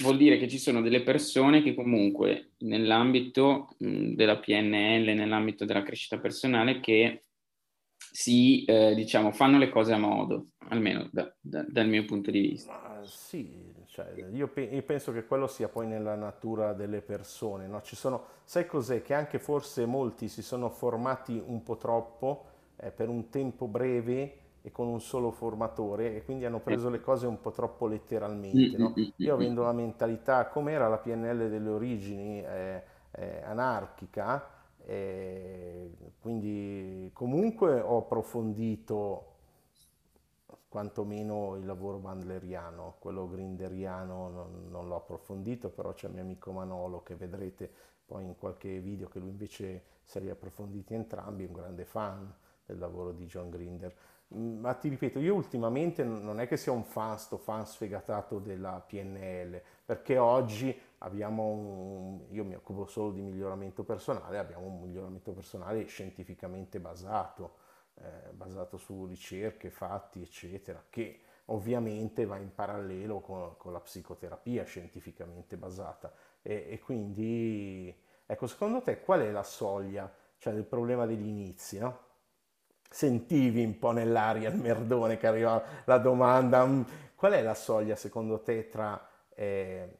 vuol 0.00 0.16
dire 0.16 0.36
che 0.38 0.48
ci 0.48 0.58
sono 0.58 0.80
delle 0.80 1.02
persone 1.02 1.62
che 1.62 1.74
comunque 1.74 2.52
nell'ambito 2.58 3.74
mh, 3.78 4.14
della 4.14 4.38
PNL, 4.38 5.14
nell'ambito 5.14 5.64
della 5.64 5.82
crescita 5.82 6.18
personale, 6.18 6.80
che 6.80 7.24
si, 7.96 8.64
eh, 8.64 8.94
diciamo, 8.96 9.30
fanno 9.30 9.58
le 9.58 9.68
cose 9.68 9.92
a 9.92 9.98
modo, 9.98 10.48
almeno 10.68 11.08
da, 11.12 11.32
da, 11.40 11.64
dal 11.68 11.88
mio 11.88 12.04
punto 12.04 12.32
di 12.32 12.40
vista. 12.40 12.72
Ma 12.72 13.04
sì, 13.04 13.72
cioè, 13.92 14.10
io, 14.32 14.48
pe- 14.48 14.62
io, 14.62 14.82
penso 14.84 15.12
che 15.12 15.26
quello 15.26 15.46
sia 15.46 15.68
poi 15.68 15.86
nella 15.86 16.14
natura 16.14 16.72
delle 16.72 17.02
persone, 17.02 17.66
no? 17.66 17.82
Ci 17.82 17.94
sono, 17.94 18.24
sai 18.42 18.64
cos'è? 18.64 19.02
Che 19.02 19.12
anche 19.12 19.38
forse 19.38 19.84
molti 19.84 20.28
si 20.28 20.40
sono 20.40 20.70
formati 20.70 21.42
un 21.44 21.62
po' 21.62 21.76
troppo 21.76 22.44
eh, 22.76 22.90
per 22.90 23.10
un 23.10 23.28
tempo 23.28 23.66
breve 23.66 24.36
e 24.62 24.70
con 24.70 24.86
un 24.86 24.98
solo 25.02 25.30
formatore 25.30 26.16
e 26.16 26.24
quindi 26.24 26.46
hanno 26.46 26.60
preso 26.60 26.88
le 26.88 27.02
cose 27.02 27.26
un 27.26 27.38
po' 27.42 27.50
troppo 27.50 27.86
letteralmente. 27.86 28.78
No? 28.78 28.94
Io 29.16 29.34
avendo 29.34 29.62
la 29.64 29.72
mentalità, 29.72 30.46
come 30.46 30.72
era 30.72 30.88
la 30.88 30.96
PNL 30.96 31.50
delle 31.50 31.68
origini, 31.68 32.42
eh, 32.42 32.82
eh, 33.10 33.42
anarchica, 33.44 34.48
eh, 34.86 35.90
quindi 36.18 37.10
comunque 37.12 37.78
ho 37.78 37.98
approfondito 37.98 39.31
quantomeno 40.72 41.56
il 41.56 41.66
lavoro 41.66 41.98
bandleriano, 41.98 42.96
quello 42.98 43.28
grinderiano 43.28 44.30
non, 44.30 44.68
non 44.70 44.88
l'ho 44.88 44.96
approfondito, 44.96 45.68
però 45.68 45.92
c'è 45.92 46.06
il 46.06 46.14
mio 46.14 46.22
amico 46.22 46.50
Manolo 46.50 47.02
che 47.02 47.14
vedrete 47.14 47.70
poi 48.06 48.24
in 48.24 48.38
qualche 48.38 48.80
video 48.80 49.06
che 49.06 49.18
lui 49.18 49.28
invece 49.28 49.82
si 50.02 50.16
è 50.16 50.22
riapprofonditi 50.22 50.94
entrambi, 50.94 51.44
è 51.44 51.46
un 51.46 51.52
grande 51.52 51.84
fan 51.84 52.34
del 52.64 52.78
lavoro 52.78 53.12
di 53.12 53.26
John 53.26 53.50
Grinder. 53.50 53.94
Mm, 54.34 54.60
ma 54.60 54.72
ti 54.72 54.88
ripeto, 54.88 55.18
io 55.18 55.34
ultimamente 55.34 56.04
non 56.04 56.40
è 56.40 56.48
che 56.48 56.56
sia 56.56 56.72
un 56.72 56.84
fan, 56.84 57.18
sto 57.18 57.36
fan 57.36 57.66
sfegatato 57.66 58.38
della 58.38 58.80
PNL, 58.80 59.60
perché 59.84 60.16
oggi 60.16 60.74
abbiamo 60.98 61.48
un, 61.48 62.20
io 62.30 62.44
mi 62.44 62.54
occupo 62.54 62.86
solo 62.86 63.10
di 63.10 63.20
miglioramento 63.20 63.84
personale, 63.84 64.38
abbiamo 64.38 64.68
un 64.68 64.80
miglioramento 64.80 65.32
personale 65.32 65.84
scientificamente 65.84 66.80
basato 66.80 67.60
eh, 67.94 68.32
basato 68.32 68.76
su 68.76 69.06
ricerche, 69.06 69.70
fatti, 69.70 70.22
eccetera, 70.22 70.82
che 70.88 71.20
ovviamente 71.46 72.24
va 72.24 72.38
in 72.38 72.54
parallelo 72.54 73.20
con, 73.20 73.56
con 73.56 73.72
la 73.72 73.80
psicoterapia 73.80 74.64
scientificamente 74.64 75.56
basata. 75.56 76.12
E, 76.42 76.66
e, 76.70 76.78
quindi, 76.80 77.94
ecco, 78.26 78.46
secondo 78.46 78.80
te 78.82 79.00
qual 79.00 79.20
è 79.20 79.30
la 79.30 79.42
soglia, 79.42 80.12
cioè 80.38 80.52
del 80.54 80.64
problema 80.64 81.06
degli 81.06 81.26
inizi, 81.26 81.78
no? 81.78 82.10
Sentivi 82.88 83.64
un 83.64 83.78
po' 83.78 83.90
nell'aria 83.92 84.50
il 84.50 84.56
merdone 84.56 85.16
che 85.16 85.26
arriva 85.26 85.62
la 85.84 85.98
domanda, 85.98 86.64
mm, 86.66 86.82
qual 87.14 87.32
è 87.32 87.42
la 87.42 87.54
soglia 87.54 87.96
secondo 87.96 88.42
te 88.42 88.68
tra 88.68 89.08
eh, 89.34 89.98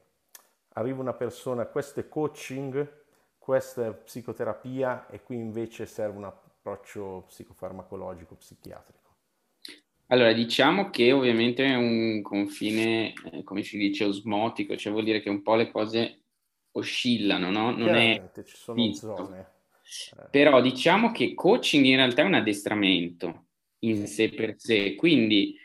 arriva 0.74 1.00
una 1.00 1.14
persona, 1.14 1.66
questo 1.66 2.00
è 2.00 2.08
coaching, 2.08 3.00
questa 3.38 3.86
è 3.86 3.92
psicoterapia 3.92 5.06
e 5.08 5.22
qui 5.22 5.36
invece 5.36 5.86
serve 5.86 6.16
una 6.16 6.30
approccio 6.62 7.24
psicofarmacologico, 7.26 8.36
psichiatrico? 8.36 9.00
Allora, 10.06 10.32
diciamo 10.32 10.90
che 10.90 11.10
ovviamente 11.10 11.64
è 11.64 11.74
un 11.74 12.22
confine, 12.22 13.12
eh, 13.32 13.42
come 13.42 13.62
si 13.62 13.76
dice, 13.76 14.04
osmotico, 14.04 14.76
cioè 14.76 14.92
vuol 14.92 15.04
dire 15.04 15.20
che 15.20 15.30
un 15.30 15.42
po' 15.42 15.56
le 15.56 15.70
cose 15.70 16.20
oscillano, 16.72 17.50
no? 17.50 17.70
Non 17.72 17.94
è 17.96 18.30
ci 18.44 18.56
sono 18.56 18.82
visto. 18.82 19.16
zone. 19.16 19.50
Eh. 20.16 20.28
Però 20.30 20.60
diciamo 20.60 21.10
che 21.10 21.34
coaching 21.34 21.84
in 21.84 21.96
realtà 21.96 22.22
è 22.22 22.26
un 22.26 22.34
addestramento 22.34 23.46
in 23.80 24.06
sé 24.06 24.28
per 24.30 24.54
sé, 24.56 24.94
quindi 24.94 25.56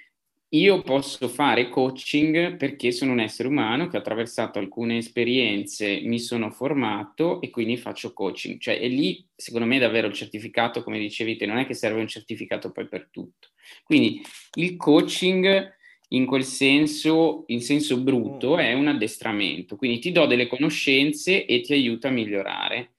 io 0.49 0.81
posso 0.81 1.27
fare 1.27 1.67
coaching 1.67 2.55
perché 2.55 2.91
sono 2.91 3.11
un 3.11 3.19
essere 3.19 3.49
umano 3.49 3.87
che 3.87 3.97
ha 3.97 3.99
attraversato 3.99 4.59
alcune 4.59 4.97
esperienze, 4.97 5.99
mi 6.03 6.19
sono 6.19 6.51
formato 6.51 7.41
e 7.41 7.49
quindi 7.49 7.75
faccio 7.75 8.13
coaching. 8.13 8.57
Cioè, 8.59 8.77
e 8.81 8.87
lì, 8.87 9.27
secondo 9.35 9.67
me, 9.67 9.77
davvero 9.77 10.07
il 10.07 10.13
certificato, 10.13 10.83
come 10.83 10.99
dicevi 10.99 11.35
te, 11.35 11.45
non 11.45 11.57
è 11.57 11.65
che 11.65 11.73
serve 11.73 11.99
un 11.99 12.07
certificato 12.07 12.71
poi 12.71 12.87
per 12.87 13.09
tutto. 13.11 13.49
Quindi 13.83 14.21
il 14.53 14.77
coaching 14.77 15.75
in 16.09 16.25
quel 16.25 16.45
senso, 16.45 17.43
in 17.47 17.61
senso 17.61 17.99
brutto, 17.99 18.55
mm. 18.55 18.59
è 18.59 18.73
un 18.73 18.87
addestramento. 18.87 19.75
Quindi 19.75 19.99
ti 19.99 20.13
do 20.13 20.25
delle 20.25 20.47
conoscenze 20.47 21.45
e 21.45 21.59
ti 21.59 21.73
aiuta 21.73 22.07
a 22.07 22.11
migliorare. 22.11 22.93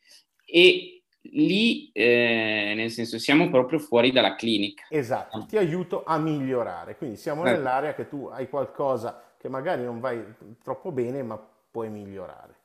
E 0.44 0.97
lì, 1.22 1.90
eh, 1.92 2.72
nel 2.76 2.90
senso, 2.90 3.18
siamo 3.18 3.48
proprio 3.50 3.78
fuori 3.78 4.10
dalla 4.12 4.34
clinica. 4.34 4.84
Esatto, 4.88 5.46
ti 5.46 5.56
aiuto 5.56 6.04
a 6.04 6.18
migliorare. 6.18 6.96
Quindi 6.96 7.16
siamo 7.16 7.44
eh. 7.44 7.52
nell'area 7.52 7.94
che 7.94 8.08
tu 8.08 8.26
hai 8.26 8.48
qualcosa 8.48 9.22
che 9.36 9.48
magari 9.48 9.84
non 9.84 10.00
vai 10.00 10.22
troppo 10.62 10.92
bene, 10.92 11.22
ma 11.22 11.40
puoi 11.70 11.90
migliorare. 11.90 12.56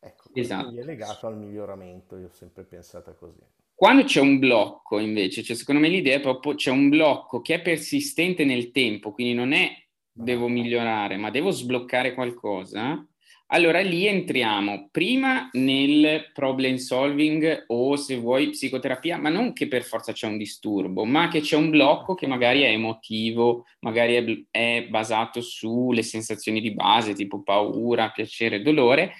Ecco, 0.00 0.30
esatto. 0.32 0.64
quindi 0.64 0.80
è 0.80 0.84
legato 0.84 1.26
al 1.26 1.36
miglioramento, 1.36 2.16
io 2.16 2.26
ho 2.26 2.32
sempre 2.32 2.62
pensato 2.64 3.14
così. 3.18 3.40
Quando 3.74 4.04
c'è 4.04 4.20
un 4.20 4.38
blocco, 4.38 4.98
invece, 4.98 5.42
cioè 5.42 5.56
secondo 5.56 5.80
me 5.80 5.88
l'idea 5.88 6.16
è 6.16 6.20
proprio 6.20 6.54
c'è 6.54 6.70
un 6.70 6.88
blocco 6.88 7.40
che 7.40 7.54
è 7.54 7.62
persistente 7.62 8.44
nel 8.44 8.70
tempo, 8.70 9.12
quindi 9.12 9.34
non 9.34 9.52
è 9.52 9.70
devo 10.12 10.48
migliorare, 10.48 11.16
ma 11.16 11.30
devo 11.30 11.50
sbloccare 11.50 12.14
qualcosa, 12.14 13.06
allora 13.52 13.80
lì 13.80 14.06
entriamo 14.06 14.88
prima 14.92 15.48
nel 15.52 16.30
problem 16.32 16.76
solving 16.76 17.64
o 17.68 17.96
se 17.96 18.16
vuoi 18.16 18.50
psicoterapia, 18.50 19.18
ma 19.18 19.28
non 19.28 19.52
che 19.52 19.66
per 19.66 19.82
forza 19.82 20.12
c'è 20.12 20.26
un 20.26 20.36
disturbo, 20.36 21.04
ma 21.04 21.28
che 21.28 21.40
c'è 21.40 21.56
un 21.56 21.70
blocco 21.70 22.14
che 22.14 22.28
magari 22.28 22.62
è 22.62 22.68
emotivo, 22.68 23.66
magari 23.80 24.46
è, 24.50 24.58
è 24.58 24.86
basato 24.88 25.40
sulle 25.40 26.02
sensazioni 26.02 26.60
di 26.60 26.72
base, 26.72 27.14
tipo 27.14 27.42
paura, 27.42 28.10
piacere, 28.10 28.62
dolore. 28.62 29.14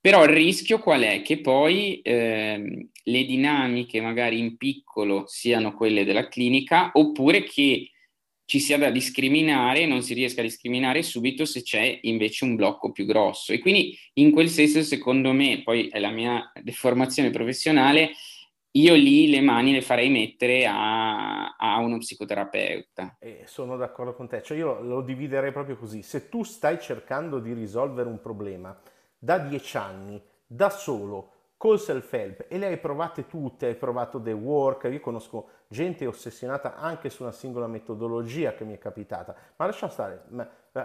Però 0.00 0.22
il 0.22 0.30
rischio 0.30 0.78
qual 0.78 1.02
è? 1.02 1.22
Che 1.22 1.40
poi 1.40 2.00
eh, 2.02 2.88
le 3.02 3.24
dinamiche 3.24 4.00
magari 4.00 4.38
in 4.38 4.56
piccolo 4.56 5.24
siano 5.26 5.74
quelle 5.74 6.04
della 6.04 6.28
clinica 6.28 6.90
oppure 6.92 7.42
che 7.42 7.88
ci 8.46 8.60
sia 8.60 8.76
da 8.76 8.90
discriminare 8.90 9.86
non 9.86 10.02
si 10.02 10.14
riesca 10.14 10.40
a 10.40 10.44
discriminare 10.44 11.02
subito 11.02 11.44
se 11.44 11.62
c'è 11.62 11.98
invece 12.02 12.44
un 12.44 12.56
blocco 12.56 12.92
più 12.92 13.06
grosso. 13.06 13.52
E 13.52 13.58
quindi 13.58 13.96
in 14.14 14.32
quel 14.32 14.48
senso, 14.48 14.82
secondo 14.82 15.32
me, 15.32 15.62
poi 15.62 15.88
è 15.88 15.98
la 15.98 16.10
mia 16.10 16.52
deformazione 16.62 17.30
professionale, 17.30 18.10
io 18.76 18.94
lì 18.94 19.30
le 19.30 19.40
mani 19.40 19.72
le 19.72 19.82
farei 19.82 20.10
mettere 20.10 20.66
a, 20.66 21.54
a 21.54 21.78
uno 21.78 21.98
psicoterapeuta. 21.98 23.18
Eh, 23.20 23.44
sono 23.46 23.76
d'accordo 23.76 24.14
con 24.14 24.28
te, 24.28 24.42
cioè 24.42 24.58
io 24.58 24.80
lo 24.80 25.00
dividerei 25.00 25.52
proprio 25.52 25.76
così. 25.76 26.02
Se 26.02 26.28
tu 26.28 26.42
stai 26.42 26.80
cercando 26.80 27.38
di 27.38 27.52
risolvere 27.52 28.08
un 28.08 28.20
problema 28.20 28.76
da 29.16 29.38
dieci 29.38 29.76
anni, 29.76 30.20
da 30.44 30.70
solo, 30.70 31.33
col 31.64 31.80
self-help. 31.80 32.44
E 32.48 32.58
le 32.58 32.66
hai 32.66 32.76
provate 32.76 33.26
tutte, 33.26 33.64
hai 33.64 33.74
provato 33.74 34.20
The 34.20 34.32
Work, 34.32 34.86
io 34.92 35.00
conosco 35.00 35.48
gente 35.66 36.04
ossessionata 36.04 36.76
anche 36.76 37.08
su 37.08 37.22
una 37.22 37.32
singola 37.32 37.66
metodologia 37.66 38.52
che 38.52 38.64
mi 38.64 38.74
è 38.74 38.78
capitata, 38.78 39.34
ma 39.56 39.64
lascia 39.64 39.88
stare, 39.88 40.24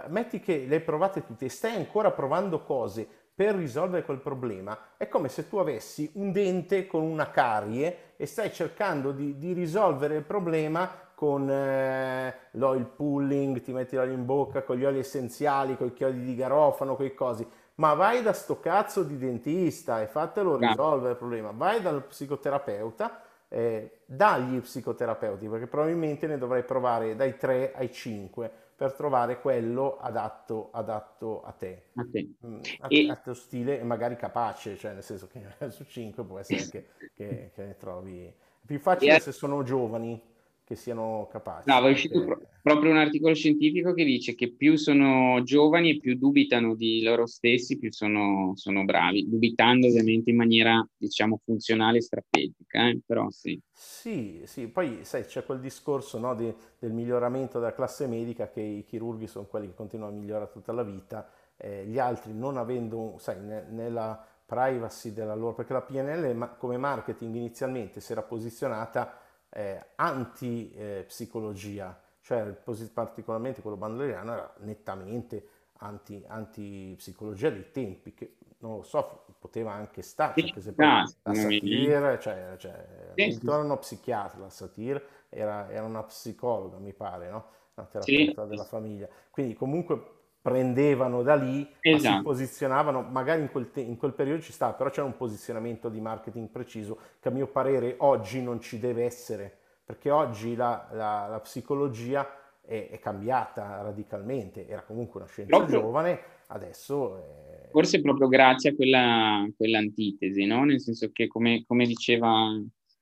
metti 0.06 0.40
che 0.40 0.64
le 0.66 0.76
hai 0.76 0.80
provate 0.80 1.22
tutte 1.26 1.44
e 1.44 1.48
stai 1.50 1.76
ancora 1.76 2.12
provando 2.12 2.62
cose 2.62 3.06
per 3.34 3.56
risolvere 3.56 4.06
quel 4.06 4.20
problema, 4.20 4.96
è 4.96 5.06
come 5.06 5.28
se 5.28 5.50
tu 5.50 5.58
avessi 5.58 6.10
un 6.14 6.32
dente 6.32 6.86
con 6.86 7.02
una 7.02 7.30
carie 7.30 8.14
e 8.16 8.24
stai 8.24 8.50
cercando 8.50 9.12
di, 9.12 9.36
di 9.36 9.52
risolvere 9.52 10.16
il 10.16 10.24
problema 10.24 11.08
con 11.14 11.50
eh, 11.50 12.34
l'oil 12.52 12.86
pulling, 12.86 13.60
ti 13.60 13.72
metti 13.72 13.96
l'olio 13.96 14.14
in 14.14 14.24
bocca, 14.24 14.62
con 14.62 14.76
gli 14.76 14.86
oli 14.86 15.00
essenziali, 15.00 15.76
con 15.76 15.88
i 15.88 15.92
chiodi 15.92 16.22
di 16.22 16.34
garofano, 16.34 16.96
quei 16.96 17.12
cosi 17.12 17.46
ma 17.80 17.94
vai 17.94 18.22
da 18.22 18.34
sto 18.34 18.60
cazzo 18.60 19.02
di 19.02 19.16
dentista 19.16 20.02
e 20.02 20.06
fatelo 20.06 20.58
risolvere 20.58 21.12
il 21.12 21.16
problema, 21.16 21.50
vai 21.50 21.80
dal 21.80 22.04
psicoterapeuta, 22.04 23.22
eh, 23.48 24.00
dagli 24.04 24.60
psicoterapeuti, 24.60 25.48
perché 25.48 25.66
probabilmente 25.66 26.26
ne 26.26 26.36
dovrai 26.36 26.62
provare 26.62 27.16
dai 27.16 27.38
3 27.38 27.72
ai 27.74 27.90
5 27.90 28.50
per 28.76 28.92
trovare 28.92 29.40
quello 29.40 29.98
adatto, 29.98 30.68
adatto 30.72 31.42
a 31.42 31.52
te, 31.52 31.84
a, 31.94 32.06
te. 32.10 32.34
Mm, 32.46 32.60
a, 32.80 32.86
e... 32.88 33.10
a 33.10 33.16
tuo 33.16 33.34
stile 33.34 33.80
e 33.80 33.82
magari 33.82 34.14
capace, 34.14 34.76
cioè 34.76 34.92
nel 34.92 35.02
senso 35.02 35.26
che 35.26 35.42
su 35.72 35.84
5 35.84 36.22
può 36.24 36.38
essere 36.38 36.68
che, 36.68 36.86
che, 37.14 37.50
che 37.54 37.64
ne 37.64 37.76
trovi... 37.78 38.26
È 38.26 38.66
più 38.66 38.78
facile 38.78 39.16
e... 39.16 39.20
se 39.20 39.32
sono 39.32 39.62
giovani 39.62 40.29
che 40.70 40.76
siano 40.76 41.26
capaci. 41.32 41.68
No, 41.68 41.84
è 41.84 41.90
uscito 41.90 42.24
perché... 42.24 42.46
proprio 42.62 42.92
un 42.92 42.98
articolo 42.98 43.34
scientifico 43.34 43.92
che 43.92 44.04
dice 44.04 44.36
che 44.36 44.52
più 44.52 44.76
sono 44.76 45.42
giovani 45.42 45.90
e 45.90 45.98
più 45.98 46.16
dubitano 46.16 46.76
di 46.76 47.02
loro 47.02 47.26
stessi, 47.26 47.76
più 47.76 47.90
sono, 47.90 48.52
sono 48.54 48.84
bravi, 48.84 49.28
dubitando 49.28 49.88
ovviamente 49.88 50.30
in 50.30 50.36
maniera, 50.36 50.88
diciamo, 50.96 51.40
funzionale 51.44 51.98
e 51.98 52.02
strategica, 52.02 52.86
eh? 52.86 53.00
però 53.04 53.28
sì. 53.30 53.60
Sì, 53.72 54.42
sì, 54.44 54.68
poi 54.68 55.00
sai, 55.02 55.24
c'è 55.24 55.44
quel 55.44 55.58
discorso 55.58 56.20
no, 56.20 56.36
di, 56.36 56.54
del 56.78 56.92
miglioramento 56.92 57.58
della 57.58 57.74
classe 57.74 58.06
medica 58.06 58.48
che 58.48 58.60
i 58.60 58.84
chirurghi 58.84 59.26
sono 59.26 59.46
quelli 59.46 59.66
che 59.66 59.74
continuano 59.74 60.14
a 60.14 60.18
migliorare 60.20 60.52
tutta 60.52 60.70
la 60.70 60.84
vita, 60.84 61.28
eh, 61.56 61.84
gli 61.84 61.98
altri 61.98 62.32
non 62.32 62.56
avendo, 62.56 63.16
sai, 63.18 63.40
ne, 63.40 63.66
nella 63.70 64.24
privacy 64.46 65.12
della 65.12 65.34
loro, 65.34 65.54
perché 65.54 65.72
la 65.72 65.82
PNL 65.82 66.32
ma, 66.36 66.48
come 66.50 66.76
marketing 66.76 67.34
inizialmente 67.34 68.00
si 68.00 68.12
era 68.12 68.22
posizionata 68.22 69.18
eh, 69.50 69.84
anti-psicologia, 69.96 72.00
cioè 72.20 72.44
particolarmente 72.92 73.60
quello 73.60 73.76
bandoleriano 73.76 74.32
era 74.32 74.54
nettamente 74.58 75.46
anti, 75.78 76.22
anti-psicologia 76.26 77.50
dei 77.50 77.70
tempi, 77.70 78.14
che 78.14 78.36
non 78.58 78.76
lo 78.76 78.82
so, 78.82 79.24
poteva 79.38 79.72
anche 79.72 80.02
stare, 80.02 80.34
perché 80.34 80.60
se 80.60 80.72
poi 80.72 80.86
la 80.86 81.34
satire, 81.34 82.18
cioè, 82.20 82.56
cioè 82.58 83.12
sì, 83.14 83.24
intorno 83.24 83.78
psichiatra, 83.78 84.38
la 84.38 84.50
satire 84.50 85.02
era, 85.28 85.70
era, 85.70 85.84
una 85.84 86.02
psicologa, 86.02 86.78
mi 86.78 86.92
pare, 86.92 87.30
no? 87.30 87.46
una 87.74 87.86
terapeuta 87.86 88.42
sì. 88.42 88.48
della 88.48 88.64
famiglia. 88.64 89.08
Quindi 89.30 89.54
comunque 89.54 90.19
prendevano 90.42 91.22
da 91.22 91.34
lì, 91.34 91.68
esatto. 91.80 92.16
si 92.16 92.22
posizionavano, 92.22 93.02
magari 93.02 93.42
in 93.42 93.50
quel, 93.50 93.70
te- 93.70 93.82
in 93.82 93.96
quel, 93.96 94.12
periodo 94.12 94.40
ci 94.40 94.52
stava, 94.52 94.72
però 94.72 94.88
c'era 94.90 95.06
un 95.06 95.16
posizionamento 95.16 95.88
di 95.88 96.00
marketing 96.00 96.48
preciso 96.48 96.98
che 97.20 97.28
a 97.28 97.30
mio 97.30 97.46
parere 97.46 97.96
oggi 97.98 98.42
non 98.42 98.60
ci 98.60 98.78
deve 98.78 99.04
essere, 99.04 99.54
perché 99.84 100.10
oggi 100.10 100.56
la, 100.56 100.88
la, 100.92 101.26
la 101.28 101.40
psicologia 101.40 102.26
è, 102.62 102.88
è, 102.90 102.98
cambiata 102.98 103.82
radicalmente, 103.82 104.66
era 104.66 104.82
comunque 104.82 105.20
una 105.20 105.28
scienza 105.28 105.56
proprio, 105.56 105.80
giovane, 105.80 106.20
adesso... 106.48 107.18
È... 107.18 107.68
Forse 107.70 108.00
proprio 108.00 108.28
grazie 108.28 108.70
a 108.70 108.74
quella, 108.74 109.46
quell'antitesi, 109.54 110.44
no? 110.46 110.64
nel 110.64 110.80
senso 110.80 111.10
che 111.12 111.26
come, 111.26 111.64
come 111.66 111.84
diceva 111.86 112.50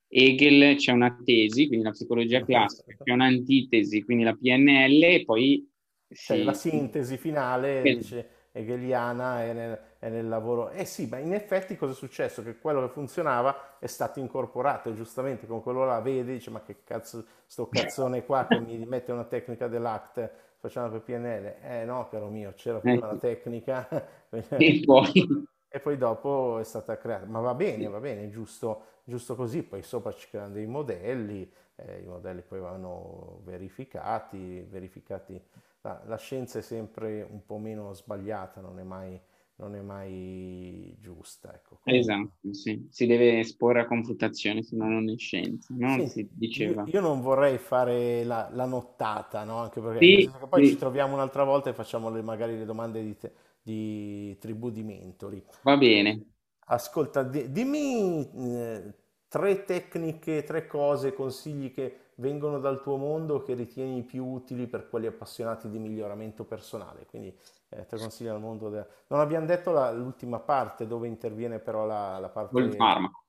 Hegel 0.09 0.77
c'è 0.77 0.91
una 0.91 1.17
tesi, 1.25 1.69
quindi 1.69 1.85
la 1.85 1.93
psicologia 1.93 2.43
classica, 2.43 2.97
c'è 3.03 3.13
un'antitesi, 3.13 4.03
quindi 4.03 4.25
la 4.25 4.35
PNL, 4.35 5.03
e 5.05 5.23
poi 5.25 5.67
cioè, 6.13 6.43
la 6.43 6.55
sintesi 6.55 7.17
finale 7.17 7.83
sì. 7.85 7.97
dice 7.97 8.29
hegeliana 8.53 9.43
è 9.43 9.53
nel, 9.53 9.81
è 9.99 10.09
nel, 10.09 10.29
lavoro. 10.29 10.71
Eh 10.71 10.85
sì, 10.85 11.07
ma 11.07 11.19
in 11.19 11.35
effetti 11.35 11.77
cosa 11.77 11.93
è 11.93 11.95
successo? 11.95 12.43
Che 12.43 12.59
quello 12.59 12.81
che 12.83 12.93
funzionava 12.93 13.79
è 13.79 13.87
stato 13.87 14.19
incorporato 14.19 14.95
giustamente 14.95 15.47
con 15.47 15.63
quello 15.63 15.85
là 15.85 16.01
vedi, 16.01 16.33
dice 16.33 16.51
ma 16.51 16.63
che 16.63 16.83
cazzo, 16.85 17.25
sto 17.47 17.69
cazzone 17.69 18.25
qua 18.25 18.47
che 18.49 18.59
mi 18.59 18.85
mette 18.85 19.13
una 19.13 19.25
tecnica 19.25 19.69
dell'ACT 19.69 20.31
facciamo 20.59 20.91
per 20.91 21.03
PNL. 21.03 21.57
Eh 21.63 21.85
no, 21.85 22.09
caro 22.09 22.29
mio, 22.29 22.53
c'era 22.55 22.79
prima 22.79 23.07
la 23.07 23.17
tecnica 23.17 23.89
e 24.31 24.83
poi... 24.85 25.47
e 25.71 25.81
poi 25.81 25.99
dopo 25.99 26.59
è 26.59 26.65
stata 26.65 26.97
creata. 26.97 27.27
Ma 27.27 27.41
va 27.41 27.55
bene, 27.55 27.89
va 27.89 28.01
bene, 28.01 28.31
giusto, 28.31 28.85
giusto 29.05 29.35
così, 29.35 29.63
poi 29.63 29.83
sopra 29.83 30.13
ci 30.13 30.29
creano 30.29 30.55
dei 30.55 30.67
modelli, 30.67 31.51
eh, 31.77 32.01
i 32.01 32.07
modelli 32.07 32.43
poi 32.43 32.61
vanno 32.61 33.41
verificati, 33.45 34.67
verificati 34.69 35.41
la, 35.83 36.03
la, 36.07 36.17
scienza 36.17 36.59
è 36.59 36.63
sempre 36.63 37.23
un 37.23 37.45
po' 37.45 37.59
meno 37.59 37.93
sbagliata, 37.93 38.61
non 38.61 38.79
è 38.79 38.83
mai, 38.83 39.21
non 39.57 39.75
è 39.75 39.81
mai 39.81 40.97
giusta. 41.01 41.55
Ecco. 41.55 41.81
Esatto, 41.85 42.53
sì. 42.53 42.87
si 42.91 43.07
deve 43.07 43.41
esporre 43.41 43.81
a 43.81 43.87
confutazione, 43.87 44.63
se 44.63 44.77
no 44.77 44.89
non 44.89 45.09
è 45.09 45.17
scienza, 45.17 45.75
no? 45.77 45.99
Sì, 46.01 46.09
si 46.09 46.29
diceva. 46.33 46.83
Io, 46.83 46.93
io, 46.93 47.01
non 47.01 47.21
vorrei 47.21 47.59
fare 47.59 48.25
la, 48.25 48.49
la 48.53 48.67
nottata, 48.67 49.45
no? 49.45 49.59
anche 49.59 49.81
perché 49.81 50.05
sì, 50.05 50.31
poi 50.49 50.67
ci 50.67 50.77
troviamo 50.77 51.15
un'altra 51.15 51.45
volta 51.45 51.71
e 51.71 51.75
facciamo 51.75 52.11
le, 52.11 52.23
magari 52.23 52.59
le 52.59 52.65
domande 52.65 53.03
di, 53.03 53.17
te, 53.17 53.33
di 53.63 54.37
tribù 54.39 54.71
di 54.71 54.83
mentori. 54.83 55.45
Va 55.63 55.77
bene. 55.77 56.33
Ascolta, 56.71 57.23
di, 57.23 57.51
dimmi 57.51 58.31
eh, 58.35 58.95
tre 59.29 59.65
tecniche, 59.65 60.43
tre 60.43 60.67
cose, 60.67 61.13
consigli 61.13 61.73
che 61.73 61.99
vengono 62.19 62.59
dal 62.59 62.83
tuo 62.83 62.97
mondo 62.97 63.43
che 63.43 63.55
ritieni 63.55 64.03
più 64.03 64.25
utili 64.25 64.67
per 64.67 64.89
quelli 64.89 65.07
appassionati 65.07 65.69
di 65.69 65.79
miglioramento 65.79 66.45
personale. 66.45 67.07
Quindi 67.09 67.33
eh, 67.71 67.87
te 67.87 67.97
consiglio 67.97 68.35
il 68.35 68.41
mondo. 68.41 68.69
De... 68.71 68.85
Non 69.09 69.21
abbiamo 69.21 69.47
detto 69.47 69.73
la, 69.73 69.91
l'ultima 69.93 70.39
parte 70.39 70.87
dove 70.87 71.09
interviene 71.09 71.59
però 71.59 71.87
la, 71.87 72.19
la 72.19 72.29
parte 72.29 72.61
del 72.61 72.75
farmaco. 72.75 73.23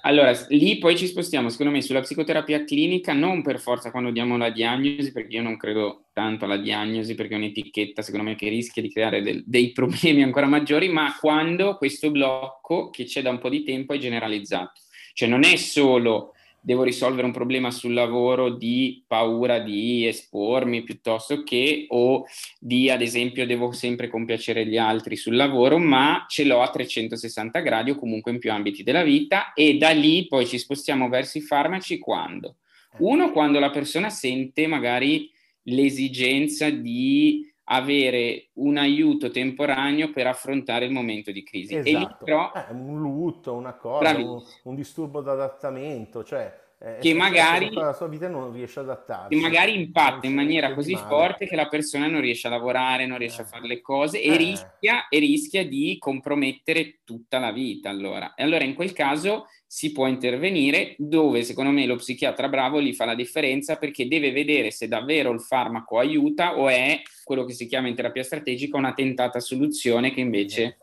Allora, 0.00 0.32
lì 0.48 0.78
poi 0.78 0.96
ci 0.96 1.06
spostiamo, 1.06 1.50
secondo 1.50 1.70
me, 1.70 1.82
sulla 1.82 2.00
psicoterapia 2.00 2.64
clinica, 2.64 3.12
non 3.12 3.42
per 3.42 3.60
forza 3.60 3.90
quando 3.90 4.10
diamo 4.10 4.38
la 4.38 4.48
diagnosi, 4.48 5.12
perché 5.12 5.36
io 5.36 5.42
non 5.42 5.58
credo 5.58 6.06
tanto 6.14 6.46
alla 6.46 6.56
diagnosi, 6.56 7.14
perché 7.14 7.34
è 7.34 7.36
un'etichetta, 7.36 8.00
secondo 8.00 8.24
me, 8.24 8.36
che 8.36 8.48
rischia 8.48 8.80
di 8.80 8.90
creare 8.90 9.20
del, 9.20 9.44
dei 9.44 9.72
problemi 9.72 10.22
ancora 10.22 10.46
maggiori, 10.46 10.88
ma 10.88 11.14
quando 11.20 11.76
questo 11.76 12.10
blocco 12.10 12.88
che 12.88 13.04
c'è 13.04 13.20
da 13.20 13.28
un 13.28 13.38
po' 13.38 13.50
di 13.50 13.64
tempo 13.64 13.92
è 13.92 13.98
generalizzato. 13.98 14.80
Cioè 15.12 15.28
non 15.28 15.44
è 15.44 15.56
solo 15.56 16.32
devo 16.60 16.82
risolvere 16.82 17.26
un 17.26 17.32
problema 17.32 17.70
sul 17.70 17.92
lavoro 17.92 18.50
di 18.50 19.02
paura 19.06 19.58
di 19.58 20.06
espormi 20.06 20.82
piuttosto 20.82 21.42
che 21.42 21.86
o 21.88 22.24
di 22.58 22.90
ad 22.90 23.00
esempio 23.00 23.46
devo 23.46 23.72
sempre 23.72 24.08
compiacere 24.08 24.66
gli 24.66 24.76
altri 24.76 25.16
sul 25.16 25.36
lavoro, 25.36 25.78
ma 25.78 26.26
ce 26.28 26.44
l'ho 26.44 26.60
a 26.60 26.70
360 26.70 27.60
gradi 27.60 27.90
o 27.90 27.96
comunque 27.96 28.32
in 28.32 28.38
più 28.38 28.52
ambiti 28.52 28.82
della 28.82 29.02
vita 29.02 29.52
e 29.52 29.78
da 29.78 29.90
lì 29.90 30.26
poi 30.26 30.46
ci 30.46 30.58
spostiamo 30.58 31.08
verso 31.08 31.38
i 31.38 31.42
farmaci 31.42 31.98
quando? 31.98 32.56
Uno, 32.98 33.30
quando 33.30 33.58
la 33.58 33.70
persona 33.70 34.10
sente 34.10 34.66
magari 34.66 35.30
l'esigenza 35.62 36.70
di 36.70 37.47
avere 37.70 38.48
un 38.54 38.76
aiuto 38.76 39.30
temporaneo 39.30 40.10
per 40.10 40.26
affrontare 40.26 40.86
il 40.86 40.92
momento 40.92 41.30
di 41.30 41.42
crisi. 41.42 41.76
Esatto. 41.76 41.96
E 41.96 41.98
lì 41.98 42.16
però, 42.24 42.52
eh, 42.54 42.72
un 42.72 43.00
lutto, 43.00 43.54
una 43.54 43.74
cosa, 43.74 44.16
un, 44.16 44.42
un, 44.64 44.74
disturbo 44.74 45.20
d'adattamento, 45.20 46.24
cioè 46.24 46.66
eh, 46.80 46.98
che 47.00 47.12
magari 47.12 47.72
la 47.72 47.92
sua 47.92 48.06
vita 48.06 48.28
non 48.28 48.52
riesce 48.52 48.78
ad 48.78 48.88
adattarsi. 48.88 49.34
Che 49.34 49.40
magari 49.40 49.74
impatta 49.74 50.26
in 50.28 50.34
maniera 50.34 50.74
così 50.74 50.94
forte 50.94 51.46
che 51.46 51.56
la 51.56 51.66
persona 51.66 52.06
non 52.06 52.20
riesce 52.20 52.46
a 52.46 52.50
lavorare, 52.50 53.04
non 53.04 53.18
riesce 53.18 53.40
eh. 53.40 53.44
a 53.44 53.46
fare 53.46 53.66
le 53.66 53.80
cose 53.80 54.22
e, 54.22 54.32
eh. 54.32 54.36
rischia, 54.36 55.08
e 55.08 55.18
rischia 55.18 55.66
di 55.66 55.96
compromettere 55.98 57.00
tutta 57.04 57.40
la 57.40 57.50
vita. 57.50 57.90
Allora. 57.90 58.34
E 58.34 58.44
allora 58.44 58.62
in 58.62 58.74
quel 58.74 58.92
caso 58.92 59.46
si 59.66 59.90
può 59.90 60.06
intervenire 60.06 60.94
dove 60.98 61.42
secondo 61.42 61.70
me 61.70 61.84
lo 61.84 61.96
psichiatra 61.96 62.48
bravo 62.48 62.80
gli 62.80 62.94
fa 62.94 63.04
la 63.04 63.14
differenza 63.14 63.76
perché 63.76 64.08
deve 64.08 64.30
vedere 64.30 64.70
se 64.70 64.88
davvero 64.88 65.30
il 65.30 65.42
farmaco 65.42 65.98
aiuta 65.98 66.56
o 66.56 66.68
è 66.70 67.02
quello 67.22 67.44
che 67.44 67.52
si 67.52 67.66
chiama 67.66 67.88
in 67.88 67.94
terapia 67.94 68.22
strategica 68.22 68.78
una 68.78 68.94
tentata 68.94 69.40
soluzione 69.40 70.12
che 70.14 70.20
invece 70.20 70.78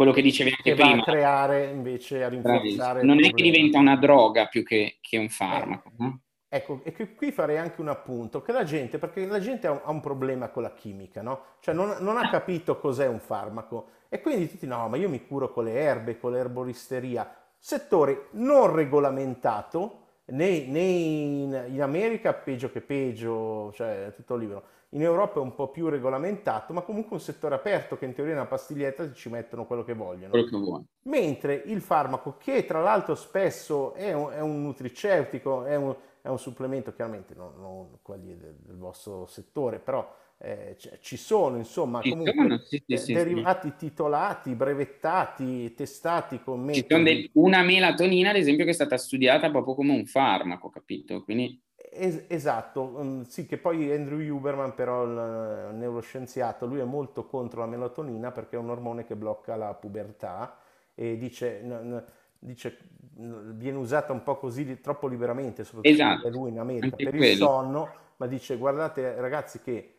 quello 0.00 0.14
che 0.14 0.22
dicevi 0.22 0.48
anche 0.48 0.62
che 0.62 0.74
prima. 0.74 1.02
Creare 1.02 1.66
invece 1.66 2.24
a 2.24 2.28
rinforzare. 2.30 3.02
Non 3.02 3.22
è 3.22 3.30
che 3.32 3.42
diventa 3.42 3.78
una 3.78 3.96
droga 3.96 4.46
più 4.46 4.64
che, 4.64 4.96
che 5.02 5.18
un 5.18 5.28
farmaco. 5.28 5.90
Eh. 5.90 5.94
No? 5.98 6.20
Ecco, 6.48 6.80
e 6.84 7.14
qui 7.14 7.30
farei 7.30 7.58
anche 7.58 7.82
un 7.82 7.88
appunto, 7.88 8.40
che 8.40 8.50
la 8.50 8.64
gente, 8.64 8.96
perché 8.96 9.26
la 9.26 9.38
gente 9.40 9.66
ha 9.66 9.72
un, 9.72 9.80
ha 9.84 9.90
un 9.90 10.00
problema 10.00 10.48
con 10.48 10.62
la 10.62 10.72
chimica, 10.72 11.20
no? 11.20 11.42
Cioè 11.60 11.74
non, 11.74 11.96
non, 12.00 12.16
ha 12.16 12.30
capito 12.30 12.78
cos'è 12.78 13.06
un 13.06 13.20
farmaco 13.20 13.88
e 14.08 14.22
quindi 14.22 14.50
tutti 14.50 14.66
no, 14.66 14.88
ma 14.88 14.96
io 14.96 15.10
mi 15.10 15.26
curo 15.26 15.52
con 15.52 15.64
le 15.64 15.74
erbe, 15.74 16.18
con 16.18 16.32
l'erboristeria 16.32 17.36
settore 17.58 18.28
non 18.32 18.74
regolamentato, 18.74 20.06
né, 20.24 20.64
né 20.64 20.80
in, 20.80 21.64
in, 21.72 21.82
America 21.82 22.32
peggio 22.32 22.72
che 22.72 22.80
peggio, 22.80 23.70
cioè 23.74 24.14
tutto 24.16 24.34
libero. 24.34 24.64
In 24.92 25.02
Europa 25.02 25.38
è 25.38 25.42
un 25.42 25.54
po' 25.54 25.68
più 25.68 25.88
regolamentato, 25.88 26.72
ma 26.72 26.80
comunque 26.80 27.14
un 27.14 27.22
settore 27.22 27.54
aperto 27.54 27.96
che 27.96 28.06
in 28.06 28.12
teoria 28.12 28.34
nella 28.34 28.46
pastiglietta 28.46 29.12
ci 29.12 29.28
mettono 29.28 29.64
quello 29.64 29.84
che 29.84 29.94
vogliono. 29.94 30.30
Quello 30.30 30.46
che 30.46 30.56
vuoi. 30.56 30.84
Mentre 31.02 31.62
il 31.66 31.80
farmaco, 31.80 32.36
che 32.38 32.64
tra 32.64 32.80
l'altro 32.80 33.14
spesso 33.14 33.94
è 33.94 34.12
un, 34.12 34.30
è 34.32 34.40
un 34.40 34.62
nutriceutico, 34.62 35.64
è 35.64 35.76
un, 35.76 35.94
è 36.20 36.28
un, 36.28 36.38
supplemento, 36.40 36.92
chiaramente 36.92 37.34
non, 37.36 37.52
non 37.60 37.98
quelli 38.02 38.36
del, 38.36 38.56
del 38.58 38.76
vostro 38.76 39.26
settore, 39.26 39.78
però 39.78 40.12
eh, 40.38 40.76
ci 41.00 41.16
sono 41.16 41.56
insomma 41.58 42.00
comunque 42.00 42.32
sono, 42.34 42.58
sì, 42.58 42.82
sì, 42.84 42.96
sì, 42.96 43.12
derivati 43.12 43.74
titolati, 43.76 44.54
brevettati, 44.54 45.72
testati 45.74 46.40
con 46.42 46.60
metodi. 46.62 46.80
Ci 46.80 46.86
sono 46.88 47.04
de- 47.04 47.30
una 47.34 47.62
melatonina 47.62 48.30
ad 48.30 48.36
esempio 48.36 48.64
che 48.64 48.70
è 48.70 48.74
stata 48.74 48.96
studiata 48.96 49.50
proprio 49.50 49.74
come 49.74 49.92
un 49.92 50.06
farmaco, 50.06 50.68
capito? 50.68 51.22
Quindi... 51.22 51.60
Es- 51.92 52.24
esatto, 52.28 52.82
um, 52.82 53.24
sì 53.24 53.46
che 53.46 53.58
poi 53.58 53.92
Andrew 53.92 54.20
Huberman 54.20 54.74
però 54.74 55.04
il, 55.04 55.70
il 55.72 55.76
neuroscienziato, 55.76 56.66
lui 56.66 56.78
è 56.80 56.84
molto 56.84 57.26
contro 57.26 57.60
la 57.60 57.66
melatonina 57.66 58.30
perché 58.30 58.56
è 58.56 58.58
un 58.58 58.70
ormone 58.70 59.04
che 59.04 59.16
blocca 59.16 59.56
la 59.56 59.74
pubertà 59.74 60.56
e 60.94 61.16
dice... 61.18 61.60
N- 61.62 61.88
n- 61.88 62.04
dice 62.42 62.78
viene 63.12 63.76
usata 63.76 64.14
un 64.14 64.22
po' 64.22 64.38
così 64.38 64.80
troppo 64.80 65.06
liberamente, 65.06 65.62
soprattutto 65.62 65.90
esatto, 65.90 66.28
lui 66.30 66.48
in 66.50 66.58
America, 66.58 66.96
per 66.96 67.14
quello. 67.14 67.24
il 67.32 67.36
sonno, 67.36 67.88
ma 68.16 68.26
dice 68.26 68.56
guardate 68.56 69.20
ragazzi 69.20 69.60
che 69.60 69.94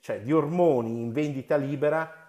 cioè 0.00 0.20
di 0.20 0.32
ormoni 0.32 1.00
in 1.00 1.12
vendita 1.12 1.56
libera 1.56 2.25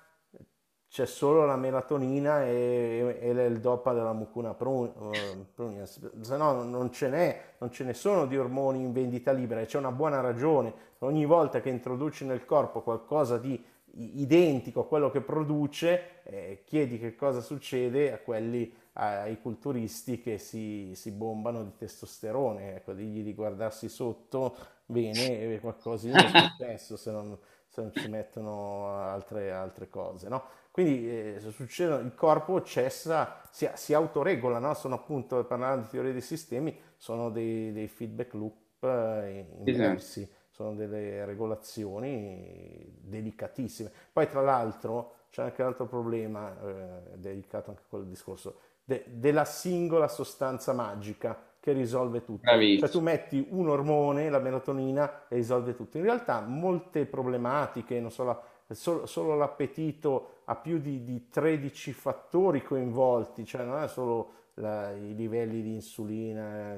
c'è 0.97 1.05
solo 1.05 1.45
la 1.45 1.57
melatonina 1.57 2.43
e, 2.43 3.19
e 3.21 3.29
il 3.29 3.59
dopa 3.59 3.93
della 3.93 4.13
mucuna 4.13 4.55
prugna, 4.55 5.85
se 5.85 6.37
no 6.37 6.63
non 6.63 6.91
ce 6.91 7.07
n'è, 7.07 7.41
non 7.59 7.69
ce 7.69 7.83
ne 7.83 7.93
sono 7.93 8.25
di 8.25 8.35
ormoni 8.35 8.81
in 8.81 8.93
vendita 8.93 9.31
libera 9.31 9.61
e 9.61 9.67
c'è 9.67 9.77
una 9.77 9.91
buona 9.91 10.21
ragione. 10.21 10.73
Ogni 10.99 11.25
volta 11.25 11.61
che 11.61 11.69
introduci 11.69 12.25
nel 12.25 12.45
corpo 12.45 12.81
qualcosa 12.81 13.37
di 13.37 13.63
identico 13.93 14.79
a 14.79 14.87
quello 14.87 15.11
che 15.11 15.21
produce, 15.21 16.23
eh, 16.23 16.63
chiedi 16.65 16.97
che 16.97 17.15
cosa 17.15 17.41
succede 17.41 18.11
a 18.11 18.17
quelli, 18.17 18.73
ai 18.93 19.39
culturisti 19.39 20.19
che 20.19 20.39
si, 20.39 20.93
si 20.95 21.11
bombano 21.11 21.63
di 21.63 21.75
testosterone, 21.77 22.77
ecco, 22.77 22.93
digli 22.93 23.21
di 23.21 23.35
guardarsi 23.35 23.87
sotto, 23.87 24.55
bene, 24.83 25.59
qualcosa 25.59 26.09
è 26.09 26.25
successo 26.57 26.97
se 26.97 27.11
non 27.11 27.37
se 27.77 27.81
non 27.81 27.91
ci 27.93 28.07
mettono 28.09 28.87
altre, 28.87 29.51
altre 29.51 29.87
cose, 29.87 30.27
no? 30.29 30.43
Quindi 30.77 31.09
eh, 31.09 31.39
succede, 31.39 32.03
il 32.03 32.13
corpo 32.13 32.61
cessa, 32.61 33.41
si, 33.49 33.67
si 33.73 33.95
autoregola, 33.95 34.59
no? 34.59 34.75
Sono 34.75 34.93
appunto, 34.93 35.43
parlando 35.45 35.81
di 35.81 35.87
teorie 35.89 36.11
dei 36.11 36.21
sistemi, 36.21 36.79
sono 36.97 37.31
dei, 37.31 37.71
dei 37.71 37.87
feedback 37.87 38.33
loop 38.35 38.83
eh, 38.83 39.47
inversi, 39.65 40.21
esatto. 40.21 40.37
sono 40.51 40.75
delle 40.75 41.25
regolazioni 41.25 42.93
delicatissime. 43.01 43.91
Poi 44.13 44.29
tra 44.29 44.41
l'altro 44.41 45.13
c'è 45.31 45.41
anche 45.41 45.63
un 45.63 45.69
altro 45.69 45.87
problema, 45.87 46.55
eh, 46.61 47.17
dedicato 47.17 47.71
anche 47.71 47.81
a 47.81 47.89
quel 47.89 48.05
discorso, 48.05 48.59
de, 48.83 49.03
della 49.07 49.45
singola 49.45 50.07
sostanza 50.07 50.73
magica 50.73 51.41
che 51.59 51.71
risolve 51.71 52.23
tutto. 52.23 52.41
Bravissimo. 52.43 52.81
Cioè 52.81 52.89
tu 52.91 53.01
metti 53.01 53.47
un 53.49 53.67
ormone, 53.67 54.29
la 54.29 54.37
melatonina, 54.37 55.27
e 55.27 55.37
risolve 55.37 55.75
tutto. 55.75 55.97
In 55.97 56.03
realtà 56.03 56.39
molte 56.41 57.07
problematiche, 57.07 57.99
non 57.99 58.11
so, 58.11 58.25
la, 58.25 58.39
solo, 58.69 59.07
solo, 59.07 59.35
l'appetito 59.35 60.33
ha 60.49 60.55
più 60.55 60.79
di, 60.79 61.03
di, 61.03 61.27
13 61.29 61.91
fattori 61.91 62.63
coinvolti, 62.63 63.45
cioè 63.45 63.63
non 63.63 63.81
è 63.81 63.87
solo 63.87 64.31
la, 64.55 64.91
i 64.91 65.13
livelli 65.13 65.61
di 65.61 65.73
insulina, 65.73 66.75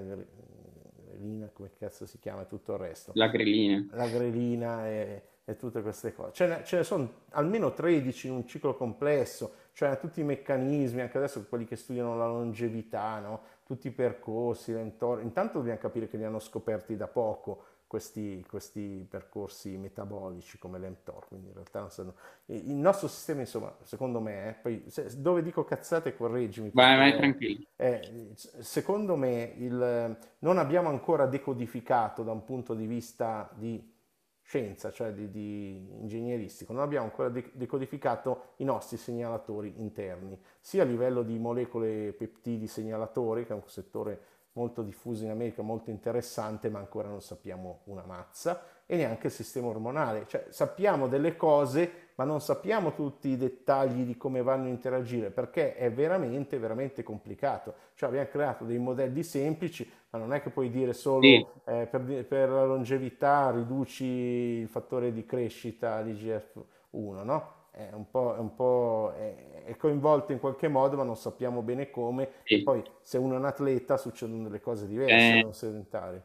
grelina, 1.19 1.49
come 1.53 1.71
cazzo 1.77 2.05
si 2.05 2.17
chiama, 2.19 2.45
tutto 2.45 2.73
il 2.73 2.79
resto. 2.79 3.11
La 3.15 3.27
grelina. 3.27 3.85
La 3.91 4.07
grelina 4.07 4.87
e, 4.87 5.23
e 5.43 5.55
tutte 5.57 5.81
queste 5.81 6.13
cose. 6.13 6.31
Ce 6.33 6.47
ne, 6.47 6.61
ce 6.63 6.77
ne, 6.77 6.83
sono 6.83 7.13
almeno 7.31 7.73
13 7.73 8.27
in 8.27 8.33
un 8.33 8.47
ciclo 8.47 8.75
complesso, 8.75 9.53
cioè 9.73 9.99
tutti 9.99 10.21
i 10.21 10.23
meccanismi, 10.23 11.01
anche 11.01 11.17
adesso 11.17 11.45
quelli 11.47 11.65
che 11.65 11.75
studiano 11.75 12.17
la 12.17 12.27
longevità, 12.27 13.19
no? 13.19 13.41
tutti 13.65 13.87
i 13.87 13.91
percorsi, 13.91 14.73
l'entorno. 14.73 15.21
Intanto 15.21 15.59
dobbiamo 15.59 15.79
capire 15.79 16.07
che 16.07 16.17
li 16.17 16.23
hanno 16.23 16.39
scoperti 16.39 16.95
da 16.95 17.07
poco 17.07 17.63
questi, 17.89 18.45
questi 18.47 19.03
percorsi 19.09 19.75
metabolici 19.75 20.59
come 20.59 20.77
l'mTOR, 20.77 21.27
quindi 21.27 21.47
in 21.47 21.53
realtà 21.55 21.79
non 21.79 21.89
sono... 21.89 22.13
Il 22.45 22.75
nostro 22.75 23.07
sistema, 23.07 23.39
insomma, 23.39 23.75
secondo 23.81 24.21
me, 24.21 24.49
eh, 24.49 24.53
poi 24.53 24.83
se, 24.85 25.19
dove 25.19 25.41
dico 25.41 25.65
cazzate 25.65 26.15
correggimi. 26.15 26.69
Vai, 26.71 26.97
vai, 26.97 27.17
tranquillo. 27.17 27.65
Eh, 27.75 28.33
secondo 28.35 29.15
me 29.15 29.55
il, 29.57 30.17
non 30.37 30.59
abbiamo 30.59 30.89
ancora 30.89 31.25
decodificato 31.25 32.21
da 32.21 32.31
un 32.31 32.43
punto 32.43 32.75
di 32.75 32.85
vista 32.85 33.49
di 33.55 33.97
scienza, 34.43 34.91
cioè 34.91 35.11
di, 35.11 35.31
di, 35.31 35.89
ingegneristico, 35.99 36.71
non 36.71 36.83
abbiamo 36.83 37.05
ancora 37.05 37.29
decodificato 37.29 38.53
i 38.57 38.65
nostri 38.65 38.97
segnalatori 38.97 39.73
interni, 39.77 40.39
sia 40.59 40.83
a 40.83 40.85
livello 40.85 41.23
di 41.23 41.39
molecole 41.39 42.13
peptidi 42.13 42.67
segnalatori, 42.67 43.45
che 43.45 43.53
è 43.53 43.55
un 43.55 43.63
settore 43.65 44.21
molto 44.59 44.81
diffuso 44.81 45.23
in 45.23 45.29
America, 45.29 45.61
molto 45.61 45.89
interessante, 45.89 46.69
ma 46.69 46.79
ancora 46.79 47.07
non 47.07 47.21
sappiamo 47.21 47.79
una 47.85 48.03
mazza, 48.05 48.61
e 48.85 48.97
neanche 48.97 49.27
il 49.27 49.33
sistema 49.33 49.67
ormonale. 49.67 50.25
Cioè 50.27 50.47
sappiamo 50.49 51.07
delle 51.07 51.37
cose, 51.37 52.09
ma 52.15 52.25
non 52.25 52.41
sappiamo 52.41 52.93
tutti 52.93 53.29
i 53.29 53.37
dettagli 53.37 54.03
di 54.03 54.17
come 54.17 54.41
vanno 54.41 54.65
a 54.65 54.69
interagire, 54.69 55.29
perché 55.29 55.75
è 55.75 55.89
veramente, 55.89 56.59
veramente 56.59 57.03
complicato. 57.03 57.73
Cioè 57.93 58.09
abbiamo 58.09 58.27
creato 58.27 58.65
dei 58.65 58.79
modelli 58.79 59.23
semplici, 59.23 59.89
ma 60.09 60.19
non 60.19 60.33
è 60.33 60.41
che 60.41 60.49
puoi 60.49 60.69
dire 60.69 60.91
solo 60.91 61.21
sì. 61.21 61.45
eh, 61.65 61.87
per, 61.89 62.25
per, 62.25 62.49
la 62.49 62.65
longevità 62.65 63.51
riduci 63.51 64.03
il 64.03 64.67
fattore 64.67 65.13
di 65.13 65.23
crescita 65.25 66.01
di 66.01 66.11
GF1, 66.13 67.23
no? 67.23 67.57
È 67.87 67.93
un 67.93 68.09
po', 68.09 68.35
è, 68.35 68.39
un 68.39 68.53
po' 68.53 69.13
è, 69.17 69.63
è 69.63 69.75
coinvolto 69.77 70.33
in 70.33 70.39
qualche 70.39 70.67
modo, 70.67 70.97
ma 70.97 71.03
non 71.03 71.15
sappiamo 71.15 71.61
bene 71.61 71.89
come. 71.89 72.29
Sì. 72.43 72.55
E 72.55 72.63
poi 72.63 72.83
se 73.01 73.17
uno 73.17 73.35
è 73.35 73.37
un 73.37 73.45
atleta 73.45 73.95
succedono 73.95 74.43
delle 74.43 74.59
cose 74.59 74.85
diverse, 74.85 75.37
eh. 75.37 75.41
non 75.41 75.53
sedentari. 75.53 76.21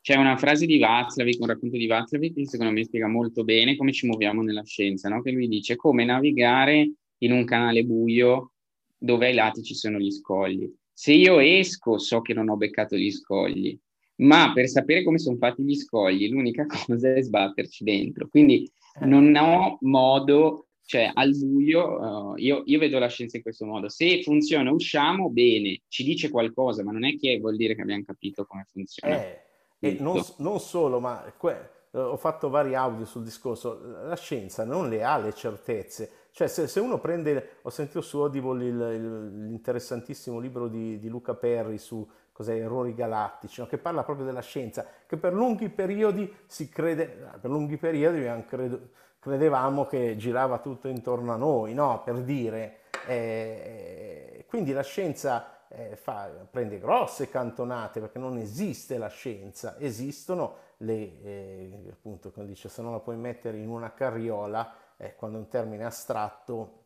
C'è 0.00 0.16
una 0.16 0.36
frase 0.36 0.66
di 0.66 0.78
Václavic, 0.78 1.40
un 1.40 1.46
racconto 1.46 1.76
di 1.76 1.86
Václavic 1.86 2.34
che 2.34 2.46
secondo 2.46 2.72
me 2.72 2.84
spiega 2.84 3.06
molto 3.06 3.44
bene 3.44 3.76
come 3.76 3.92
ci 3.92 4.06
muoviamo 4.06 4.42
nella 4.42 4.64
scienza, 4.64 5.08
no? 5.08 5.22
che 5.22 5.30
lui 5.30 5.48
dice 5.48 5.76
come 5.76 6.04
navigare 6.04 6.92
in 7.18 7.32
un 7.32 7.44
canale 7.44 7.84
buio 7.84 8.52
dove 8.98 9.28
ai 9.28 9.34
lati 9.34 9.62
ci 9.62 9.74
sono 9.74 9.98
gli 9.98 10.10
scogli. 10.10 10.70
Se 10.92 11.12
io 11.12 11.38
esco 11.38 11.98
so 11.98 12.20
che 12.20 12.34
non 12.34 12.48
ho 12.48 12.56
beccato 12.56 12.96
gli 12.96 13.10
scogli, 13.10 13.78
ma 14.16 14.52
per 14.52 14.68
sapere 14.68 15.02
come 15.02 15.18
sono 15.18 15.36
fatti 15.36 15.62
gli 15.62 15.74
scogli 15.74 16.28
l'unica 16.28 16.66
cosa 16.86 17.14
è 17.14 17.22
sbatterci 17.22 17.84
dentro. 17.84 18.28
Quindi 18.28 18.70
eh. 19.00 19.06
non 19.06 19.34
ho 19.34 19.78
modo 19.82 20.66
Cioè, 20.90 21.08
al 21.14 21.36
buio, 21.36 22.00
uh, 22.00 22.34
io, 22.36 22.62
io, 22.64 22.78
vedo 22.80 22.98
la 22.98 23.06
scienza 23.06 23.36
in 23.36 23.44
questo 23.44 23.64
modo. 23.64 23.88
Se 23.88 24.24
funziona, 24.24 24.72
usciamo, 24.72 25.30
bene, 25.30 25.82
ci 25.86 26.02
dice 26.02 26.30
qualcosa, 26.30 26.82
ma 26.82 26.90
non 26.90 27.04
è 27.04 27.16
che 27.16 27.38
vuol 27.38 27.54
dire 27.54 27.76
che 27.76 27.82
abbiamo 27.82 28.02
capito 28.04 28.44
come 28.44 28.66
funziona. 28.68 29.22
Eh, 29.22 29.40
e 29.78 29.96
non, 30.00 30.20
non, 30.38 30.58
solo, 30.58 30.98
ma 30.98 31.32
que- 31.36 31.70
ho 31.92 32.16
fatto 32.16 32.48
vari 32.48 32.74
audio 32.74 33.04
sul 33.04 33.22
discorso, 33.22 33.80
la 34.02 34.16
scienza 34.16 34.64
non 34.64 34.88
le 34.88 35.04
ha 35.04 35.16
le 35.18 35.32
certezze. 35.32 36.10
Cioè, 36.32 36.48
se, 36.48 36.66
se 36.66 36.80
uno 36.80 36.98
prende, 36.98 37.58
ho 37.62 37.70
sentito 37.70 38.00
su 38.00 38.18
Audible 38.18 38.64
il, 38.64 38.74
il, 38.74 39.44
l'interessantissimo 39.46 40.40
libro 40.40 40.66
di, 40.66 40.98
di 40.98 41.08
Luca 41.08 41.34
Perri 41.34 41.78
su 41.78 42.04
cos'è 42.32 42.56
errori 42.56 42.94
galattici, 42.94 43.60
no? 43.60 43.68
che 43.68 43.78
parla 43.78 44.02
proprio 44.02 44.26
della 44.26 44.40
scienza, 44.40 44.84
che 45.06 45.16
per 45.16 45.34
lunghi 45.34 45.68
periodi 45.68 46.28
si 46.46 46.68
crede, 46.68 47.06
per 47.40 47.48
lunghi 47.48 47.76
periodi 47.76 48.16
abbiamo 48.16 48.44
credo, 48.44 48.88
credevamo 49.20 49.86
che 49.86 50.16
girava 50.16 50.58
tutto 50.58 50.88
intorno 50.88 51.32
a 51.32 51.36
noi, 51.36 51.74
no? 51.74 52.02
per 52.02 52.16
dire. 52.22 52.78
Eh, 53.06 54.44
quindi 54.48 54.72
la 54.72 54.82
scienza 54.82 55.66
eh, 55.68 55.94
fa, 55.94 56.28
prende 56.50 56.80
grosse 56.80 57.28
cantonate 57.28 58.00
perché 58.00 58.18
non 58.18 58.38
esiste 58.38 58.98
la 58.98 59.08
scienza, 59.08 59.78
esistono 59.78 60.56
le, 60.78 61.22
eh, 61.22 61.86
appunto, 61.90 62.32
come 62.32 62.46
dice, 62.46 62.68
se 62.68 62.82
non 62.82 62.92
la 62.92 63.00
puoi 63.00 63.16
mettere 63.16 63.58
in 63.58 63.68
una 63.68 63.92
carriola, 63.92 64.74
eh, 64.96 65.14
quando 65.14 65.38
è 65.38 65.40
un 65.40 65.48
termine 65.48 65.84
astratto 65.84 66.78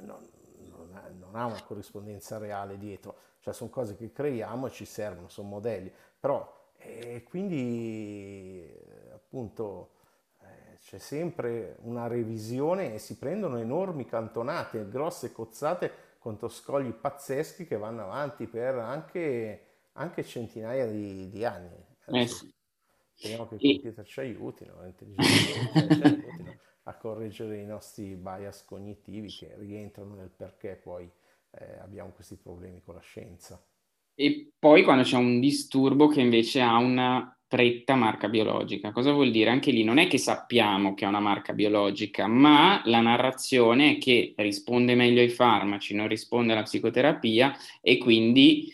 non, 0.00 0.26
non, 0.70 0.90
ha, 0.94 1.08
non 1.16 1.34
ha 1.36 1.46
una 1.46 1.62
corrispondenza 1.62 2.38
reale 2.38 2.76
dietro, 2.78 3.16
cioè 3.40 3.54
sono 3.54 3.70
cose 3.70 3.96
che 3.96 4.12
creiamo 4.12 4.66
e 4.66 4.70
ci 4.70 4.84
servono, 4.84 5.28
sono 5.28 5.48
modelli, 5.48 5.92
però 6.18 6.56
eh, 6.78 7.22
quindi 7.22 8.68
appunto 9.12 9.90
c'è 10.88 10.96
sempre 10.96 11.76
una 11.82 12.06
revisione 12.06 12.94
e 12.94 12.98
si 12.98 13.18
prendono 13.18 13.58
enormi 13.58 14.06
cantonate, 14.06 14.88
grosse 14.88 15.32
cozzate 15.32 16.16
contro 16.18 16.48
scogli 16.48 16.92
pazzeschi 16.92 17.66
che 17.66 17.76
vanno 17.76 18.04
avanti 18.04 18.46
per 18.46 18.76
anche, 18.76 19.66
anche 19.92 20.24
centinaia 20.24 20.86
di, 20.86 21.28
di 21.28 21.44
anni. 21.44 21.76
Eh 22.06 22.26
sì. 22.26 22.50
Speriamo 23.12 23.48
che 23.48 23.56
i 23.56 23.72
computer 23.74 24.06
ci 24.06 24.20
aiutino, 24.20 24.76
ci 24.96 25.04
aiutino 26.02 26.56
a 26.84 26.94
correggere 26.96 27.58
i 27.58 27.66
nostri 27.66 28.14
bias 28.14 28.64
cognitivi 28.64 29.28
che 29.28 29.56
rientrano 29.58 30.14
nel 30.14 30.30
perché 30.34 30.80
poi 30.82 31.06
eh, 31.50 31.80
abbiamo 31.80 32.12
questi 32.12 32.36
problemi 32.36 32.80
con 32.82 32.94
la 32.94 33.02
scienza. 33.02 33.62
E 34.14 34.52
poi 34.58 34.84
quando 34.84 35.02
c'è 35.02 35.18
un 35.18 35.38
disturbo 35.38 36.08
che 36.08 36.22
invece 36.22 36.62
ha 36.62 36.78
una 36.78 37.37
stretta 37.48 37.94
marca 37.94 38.28
biologica. 38.28 38.92
Cosa 38.92 39.10
vuol 39.10 39.30
dire? 39.30 39.48
Anche 39.48 39.70
lì 39.70 39.82
non 39.82 39.96
è 39.96 40.06
che 40.06 40.18
sappiamo 40.18 40.92
che 40.92 41.06
è 41.06 41.08
una 41.08 41.18
marca 41.18 41.54
biologica, 41.54 42.26
ma 42.26 42.82
la 42.84 43.00
narrazione 43.00 43.92
è 43.92 43.98
che 43.98 44.34
risponde 44.36 44.94
meglio 44.94 45.22
ai 45.22 45.30
farmaci, 45.30 45.94
non 45.94 46.08
risponde 46.08 46.52
alla 46.52 46.64
psicoterapia 46.64 47.56
e 47.80 47.96
quindi 47.96 48.70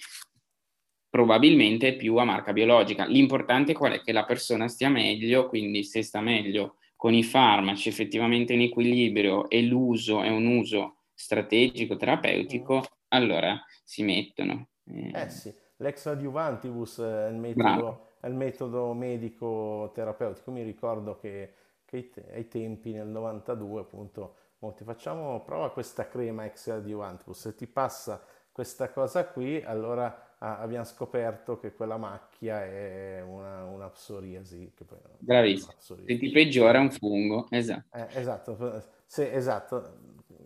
probabilmente 1.08 1.90
è 1.90 1.96
più 1.96 2.16
a 2.16 2.24
marca 2.24 2.52
biologica. 2.52 3.06
L'importante 3.06 3.74
qual 3.74 3.92
è? 3.92 4.00
Che 4.00 4.10
la 4.10 4.24
persona 4.24 4.66
stia 4.66 4.88
meglio, 4.88 5.48
quindi 5.48 5.84
se 5.84 6.02
sta 6.02 6.20
meglio 6.20 6.78
con 6.96 7.14
i 7.14 7.22
farmaci 7.22 7.88
effettivamente 7.88 8.54
in 8.54 8.62
equilibrio 8.62 9.48
e 9.48 9.62
l'uso 9.62 10.20
è 10.20 10.30
un 10.30 10.46
uso 10.46 11.02
strategico, 11.14 11.94
terapeutico, 11.94 12.84
allora 13.08 13.56
si 13.84 14.02
mettono. 14.02 14.70
Eh, 14.84 15.12
eh 15.14 15.28
sì, 15.30 15.54
l'ex 15.76 16.06
adjuvantibus 16.06 16.98
è 16.98 17.28
il 17.28 17.36
metodo 17.36 18.08
al 18.24 18.34
metodo 18.34 18.92
medico 18.94 19.90
terapeutico. 19.94 20.50
Mi 20.50 20.62
ricordo 20.62 21.16
che, 21.16 21.52
che 21.84 22.10
ai 22.32 22.48
tempi 22.48 22.92
nel 22.92 23.06
92 23.06 23.80
appunto 23.80 24.36
molti 24.58 24.82
facciamo 24.82 25.42
prova 25.44 25.70
questa 25.70 26.08
crema 26.08 26.46
ex 26.46 26.68
adjuvantibus, 26.68 27.38
se 27.38 27.54
ti 27.54 27.66
passa 27.66 28.22
questa 28.50 28.90
cosa 28.90 29.26
qui 29.26 29.62
allora 29.62 30.36
ah, 30.38 30.58
abbiamo 30.58 30.84
scoperto 30.84 31.58
che 31.58 31.74
quella 31.74 31.98
macchia 31.98 32.64
è 32.64 33.22
una, 33.26 33.64
una 33.64 33.88
psoriasi. 33.90 34.72
Che 34.74 34.84
poi 34.84 34.98
Bravissimo, 35.18 35.72
psoriasi. 35.76 36.12
se 36.12 36.18
ti 36.18 36.30
peggiora 36.30 36.80
un 36.80 36.90
fungo, 36.90 37.46
esatto. 37.50 37.96
Eh, 37.96 38.06
esatto, 38.10 38.82
se, 39.04 39.32
esatto, 39.32 39.98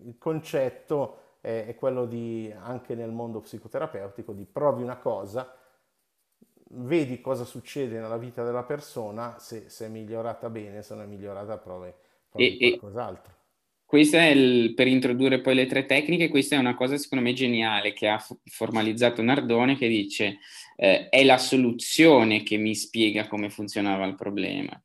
il 0.04 0.16
concetto 0.18 1.36
è, 1.40 1.66
è 1.68 1.74
quello 1.76 2.06
di, 2.06 2.52
anche 2.58 2.94
nel 2.94 3.12
mondo 3.12 3.40
psicoterapeutico, 3.40 4.32
di 4.32 4.46
provi 4.46 4.82
una 4.82 4.96
cosa, 4.96 5.54
vedi 6.70 7.20
cosa 7.20 7.44
succede 7.44 7.98
nella 7.98 8.18
vita 8.18 8.44
della 8.44 8.64
persona, 8.64 9.38
se, 9.38 9.68
se 9.68 9.86
è 9.86 9.88
migliorata 9.88 10.50
bene, 10.50 10.82
se 10.82 10.94
non 10.94 11.04
è 11.04 11.06
migliorata 11.06 11.58
provi, 11.58 11.92
provi 12.28 12.56
e, 12.56 12.78
qualcos'altro. 12.78 13.36
Questo 13.84 14.18
è 14.18 14.26
il, 14.26 14.74
per 14.74 14.86
introdurre 14.86 15.40
poi 15.40 15.54
le 15.54 15.66
tre 15.66 15.86
tecniche, 15.86 16.28
questa 16.28 16.56
è 16.56 16.58
una 16.58 16.74
cosa 16.74 16.98
secondo 16.98 17.24
me 17.24 17.32
geniale 17.32 17.94
che 17.94 18.08
ha 18.08 18.22
formalizzato 18.44 19.22
Nardone 19.22 19.76
che 19.76 19.88
dice 19.88 20.40
eh, 20.76 21.08
è 21.08 21.24
la 21.24 21.38
soluzione 21.38 22.42
che 22.42 22.58
mi 22.58 22.74
spiega 22.74 23.26
come 23.28 23.48
funzionava 23.48 24.04
il 24.04 24.14
problema. 24.14 24.78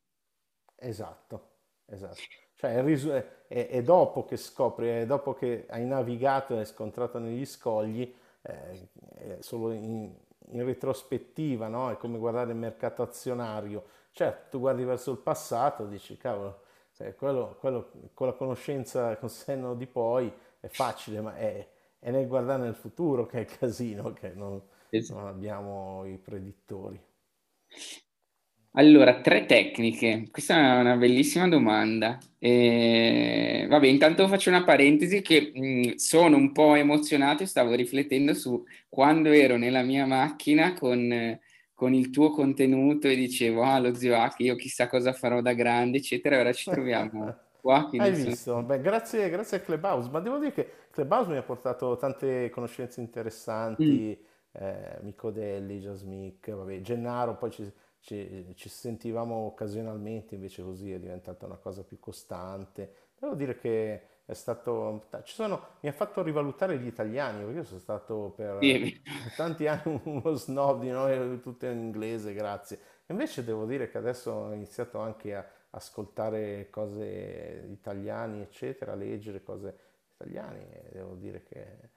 Esatto, 0.78 1.50
esatto. 1.86 2.22
Cioè 2.56 2.76
è, 2.76 3.26
è, 3.50 3.68
è 3.68 3.84
dopo 3.84 4.24
che 4.24 4.38
scopri, 4.38 4.88
è 4.88 5.06
dopo 5.06 5.34
che 5.34 5.66
hai 5.68 5.84
navigato 5.84 6.58
e 6.58 6.64
scontrato 6.64 7.20
negli 7.20 7.46
scogli, 7.46 8.10
eh, 8.42 9.38
solo 9.42 9.72
in, 9.74 10.14
in 10.52 10.64
retrospettiva, 10.66 11.68
no? 11.68 11.92
È 11.92 11.98
come 11.98 12.18
guardare 12.18 12.52
il 12.52 12.58
mercato 12.58 13.02
azionario. 13.02 13.86
Certo, 14.12 14.50
tu 14.52 14.60
guardi 14.60 14.84
verso 14.84 15.12
il 15.12 15.18
passato, 15.18 15.86
dici, 15.86 16.18
cavolo, 16.18 16.62
quello, 17.18 17.56
quello, 17.60 17.92
con 18.14 18.28
la 18.28 18.34
conoscenza 18.34 19.18
con 19.18 19.30
senno 19.30 19.74
di 19.74 19.88
poi 19.88 20.32
è 20.60 20.68
facile, 20.68 21.22
ma 21.22 21.36
è, 21.36 21.68
è, 22.00 22.12
nel 22.12 22.28
guardare 22.28 22.64
nel 22.64 22.76
futuro 22.76 23.26
che 23.26 23.38
è 23.38 23.42
il 23.42 23.58
casino, 23.58 24.14
che 24.14 24.30
non, 24.34 24.62
esatto. 24.90 25.20
non 25.20 25.28
abbiamo 25.28 26.06
i 26.06 26.18
predittori. 26.18 27.02
Allora, 28.76 29.22
tre 29.22 29.46
tecniche. 29.46 30.30
Questa 30.32 30.56
è 30.56 30.80
una 30.80 30.96
bellissima 30.96 31.48
domanda. 31.48 32.18
E, 32.40 33.68
vabbè, 33.70 33.86
intanto 33.86 34.28
faccio 34.28 34.50
una 34.50 34.64
parentesi 34.64 35.22
che 35.22 35.52
mh, 35.54 35.96
sono 35.96 36.38
un 36.38 36.52
po' 36.52 36.74
emozionato 36.74 37.44
e 37.44 37.46
stavo 37.46 37.76
riflettendo 37.76 38.34
su 38.34 38.64
quando 38.90 39.30
ero 39.30 39.58
nella 39.58 39.84
mia 39.84 40.08
macchina 40.08 40.74
con, 40.74 41.40
con 41.76 41.94
il 41.94 42.10
tuo 42.10 42.32
contenuto 42.32 43.08
e 43.08 43.16
dicevo, 43.16 43.62
ah, 43.62 43.78
lo 43.78 43.94
zio 43.94 44.16
Hack, 44.18 44.40
io 44.40 44.56
chissà 44.56 44.88
cosa 44.88 45.14
farò 45.14 45.40
da 45.42 45.54
grande, 45.54 45.98
eccetera, 46.00 46.40
ora 46.40 46.52
ci 46.52 46.72
troviamo 46.72 47.36
qua. 47.62 47.88
Hai 47.96 48.12
visto? 48.12 48.60
Beh, 48.64 48.82
grazie, 48.82 49.30
grazie 49.30 49.58
a 49.58 49.60
Clubhouse, 49.60 50.10
ma 50.10 50.20
devo 50.20 50.40
dire 50.40 50.52
che 50.52 50.68
Clubhouse 50.90 51.30
mi 51.30 51.38
ha 51.38 51.44
portato 51.44 51.96
tante 51.98 52.50
conoscenze 52.50 53.02
interessanti, 53.02 54.18
mm. 54.20 54.64
eh, 54.64 55.00
Micodelli, 55.04 55.78
Jasmic, 55.78 56.50
vabbè, 56.50 56.82
Gennaro, 56.82 57.38
poi 57.38 57.52
ci 57.52 57.72
ci, 58.04 58.54
ci, 58.56 58.68
sentivamo 58.68 59.36
occasionalmente, 59.36 60.36
invece 60.36 60.62
così 60.62 60.92
è 60.92 61.00
diventata 61.00 61.46
una 61.46 61.56
cosa 61.56 61.84
più 61.84 62.00
costante. 62.00 63.12
Devo 63.18 63.34
dire 63.34 63.58
che 63.58 64.08
è 64.26 64.34
stato, 64.34 65.08
sono, 65.24 65.68
mi 65.80 65.88
ha 65.88 65.94
fatto 65.94 66.22
rivalutare 66.22 66.78
gli 66.78 66.86
italiani, 66.86 67.44
perché 67.44 67.60
io 67.60 67.64
sono 67.64 67.80
stato 67.80 68.34
per, 68.36 68.58
sì. 68.60 69.02
tanti 69.38 69.68
anni 69.68 70.02
uno 70.04 70.34
snob 70.34 70.82
di 70.82 70.90
noi, 70.90 71.40
tutto 71.40 71.66
in 71.66 71.80
inglese, 71.80 72.34
grazie. 72.34 72.80
Invece 73.08 73.46
devo 73.46 73.66
dire 73.66 73.90
che 73.90 73.98
adesso 73.98 74.32
ho 74.32 74.54
iniziato 74.54 75.00
anche 75.00 75.36
a 75.36 75.46
ascoltare 75.72 76.70
cose 76.70 77.68
italiane, 77.72 78.42
eccetera, 78.44 78.92
a 78.92 78.96
leggere 78.96 79.42
cose 79.44 79.78
italiane, 80.14 80.90
devo 80.92 81.16
dire 81.16 81.44
che 81.44 81.90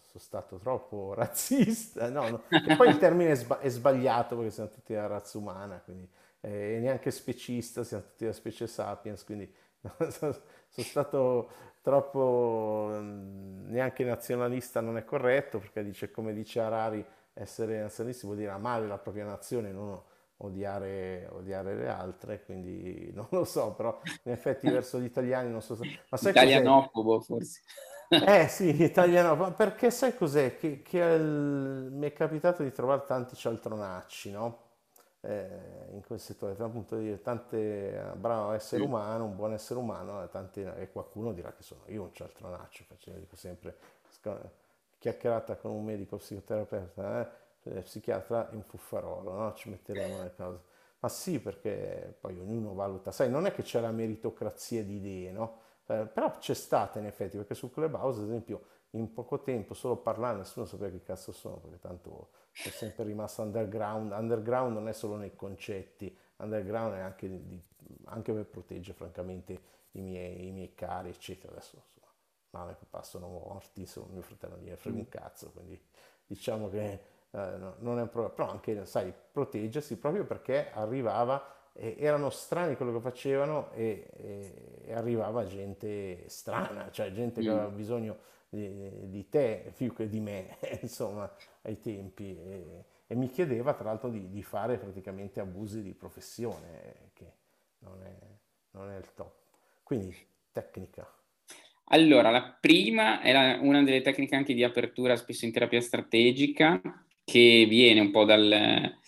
sono 0.00 0.18
stato 0.18 0.56
troppo 0.56 1.14
razzista, 1.14 2.08
no, 2.10 2.28
no. 2.28 2.42
E 2.48 2.76
poi 2.76 2.88
il 2.88 2.98
termine 2.98 3.32
è, 3.32 3.34
sba- 3.34 3.60
è, 3.60 3.68
sbagliato 3.68 4.36
perché 4.36 4.50
siamo 4.50 4.70
tutti 4.70 4.94
la 4.94 5.06
razza 5.06 5.38
umana, 5.38 5.80
quindi 5.80 6.08
eh, 6.40 6.78
neanche 6.80 7.10
specista, 7.10 7.84
siamo 7.84 8.04
tutti 8.04 8.24
la 8.24 8.32
specie 8.32 8.66
sapiens, 8.66 9.24
quindi 9.24 9.52
no, 9.80 9.94
sono 10.10 10.36
stato 10.68 11.50
troppo, 11.82 12.88
mm, 12.92 13.70
neanche 13.70 14.04
nazionalista 14.04 14.80
non 14.80 14.96
è 14.96 15.04
corretto, 15.04 15.58
perché 15.58 15.82
dice, 15.82 16.10
come 16.10 16.32
dice 16.32 16.60
Harari, 16.60 17.04
essere 17.34 17.80
nazionalisti 17.80 18.26
vuol 18.26 18.38
dire 18.38 18.50
amare 18.50 18.86
la 18.86 18.98
propria 18.98 19.24
nazione, 19.24 19.72
non 19.72 20.00
odiare, 20.38 21.28
odiare 21.30 21.74
le 21.74 21.88
altre, 21.88 22.42
quindi 22.44 23.10
non 23.14 23.26
lo 23.30 23.44
so, 23.44 23.72
però 23.74 24.00
in 24.24 24.32
effetti 24.32 24.68
verso 24.68 24.98
gli 25.00 25.04
italiani 25.04 25.50
non 25.50 25.62
so... 25.62 25.78
Ma 26.10 26.16
sai 26.16 26.30
Italianofobo 26.30 27.20
forse. 27.20 27.60
Eh 28.18 28.46
sì, 28.48 28.82
italiano, 28.82 29.34
ma 29.36 29.52
perché 29.52 29.90
sai 29.90 30.14
cos'è? 30.14 30.56
Che, 30.56 30.82
che 30.82 30.98
il... 30.98 31.88
mi 31.90 32.06
è 32.06 32.12
capitato 32.12 32.62
di 32.62 32.70
trovare 32.72 33.04
tanti 33.06 33.34
cialtronacci, 33.36 34.30
no? 34.30 34.60
Eh, 35.20 35.48
in 35.92 36.02
quel 36.04 36.18
settore, 36.20 36.54
appunto 36.58 36.96
dire 36.98 37.20
tante 37.22 38.12
bravo 38.16 38.52
essere 38.52 38.82
umano, 38.82 39.24
un 39.24 39.36
buon 39.36 39.52
essere 39.52 39.78
umano, 39.78 40.22
e, 40.24 40.28
tanti, 40.28 40.60
e 40.62 40.90
qualcuno 40.90 41.32
dirà 41.32 41.52
che 41.52 41.62
sono 41.62 41.82
io 41.86 42.02
un 42.02 42.12
cialtronaccio, 42.12 42.84
faccio, 42.86 43.12
dico 43.12 43.36
sempre 43.36 43.76
chiacchierata 44.98 45.56
con 45.56 45.72
un 45.72 45.84
medico 45.84 46.16
psicoterapeuta, 46.16 47.30
eh, 47.64 47.80
psichiatra 47.82 48.48
in 48.52 48.62
fuffarolo, 48.62 49.32
no? 49.32 49.52
Ci 49.54 49.68
metteremo 49.70 50.22
le 50.22 50.34
cose. 50.36 50.60
Ma 51.00 51.08
sì, 51.08 51.40
perché 51.40 52.16
poi 52.20 52.38
ognuno 52.38 52.74
valuta, 52.74 53.10
sai, 53.10 53.28
non 53.30 53.46
è 53.46 53.52
che 53.52 53.62
c'è 53.62 53.80
la 53.80 53.90
meritocrazia 53.90 54.84
di 54.84 54.96
idee, 54.96 55.32
no? 55.32 55.58
Eh, 55.86 56.06
però 56.06 56.30
c'è 56.38 56.54
stata 56.54 56.98
in 56.98 57.06
effetti, 57.06 57.36
perché 57.36 57.54
su 57.54 57.70
Clubhouse, 57.70 58.20
ad 58.20 58.26
esempio, 58.26 58.64
in 58.90 59.12
poco 59.12 59.42
tempo, 59.42 59.74
solo 59.74 59.96
parlando, 59.96 60.38
nessuno 60.40 60.66
sapeva 60.66 60.90
che 60.90 61.02
cazzo 61.02 61.32
sono, 61.32 61.56
perché 61.56 61.78
tanto 61.78 62.30
è 62.52 62.68
sempre 62.68 63.04
rimasto 63.04 63.42
underground. 63.42 64.12
Underground 64.12 64.74
non 64.74 64.88
è 64.88 64.92
solo 64.92 65.16
nei 65.16 65.34
concetti, 65.34 66.14
underground 66.36 66.94
è 66.94 67.00
anche, 67.00 67.28
di, 67.28 67.62
anche 68.04 68.32
per 68.32 68.46
proteggere 68.46 68.96
francamente 68.96 69.60
i 69.92 70.00
miei, 70.02 70.48
i 70.48 70.52
miei 70.52 70.74
cari, 70.74 71.08
eccetera. 71.08 71.52
Adesso 71.52 71.76
insomma, 71.76 72.12
mamma 72.50 72.70
e 72.72 72.74
papà 72.74 73.02
sono 73.02 73.28
morti, 73.28 73.80
insomma, 73.80 74.12
mio 74.12 74.22
fratello 74.22 74.56
non 74.56 74.64
gli 74.64 74.76
frega 74.76 74.98
un 74.98 75.08
cazzo, 75.08 75.50
quindi 75.50 75.80
diciamo 76.26 76.68
che 76.68 77.00
eh, 77.30 77.56
no, 77.56 77.76
non 77.78 77.98
è 77.98 78.02
un 78.02 78.10
problema. 78.10 78.34
Però 78.34 78.50
anche, 78.50 78.84
sai, 78.84 79.12
proteggersi 79.32 79.96
proprio 79.96 80.24
perché 80.26 80.70
arrivava 80.72 81.42
e 81.74 81.96
erano 81.98 82.30
strani 82.30 82.76
quello 82.76 82.92
che 82.92 83.00
facevano 83.00 83.70
e, 83.72 84.06
e, 84.16 84.54
e, 84.86 84.92
arrivava 84.92 85.46
gente 85.46 86.24
strana, 86.28 86.90
cioè 86.90 87.12
gente 87.12 87.40
che 87.40 87.48
aveva 87.48 87.68
bisogno 87.68 88.18
di, 88.48 89.08
di 89.08 89.28
te 89.28 89.72
più 89.74 89.94
che 89.94 90.08
di 90.08 90.20
me, 90.20 90.58
insomma, 90.82 91.32
ai 91.62 91.80
tempi. 91.80 92.36
E, 92.38 92.84
e 93.06 93.14
mi 93.14 93.28
chiedeva 93.28 93.74
tra 93.74 93.84
l'altro 93.84 94.08
di, 94.10 94.30
di, 94.30 94.42
fare 94.42 94.76
praticamente 94.76 95.40
abusi 95.40 95.82
di 95.82 95.92
professione, 95.92 97.10
che 97.12 97.32
non 97.80 98.02
è, 98.02 98.16
non 98.72 98.90
è 98.90 98.96
il 98.96 99.12
top. 99.14 99.34
Quindi 99.82 100.14
tecnica. 100.50 101.06
Allora, 101.86 102.30
la 102.30 102.56
prima 102.58 103.20
è 103.20 103.32
la, 103.32 103.58
una 103.60 103.82
delle 103.82 104.00
tecniche 104.00 104.34
anche 104.34 104.54
di 104.54 104.64
apertura 104.64 105.16
spesso 105.16 105.44
in 105.44 105.52
terapia 105.52 105.80
strategica, 105.80 106.80
che 107.24 107.66
viene 107.68 108.00
un 108.00 108.10
po' 108.10 108.24
dal, 108.24 108.98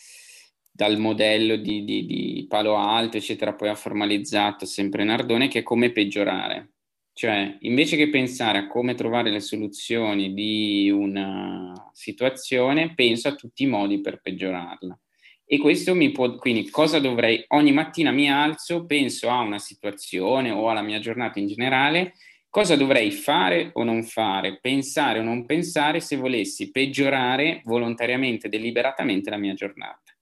dal 0.76 0.98
modello 0.98 1.54
di, 1.54 1.84
di, 1.84 2.04
di, 2.04 2.46
Palo 2.48 2.74
Alto, 2.74 3.16
eccetera, 3.16 3.54
poi 3.54 3.68
ha 3.68 3.76
formalizzato 3.76 4.66
sempre 4.66 5.04
Nardone, 5.04 5.46
che 5.46 5.60
è 5.60 5.62
come 5.62 5.92
peggiorare. 5.92 6.70
Cioè, 7.12 7.58
invece 7.60 7.96
che 7.96 8.10
pensare 8.10 8.58
a 8.58 8.66
come 8.66 8.94
trovare 8.94 9.30
le 9.30 9.38
soluzioni 9.38 10.34
di 10.34 10.90
una 10.90 11.72
situazione, 11.92 12.92
penso 12.92 13.28
a 13.28 13.36
tutti 13.36 13.62
i 13.62 13.68
modi 13.68 14.00
per 14.00 14.20
peggiorarla. 14.20 14.98
E 15.44 15.58
questo 15.58 15.94
mi 15.94 16.10
può, 16.10 16.34
quindi 16.34 16.68
cosa 16.70 16.98
dovrei, 16.98 17.44
ogni 17.48 17.70
mattina 17.70 18.10
mi 18.10 18.28
alzo, 18.28 18.84
penso 18.84 19.30
a 19.30 19.38
una 19.42 19.60
situazione 19.60 20.50
o 20.50 20.68
alla 20.68 20.82
mia 20.82 20.98
giornata 20.98 21.38
in 21.38 21.46
generale, 21.46 22.14
cosa 22.48 22.74
dovrei 22.74 23.12
fare 23.12 23.70
o 23.74 23.84
non 23.84 24.02
fare, 24.02 24.58
pensare 24.60 25.20
o 25.20 25.22
non 25.22 25.46
pensare 25.46 26.00
se 26.00 26.16
volessi 26.16 26.72
peggiorare 26.72 27.62
volontariamente, 27.64 28.48
deliberatamente 28.48 29.30
la 29.30 29.36
mia 29.36 29.54
giornata. 29.54 30.13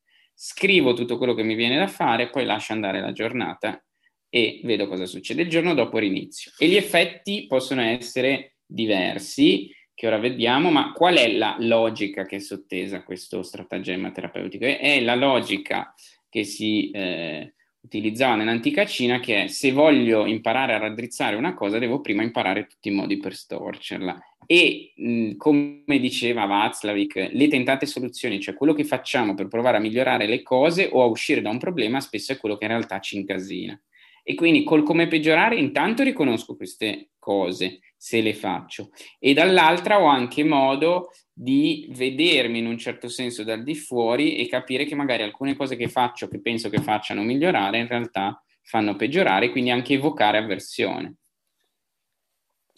Scrivo 0.45 0.93
tutto 0.93 1.19
quello 1.19 1.35
che 1.35 1.45
mi 1.45 1.55
viene 1.55 1.79
da 1.79 1.87
fare, 1.87 2.29
poi 2.29 2.45
lascio 2.45 2.73
andare 2.73 3.01
la 3.01 3.13
giornata 3.13 3.81
e 4.29 4.61
vedo 4.65 4.89
cosa 4.89 5.07
succede. 5.07 5.43
Il 5.43 5.49
giorno 5.49 5.73
dopo 5.73 5.99
rinizio. 5.99 6.51
E 6.59 6.67
gli 6.67 6.75
effetti 6.75 7.47
possono 7.47 7.81
essere 7.81 8.57
diversi, 8.67 9.73
che 9.95 10.09
ora 10.09 10.19
vediamo, 10.19 10.73
ma 10.73 10.91
qual 10.91 11.15
è 11.15 11.31
la 11.31 11.55
logica 11.61 12.27
che 12.27 12.37
è 12.37 12.41
sottesa 12.41 12.97
a 12.97 13.03
questo 13.05 13.45
stratagemma 13.45 14.11
terapeutico? 14.11 14.65
È 14.65 15.01
la 15.01 15.15
logica 15.15 15.95
che 16.29 16.43
si 16.43 16.91
eh, 16.91 17.55
utilizzava 17.83 18.37
nell'antica 18.37 18.87
Cina, 18.87 19.21
che 19.21 19.45
è 19.45 19.47
se 19.49 19.73
voglio 19.73 20.27
imparare 20.27 20.75
a 20.75 20.79
raddrizzare 20.79 21.37
una 21.37 21.55
cosa, 21.55 21.79
devo 21.79 22.01
prima 22.01 22.23
imparare 22.23 22.67
tutti 22.67 22.89
i 22.89 22.93
modi 22.93 23.19
per 23.19 23.35
storcerla. 23.35 24.19
E 24.47 24.93
mh, 24.97 25.37
come 25.37 25.99
diceva 26.01 26.47
Václavic, 26.47 27.31
le 27.33 27.49
tentate 27.49 27.87
soluzioni, 27.87 28.41
cioè 28.41 28.55
quello 28.55 28.73
che 28.73 28.85
facciamo 28.85 29.35
per 29.35 29.49
provare 29.49 29.77
a 29.77 29.81
migliorare 29.81 30.27
le 30.27 30.43
cose 30.43 30.89
o 30.91 31.03
a 31.03 31.07
uscire 31.07 31.43
da 31.43 31.51
un 31.51 31.59
problema, 31.59 32.01
spesso 32.01 32.33
è 32.33 32.39
quello 32.39 32.57
che 32.57 32.65
in 32.65 32.71
realtà 32.71 32.99
ci 33.01 33.17
incasina. 33.17 33.79
E 34.25 34.35
quindi 34.35 34.63
col 34.63 34.85
come 34.85 35.09
peggiorare 35.09 35.57
intanto 35.57 36.05
riconosco 36.05 36.55
queste 36.55 37.11
cose 37.19 37.81
se 37.97 38.21
le 38.21 38.35
faccio 38.35 38.91
e 39.19 39.33
dall'altra 39.33 40.01
ho 40.01 40.07
anche 40.07 40.45
modo 40.45 41.11
di 41.33 41.89
vedermi 41.91 42.59
in 42.59 42.67
un 42.67 42.79
certo 42.79 43.09
senso 43.09 43.43
dal 43.43 43.63
di 43.63 43.75
fuori 43.75 44.37
e 44.37 44.47
capire 44.47 44.85
che 44.85 44.95
magari 44.95 45.23
alcune 45.23 45.57
cose 45.57 45.77
che 45.77 45.89
faccio 45.89 46.29
che 46.29 46.41
penso 46.41 46.69
che 46.69 46.79
facciano 46.79 47.23
migliorare 47.23 47.79
in 47.79 47.89
realtà 47.89 48.43
fanno 48.63 48.97
peggiorare, 48.97 49.51
quindi 49.51 49.71
anche 49.71 49.95
evocare 49.95 50.39
avversione. 50.39 51.15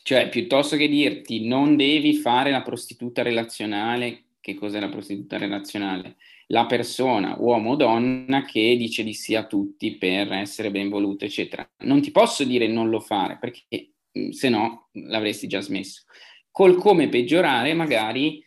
Cioè, 0.03 0.29
piuttosto 0.29 0.77
che 0.77 0.89
dirti 0.89 1.47
non 1.47 1.77
devi 1.77 2.15
fare 2.15 2.51
la 2.51 2.63
prostituta 2.63 3.23
relazionale, 3.23 4.25
che 4.41 4.55
cos'è 4.55 4.79
la 4.81 4.89
prostituta 4.89 5.39
relazionale? 5.39 6.17
la 6.49 6.67
persona, 6.67 7.37
uomo 7.39 7.71
o 7.71 7.77
donna, 7.77 8.45
che 8.45 8.77
dice 8.77 9.03
di 9.03 9.15
sì 9.15 9.35
a 9.35 9.47
tutti 9.47 9.97
per 9.97 10.33
essere 10.33 10.71
ben 10.71 10.89
voluto, 10.89 11.25
eccetera. 11.25 11.69
Non 11.85 12.03
ti 12.03 12.11
posso 12.11 12.45
dire 12.45 12.67
non 12.67 12.91
lo 12.91 13.01
fare, 13.01 13.39
perché 13.39 13.63
se 14.31 14.49
no 14.49 14.89
l'avresti 14.93 15.47
già 15.47 15.61
smesso. 15.61 16.03
Col 16.55 16.77
come 16.77 17.09
peggiorare, 17.09 17.75
magari 17.75 18.41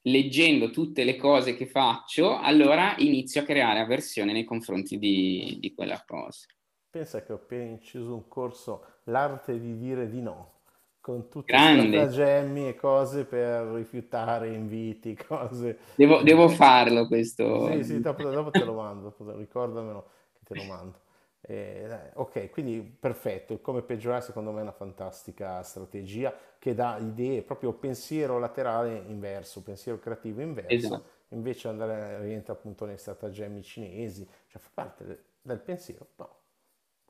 leggendo 0.00 0.70
tutte 0.70 1.04
le 1.04 1.14
cose 1.14 1.54
che 1.54 1.66
faccio, 1.66 2.40
allora 2.40 2.96
inizio 2.98 3.40
a 3.40 3.44
creare 3.44 3.78
avversione 3.78 4.32
nei 4.32 4.42
confronti 4.42 4.98
di, 4.98 5.58
di 5.60 5.72
quella 5.72 6.02
cosa. 6.04 6.48
Pensa 6.90 7.22
che 7.22 7.32
ho 7.32 7.36
appena 7.36 7.62
inciso 7.62 8.14
un 8.14 8.26
corso, 8.26 8.84
l'arte 9.04 9.60
di 9.60 9.78
dire 9.78 10.08
di 10.08 10.20
no 10.20 10.54
con 11.00 11.28
tutti 11.28 11.54
i 11.54 11.56
stratagemmi 11.56 12.66
e 12.66 12.74
cose 12.74 13.26
per 13.26 13.66
rifiutare 13.66 14.52
inviti, 14.52 15.14
cose. 15.24 15.78
Devo, 15.94 16.20
devo 16.22 16.48
farlo 16.48 17.06
questo. 17.06 17.70
Sì, 17.70 17.84
sì, 17.84 18.00
dopo, 18.00 18.28
dopo 18.28 18.50
te 18.50 18.64
lo 18.64 18.74
mando, 18.74 19.14
ricordamelo 19.36 20.10
che 20.32 20.40
te 20.42 20.56
lo 20.56 20.64
mando. 20.64 20.98
Eh, 21.42 22.10
ok, 22.14 22.50
quindi 22.50 22.80
perfetto, 22.80 23.60
come 23.60 23.82
peggiorare 23.82 24.22
secondo 24.22 24.50
me 24.50 24.58
è 24.58 24.62
una 24.62 24.72
fantastica 24.72 25.62
strategia 25.62 26.32
che 26.62 26.74
dà 26.74 26.96
idee, 26.98 27.42
proprio 27.42 27.72
pensiero 27.72 28.38
laterale 28.38 29.02
inverso, 29.08 29.64
pensiero 29.64 29.98
creativo 29.98 30.42
inverso, 30.42 30.72
esatto. 30.72 31.10
invece 31.30 31.66
andare 31.66 32.20
rientra 32.20 32.52
appunto 32.52 32.84
nei 32.84 32.98
stratagemmi 32.98 33.64
cinesi, 33.64 34.24
cioè 34.46 34.62
fa 34.62 34.70
parte 34.72 35.24
del 35.42 35.58
pensiero, 35.58 36.10
no, 36.18 36.36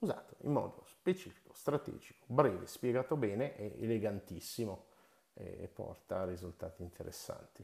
usato 0.00 0.36
in 0.44 0.52
modo 0.52 0.82
specifico, 0.86 1.52
strategico, 1.52 2.24
breve, 2.28 2.66
spiegato 2.66 3.14
bene 3.14 3.54
e 3.58 3.74
elegantissimo 3.78 4.86
e 5.34 5.68
porta 5.70 6.20
a 6.20 6.24
risultati 6.24 6.80
interessanti. 6.80 7.62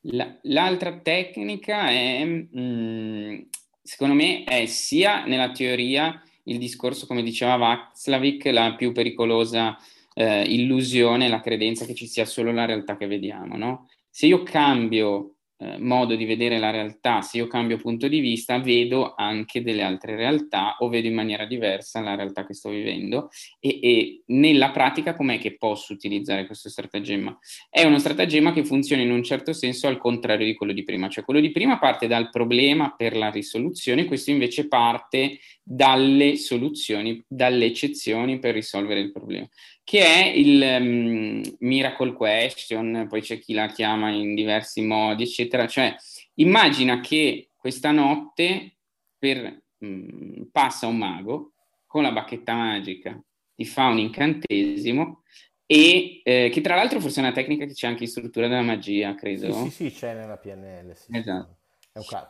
La, 0.00 0.36
l'altra 0.42 0.98
tecnica 0.98 1.90
è, 1.90 2.24
mh, 2.24 2.48
mm, 2.58 3.40
secondo 3.82 4.14
me, 4.14 4.42
è 4.42 4.66
sia 4.66 5.24
nella 5.26 5.52
teoria 5.52 6.20
il 6.42 6.58
discorso, 6.58 7.06
come 7.06 7.22
diceva 7.22 7.54
Václavic, 7.54 8.46
la 8.46 8.74
più 8.74 8.90
pericolosa 8.90 9.78
eh, 10.14 10.42
illusione, 10.42 11.28
la 11.28 11.40
credenza 11.40 11.84
che 11.84 11.94
ci 11.94 12.06
sia 12.06 12.24
solo 12.24 12.52
la 12.52 12.64
realtà 12.64 12.96
che 12.96 13.06
vediamo, 13.06 13.56
no? 13.56 13.88
Se 14.08 14.26
io 14.26 14.42
cambio 14.42 15.36
eh, 15.62 15.76
modo 15.78 16.16
di 16.16 16.24
vedere 16.24 16.58
la 16.58 16.70
realtà, 16.70 17.20
se 17.20 17.36
io 17.36 17.46
cambio 17.46 17.76
punto 17.76 18.08
di 18.08 18.20
vista, 18.20 18.58
vedo 18.58 19.12
anche 19.14 19.62
delle 19.62 19.82
altre 19.82 20.16
realtà 20.16 20.76
o 20.78 20.88
vedo 20.88 21.06
in 21.06 21.12
maniera 21.12 21.44
diversa 21.44 22.00
la 22.00 22.14
realtà 22.14 22.46
che 22.46 22.54
sto 22.54 22.70
vivendo 22.70 23.28
e, 23.58 23.78
e 23.82 24.22
nella 24.28 24.70
pratica 24.70 25.14
com'è 25.14 25.38
che 25.38 25.58
posso 25.58 25.92
utilizzare 25.92 26.46
questo 26.46 26.70
stratagemma? 26.70 27.38
È 27.68 27.84
uno 27.84 27.98
stratagemma 27.98 28.54
che 28.54 28.64
funziona 28.64 29.02
in 29.02 29.10
un 29.10 29.22
certo 29.22 29.52
senso 29.52 29.86
al 29.86 29.98
contrario 29.98 30.46
di 30.46 30.54
quello 30.54 30.72
di 30.72 30.82
prima, 30.82 31.10
cioè 31.10 31.24
quello 31.24 31.40
di 31.40 31.50
prima 31.50 31.78
parte 31.78 32.06
dal 32.06 32.30
problema 32.30 32.94
per 32.96 33.14
la 33.14 33.30
risoluzione, 33.30 34.06
questo 34.06 34.30
invece 34.30 34.66
parte 34.66 35.40
dalle 35.62 36.36
soluzioni, 36.36 37.22
dalle 37.28 37.66
eccezioni 37.66 38.38
per 38.38 38.54
risolvere 38.54 39.00
il 39.00 39.12
problema 39.12 39.46
che 39.90 40.04
è 40.04 40.24
il 40.28 40.62
um, 40.62 41.42
miracle 41.58 42.12
question, 42.12 43.06
poi 43.08 43.22
c'è 43.22 43.40
chi 43.40 43.54
la 43.54 43.66
chiama 43.66 44.10
in 44.10 44.36
diversi 44.36 44.82
modi, 44.82 45.24
eccetera. 45.24 45.66
Cioè, 45.66 45.96
immagina 46.34 47.00
che 47.00 47.50
questa 47.56 47.90
notte 47.90 48.76
per, 49.18 49.62
um, 49.78 50.48
passa 50.52 50.86
un 50.86 50.96
mago 50.96 51.54
con 51.88 52.04
la 52.04 52.12
bacchetta 52.12 52.54
magica, 52.54 53.20
ti 53.52 53.64
fa 53.64 53.88
un 53.88 53.98
incantesimo 53.98 55.24
e 55.66 56.20
eh, 56.22 56.50
che 56.52 56.60
tra 56.60 56.76
l'altro 56.76 57.00
forse 57.00 57.20
è 57.20 57.24
una 57.24 57.32
tecnica 57.32 57.64
che 57.64 57.72
c'è 57.72 57.88
anche 57.88 58.04
in 58.04 58.10
struttura 58.10 58.46
della 58.46 58.62
magia, 58.62 59.16
credo. 59.16 59.52
Sì, 59.52 59.70
sì, 59.70 59.70
sì 59.70 59.90
c'è 59.90 60.14
nella 60.14 60.36
PNL. 60.36 60.94
Sì, 60.94 61.16
esatto. 61.16 61.58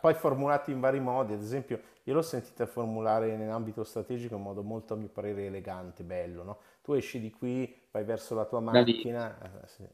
Poi 0.01 0.15
formulati 0.15 0.71
in 0.71 0.81
vari 0.81 0.99
modi, 0.99 1.35
ad 1.35 1.43
esempio 1.43 1.79
io 2.05 2.15
l'ho 2.15 2.23
sentita 2.23 2.65
formulare 2.65 3.37
nell'ambito 3.37 3.85
strategico 3.85 4.37
in 4.37 4.43
modo 4.43 4.63
molto 4.63 4.95
a 4.95 4.97
mio 4.97 5.09
parere 5.09 5.45
elegante, 5.45 6.05
bello, 6.05 6.43
no? 6.43 6.59
Tu 6.83 6.93
esci 6.93 7.21
di 7.21 7.31
qui, 7.31 7.73
vai 7.91 8.05
verso 8.05 8.35
la 8.35 8.47
tua 8.47 8.61
macchina. 8.61 9.39
Eh, 9.41 9.69
sì. 9.69 9.89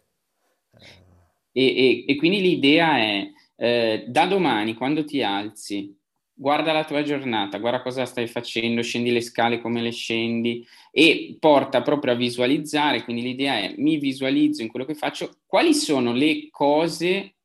E, 1.52 1.64
e, 1.64 2.04
e, 2.06 2.16
quindi 2.16 2.40
l'idea 2.40 2.98
è, 2.98 3.30
eh, 3.56 4.04
da 4.08 4.26
domani, 4.26 4.74
quando 4.74 5.04
ti 5.04 5.22
alzi, 5.22 5.98
guarda 6.38 6.72
la 6.72 6.84
tua 6.84 7.02
giornata, 7.02 7.58
guarda 7.58 7.80
cosa 7.80 8.04
stai 8.04 8.26
facendo, 8.26 8.82
scendi 8.82 9.10
le 9.10 9.22
scale 9.22 9.60
come 9.60 9.80
le 9.80 9.90
scendi 9.90 10.66
e 10.90 11.36
porta 11.40 11.80
proprio 11.80 12.12
a 12.12 12.16
visualizzare, 12.16 13.04
quindi 13.04 13.22
l'idea 13.22 13.56
è 13.58 13.74
mi 13.78 13.96
visualizzo 13.96 14.60
in 14.60 14.68
quello 14.68 14.84
che 14.84 14.94
faccio, 14.94 15.38
quali 15.46 15.72
sono 15.72 16.12
le 16.12 16.48
cose 16.50 17.36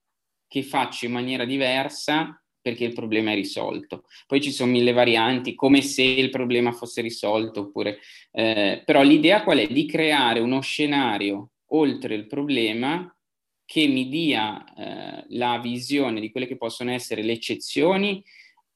che 0.47 0.63
faccio 0.63 1.05
in 1.05 1.13
maniera 1.13 1.45
diversa 1.45 2.35
perché 2.61 2.85
il 2.85 2.93
problema 2.93 3.31
è 3.31 3.35
risolto. 3.35 4.05
Poi 4.27 4.41
ci 4.41 4.51
sono 4.51 4.71
mille 4.71 4.91
varianti, 4.91 5.55
come 5.55 5.81
se 5.81 6.03
il 6.03 6.29
problema 6.29 6.71
fosse 6.71 7.01
risolto, 7.01 7.61
oppure, 7.61 7.99
eh, 8.31 8.81
però 8.85 9.01
l'idea 9.01 9.43
qual 9.43 9.59
è? 9.59 9.67
Di 9.67 9.85
creare 9.85 10.39
uno 10.39 10.61
scenario 10.61 11.51
oltre 11.73 12.15
il 12.15 12.27
problema 12.27 13.13
che 13.65 13.87
mi 13.87 14.09
dia 14.09 14.63
eh, 14.73 15.25
la 15.29 15.59
visione 15.59 16.19
di 16.19 16.29
quelle 16.29 16.47
che 16.47 16.57
possono 16.57 16.91
essere 16.91 17.23
le 17.23 17.31
eccezioni 17.31 18.21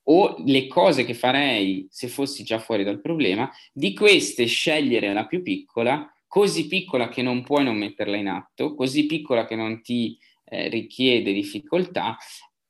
o 0.07 0.35
le 0.45 0.67
cose 0.67 1.03
che 1.03 1.13
farei 1.13 1.87
se 1.89 2.07
fossi 2.07 2.43
già 2.43 2.59
fuori 2.59 2.83
dal 2.83 3.01
problema, 3.01 3.51
di 3.73 3.93
queste 3.93 4.45
scegliere 4.45 5.13
la 5.13 5.25
più 5.25 5.41
piccola, 5.41 6.09
così 6.27 6.67
piccola 6.67 7.09
che 7.09 7.21
non 7.21 7.43
puoi 7.43 7.63
non 7.63 7.77
metterla 7.77 8.15
in 8.15 8.27
atto, 8.27 8.75
così 8.75 9.05
piccola 9.05 9.45
che 9.45 9.55
non 9.55 9.81
ti 9.81 10.17
eh, 10.45 10.69
richiede 10.69 11.33
difficoltà 11.33 12.17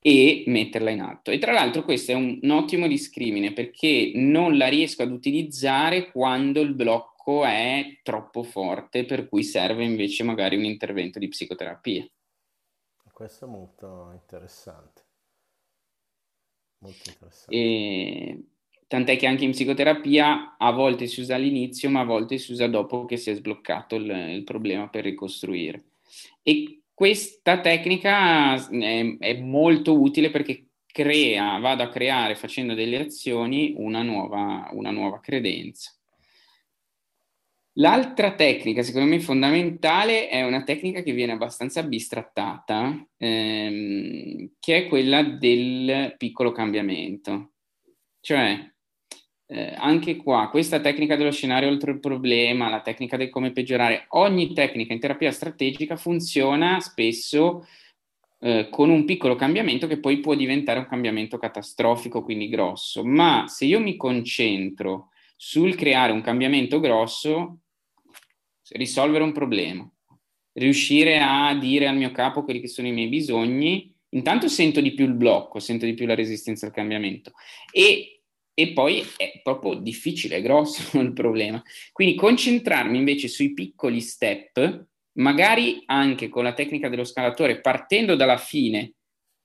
e 0.08 0.44
metterla 0.46 0.92
in 0.92 1.02
atto. 1.02 1.32
E 1.32 1.40
tra 1.40 1.52
l'altro 1.52 1.84
questo 1.84 2.12
è 2.12 2.14
un, 2.14 2.38
un, 2.40 2.50
ottimo 2.52 2.86
discrimine 2.86 3.54
perché 3.54 4.12
non 4.14 4.56
la 4.56 4.68
riesco 4.68 5.02
ad 5.02 5.10
utilizzare 5.10 6.12
quando 6.12 6.62
il 6.62 6.76
blocco 6.76 7.44
è 7.44 8.02
troppo 8.04 8.44
forte, 8.44 9.04
per 9.04 9.28
cui 9.28 9.42
serve 9.42 9.84
invece 9.84 10.22
magari 10.22 10.58
un 10.58 10.64
intervento 10.64 11.18
di 11.18 11.28
psicoterapia. 11.28 12.08
Questo 13.12 13.46
è 13.46 13.48
molto 13.48 14.12
interessante. 14.14 15.02
Molto 16.78 17.10
interessante. 17.10 17.56
E, 17.56 18.44
tant'è 18.86 19.18
che 19.18 19.26
anche 19.26 19.46
in 19.46 19.52
psicoterapia 19.52 20.56
a 20.60 20.72
volte 20.72 21.08
si 21.08 21.22
usa 21.22 21.34
all'inizio, 21.34 21.90
ma 21.90 22.02
a 22.02 22.06
volte 22.06 22.38
si 22.38 22.52
usa 22.52 22.68
dopo 22.68 23.06
che 23.06 23.18
si 23.18 23.32
è 23.32 23.34
sbloccato 23.34 23.96
il, 23.96 24.08
il 24.08 24.44
problema 24.44 24.88
per 24.88 25.04
ricostruire. 25.04 25.86
E 26.44 26.82
questa 26.96 27.60
tecnica 27.60 28.56
è, 28.56 29.18
è 29.20 29.34
molto 29.40 30.00
utile 30.00 30.32
perché 30.32 30.70
crea, 30.88 31.60
vado 31.60 31.84
a 31.84 31.90
creare 31.90 32.36
facendo 32.36 32.74
delle 32.74 32.98
azioni 32.98 33.74
una 33.78 34.02
nuova, 34.02 34.70
una 34.72 34.92
nuova 34.92 35.20
credenza. 35.20 35.92
L'altra 37.78 38.34
tecnica, 38.36 38.82
secondo 38.82 39.10
me 39.10 39.20
fondamentale, 39.20 40.30
è 40.30 40.44
una 40.44 40.64
tecnica 40.64 41.02
che 41.02 41.12
viene 41.12 41.34
abbastanza 41.34 41.84
bistrattata, 41.84 43.06
ehm, 43.18 44.52
che 44.58 44.78
è 44.78 44.88
quella 44.88 45.22
del 45.22 46.16
piccolo 46.18 46.54
cambiamento. 46.54 47.56
Cioè, 48.22 48.75
eh, 49.48 49.76
anche 49.78 50.16
qua, 50.16 50.50
questa 50.50 50.80
tecnica 50.80 51.16
dello 51.16 51.32
scenario 51.32 51.70
oltre 51.70 51.92
il 51.92 52.00
problema, 52.00 52.70
la 52.70 52.82
tecnica 52.82 53.18
del 53.18 53.30
come 53.30 53.52
peggiorare, 53.52 54.06
ogni 54.10 54.54
tecnica 54.54 54.94
in 54.94 55.00
terapia 55.00 55.32
strategica 55.32 55.96
funziona 55.96 56.80
spesso 56.80 57.66
eh, 58.40 58.68
con 58.70 58.90
un 58.90 59.06
piccolo 59.06 59.36
cambiamento 59.36 59.88
che 59.88 60.00
poi 60.00 60.20
può 60.20 60.36
diventare 60.36 60.80
un 60.80 60.88
cambiamento 60.88 61.38
catastrofico, 61.38 62.24
quindi 62.24 62.50
grosso. 62.50 63.04
Ma 63.04 63.46
se 63.48 63.66
io 63.66 63.80
mi 63.80 63.96
concentro 63.96 65.10
sul 65.36 65.76
creare 65.76 66.12
un 66.12 66.22
cambiamento 66.22 66.80
grosso, 66.80 67.60
risolvere 68.70 69.24
un 69.24 69.32
problema, 69.32 69.88
riuscire 70.54 71.20
a 71.20 71.54
dire 71.56 71.88
al 71.88 71.98
mio 71.98 72.12
capo 72.12 72.44
quelli 72.44 72.62
che 72.62 72.68
sono 72.68 72.88
i 72.88 72.92
miei 72.92 73.10
bisogni, 73.10 73.94
intanto 74.10 74.48
sento 74.48 74.82
di 74.82 74.94
più 74.94 75.06
il 75.06 75.14
blocco, 75.14 75.60
sento 75.60 75.86
di 75.86 75.94
più 75.94 76.06
la 76.06 76.16
resistenza 76.16 76.66
al 76.66 76.72
cambiamento 76.72 77.34
e, 77.72 78.15
e 78.58 78.72
poi 78.72 79.06
è 79.18 79.42
proprio 79.44 79.76
difficile, 79.76 80.38
è 80.38 80.42
grosso 80.42 80.98
il 81.00 81.14
problema. 81.14 81.62
Quindi 81.92 82.16
concentrarmi 82.16 82.98
invece 82.98 83.28
sui 83.28 83.54
piccoli 83.54 84.00
step, 84.00 84.86
magari 85.18 85.84
anche 85.86 86.30
con 86.30 86.44
la 86.44 86.54
tecnica 86.54 86.90
dello 86.90 87.04
scalatore, 87.04 87.60
partendo 87.60 88.16
dalla 88.16 88.38
fine 88.38 88.94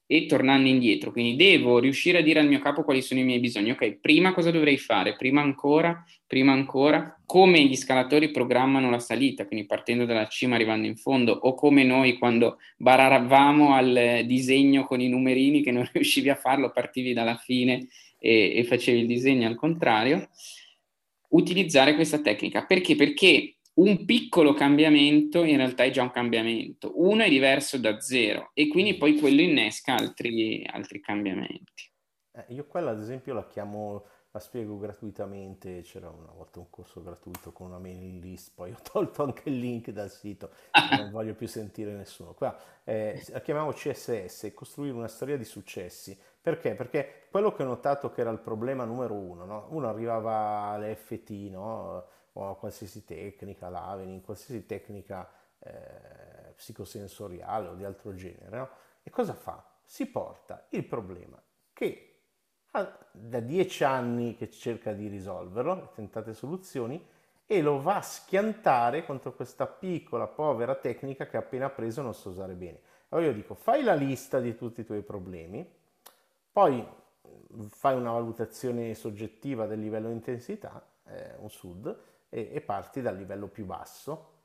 e 0.07 0.27
tornando 0.27 0.69
indietro. 0.69 1.13
Quindi 1.13 1.37
devo 1.37 1.79
riuscire 1.79 2.19
a 2.19 2.23
dire 2.23 2.41
al 2.41 2.49
mio 2.49 2.59
capo 2.61 2.83
quali 2.83 3.03
sono 3.03 3.21
i 3.21 3.25
miei 3.25 3.39
bisogni. 3.39 3.71
Ok, 3.73 3.99
prima 4.01 4.33
cosa 4.33 4.51
dovrei 4.51 4.77
fare? 4.77 5.17
Prima 5.17 5.41
ancora, 5.41 6.05
prima 6.27 6.53
ancora, 6.53 7.21
come 7.25 7.65
gli 7.65 7.77
scalatori 7.77 8.31
programmano 8.31 8.91
la 8.91 8.99
salita, 8.99 9.47
quindi 9.47 9.67
partendo 9.67 10.05
dalla 10.07 10.27
cima 10.27 10.57
arrivando 10.57 10.87
in 10.87 10.97
fondo, 10.97 11.33
o 11.33 11.55
come 11.55 11.85
noi 11.85 12.19
quando 12.19 12.59
bararavamo 12.77 13.75
al 13.75 14.23
disegno 14.25 14.85
con 14.85 15.01
i 15.01 15.09
numerini 15.09 15.63
che 15.63 15.71
non 15.71 15.87
riuscivi 15.93 16.29
a 16.29 16.35
farlo, 16.35 16.73
partivi 16.73 17.13
dalla 17.13 17.37
fine 17.37 17.87
e, 18.21 18.57
e 18.57 18.65
facevi 18.65 19.01
il 19.01 19.07
disegno 19.07 19.49
al 19.49 19.57
contrario. 19.57 20.29
Utilizzare 21.31 21.95
questa 21.95 22.21
tecnica 22.21 22.67
perché? 22.67 22.95
Perché 22.95 23.57
un 23.75 24.05
piccolo 24.05 24.53
cambiamento 24.53 25.43
in 25.43 25.57
realtà 25.57 25.85
è 25.85 25.91
già 25.91 26.03
un 26.03 26.11
cambiamento, 26.11 26.93
uno 26.97 27.23
è 27.23 27.29
diverso 27.29 27.79
da 27.79 27.99
zero 28.01 28.51
e 28.53 28.69
quindi 28.69 28.97
poi 28.97 29.19
quello 29.19 29.41
innesca 29.41 29.95
altri, 29.95 30.67
altri 30.71 31.01
cambiamenti. 31.01 31.91
Eh, 32.33 32.55
io 32.55 32.67
quella 32.67 32.91
ad 32.91 33.01
esempio 33.01 33.33
la 33.33 33.47
chiamo, 33.47 34.05
la 34.33 34.39
spiego 34.39 34.79
gratuitamente, 34.79 35.83
c'era 35.83 36.09
una 36.09 36.31
volta 36.33 36.61
un 36.61 36.71
corso 36.71 37.03
gratuito 37.03 37.53
con 37.53 37.67
una 37.67 37.79
mailing 37.79 38.23
list, 38.23 38.53
poi 38.55 38.71
ho 38.73 38.79
tolto 38.81 39.25
anche 39.25 39.49
il 39.49 39.59
link 39.59 39.91
dal 39.91 40.11
sito, 40.11 40.51
non 40.97 41.11
voglio 41.11 41.35
più 41.35 41.49
sentire 41.49 41.93
nessuno. 41.93 42.33
Qua 42.35 42.57
eh, 42.85 43.23
la 43.31 43.41
chiamiamo 43.41 43.73
CSS, 43.73 44.53
costruire 44.55 44.95
una 44.95 45.09
storia 45.09 45.37
di 45.37 45.45
successi. 45.45 46.19
Perché? 46.41 46.75
Perché 46.75 47.27
quello 47.31 47.53
che 47.53 47.63
ho 47.63 47.67
notato 47.67 48.11
che 48.11 48.21
era 48.21 48.31
il 48.31 48.39
problema 48.39 48.85
numero 48.85 49.15
uno, 49.15 49.45
no? 49.45 49.67
uno 49.71 49.89
arrivava 49.89 50.71
alle 50.71 50.95
FT, 50.95 51.31
no? 51.51 52.07
o 52.33 52.51
a 52.51 52.57
qualsiasi 52.57 53.05
tecnica, 53.05 53.69
l'Avening, 53.69 54.23
qualsiasi 54.23 54.65
tecnica 54.65 55.29
eh, 55.59 56.53
psicosensoriale 56.55 57.69
o 57.69 57.75
di 57.75 57.85
altro 57.85 58.15
genere, 58.15 58.57
no? 58.57 58.69
e 59.03 59.11
cosa 59.11 59.35
fa? 59.35 59.65
Si 59.85 60.07
porta 60.07 60.67
il 60.71 60.85
problema 60.85 61.43
che 61.73 62.10
da 62.71 63.41
dieci 63.41 63.85
anni 63.85 64.37
che 64.37 64.51
cerca 64.51 64.93
di 64.93 65.09
risolverlo, 65.09 65.93
tentate 65.95 66.35
soluzioni, 66.35 67.05
e 67.47 67.63
lo 67.63 67.83
va 67.83 67.97
a 67.97 68.03
schiantare 68.03 69.05
contro 69.05 69.35
questa 69.35 69.67
piccola, 69.67 70.27
povera 70.27 70.75
tecnica 70.77 71.27
che 71.27 71.37
ha 71.37 71.41
appena 71.41 71.69
preso 71.69 72.01
non 72.01 72.15
so 72.15 72.31
usare 72.31 72.55
bene. 72.55 72.81
Allora 73.09 73.29
io 73.29 73.35
dico, 73.35 73.55
fai 73.55 73.83
la 73.83 73.95
lista 73.95 74.39
di 74.39 74.57
tutti 74.57 74.83
i 74.83 74.85
tuoi 74.85 75.03
problemi, 75.03 75.69
poi 76.53 76.87
fai 77.69 77.97
una 77.97 78.13
valutazione 78.13 78.95
soggettiva 78.95 79.67
del 79.67 79.81
livello 79.81 80.09
di 80.09 80.15
intensità, 80.15 80.87
eh, 81.07 81.35
un 81.39 81.51
SUD, 81.51 81.99
e, 82.29 82.51
e 82.53 82.61
parti 82.61 83.03
dal 83.03 83.17
livello 83.17 83.49
più 83.49 83.67
basso 83.67 84.39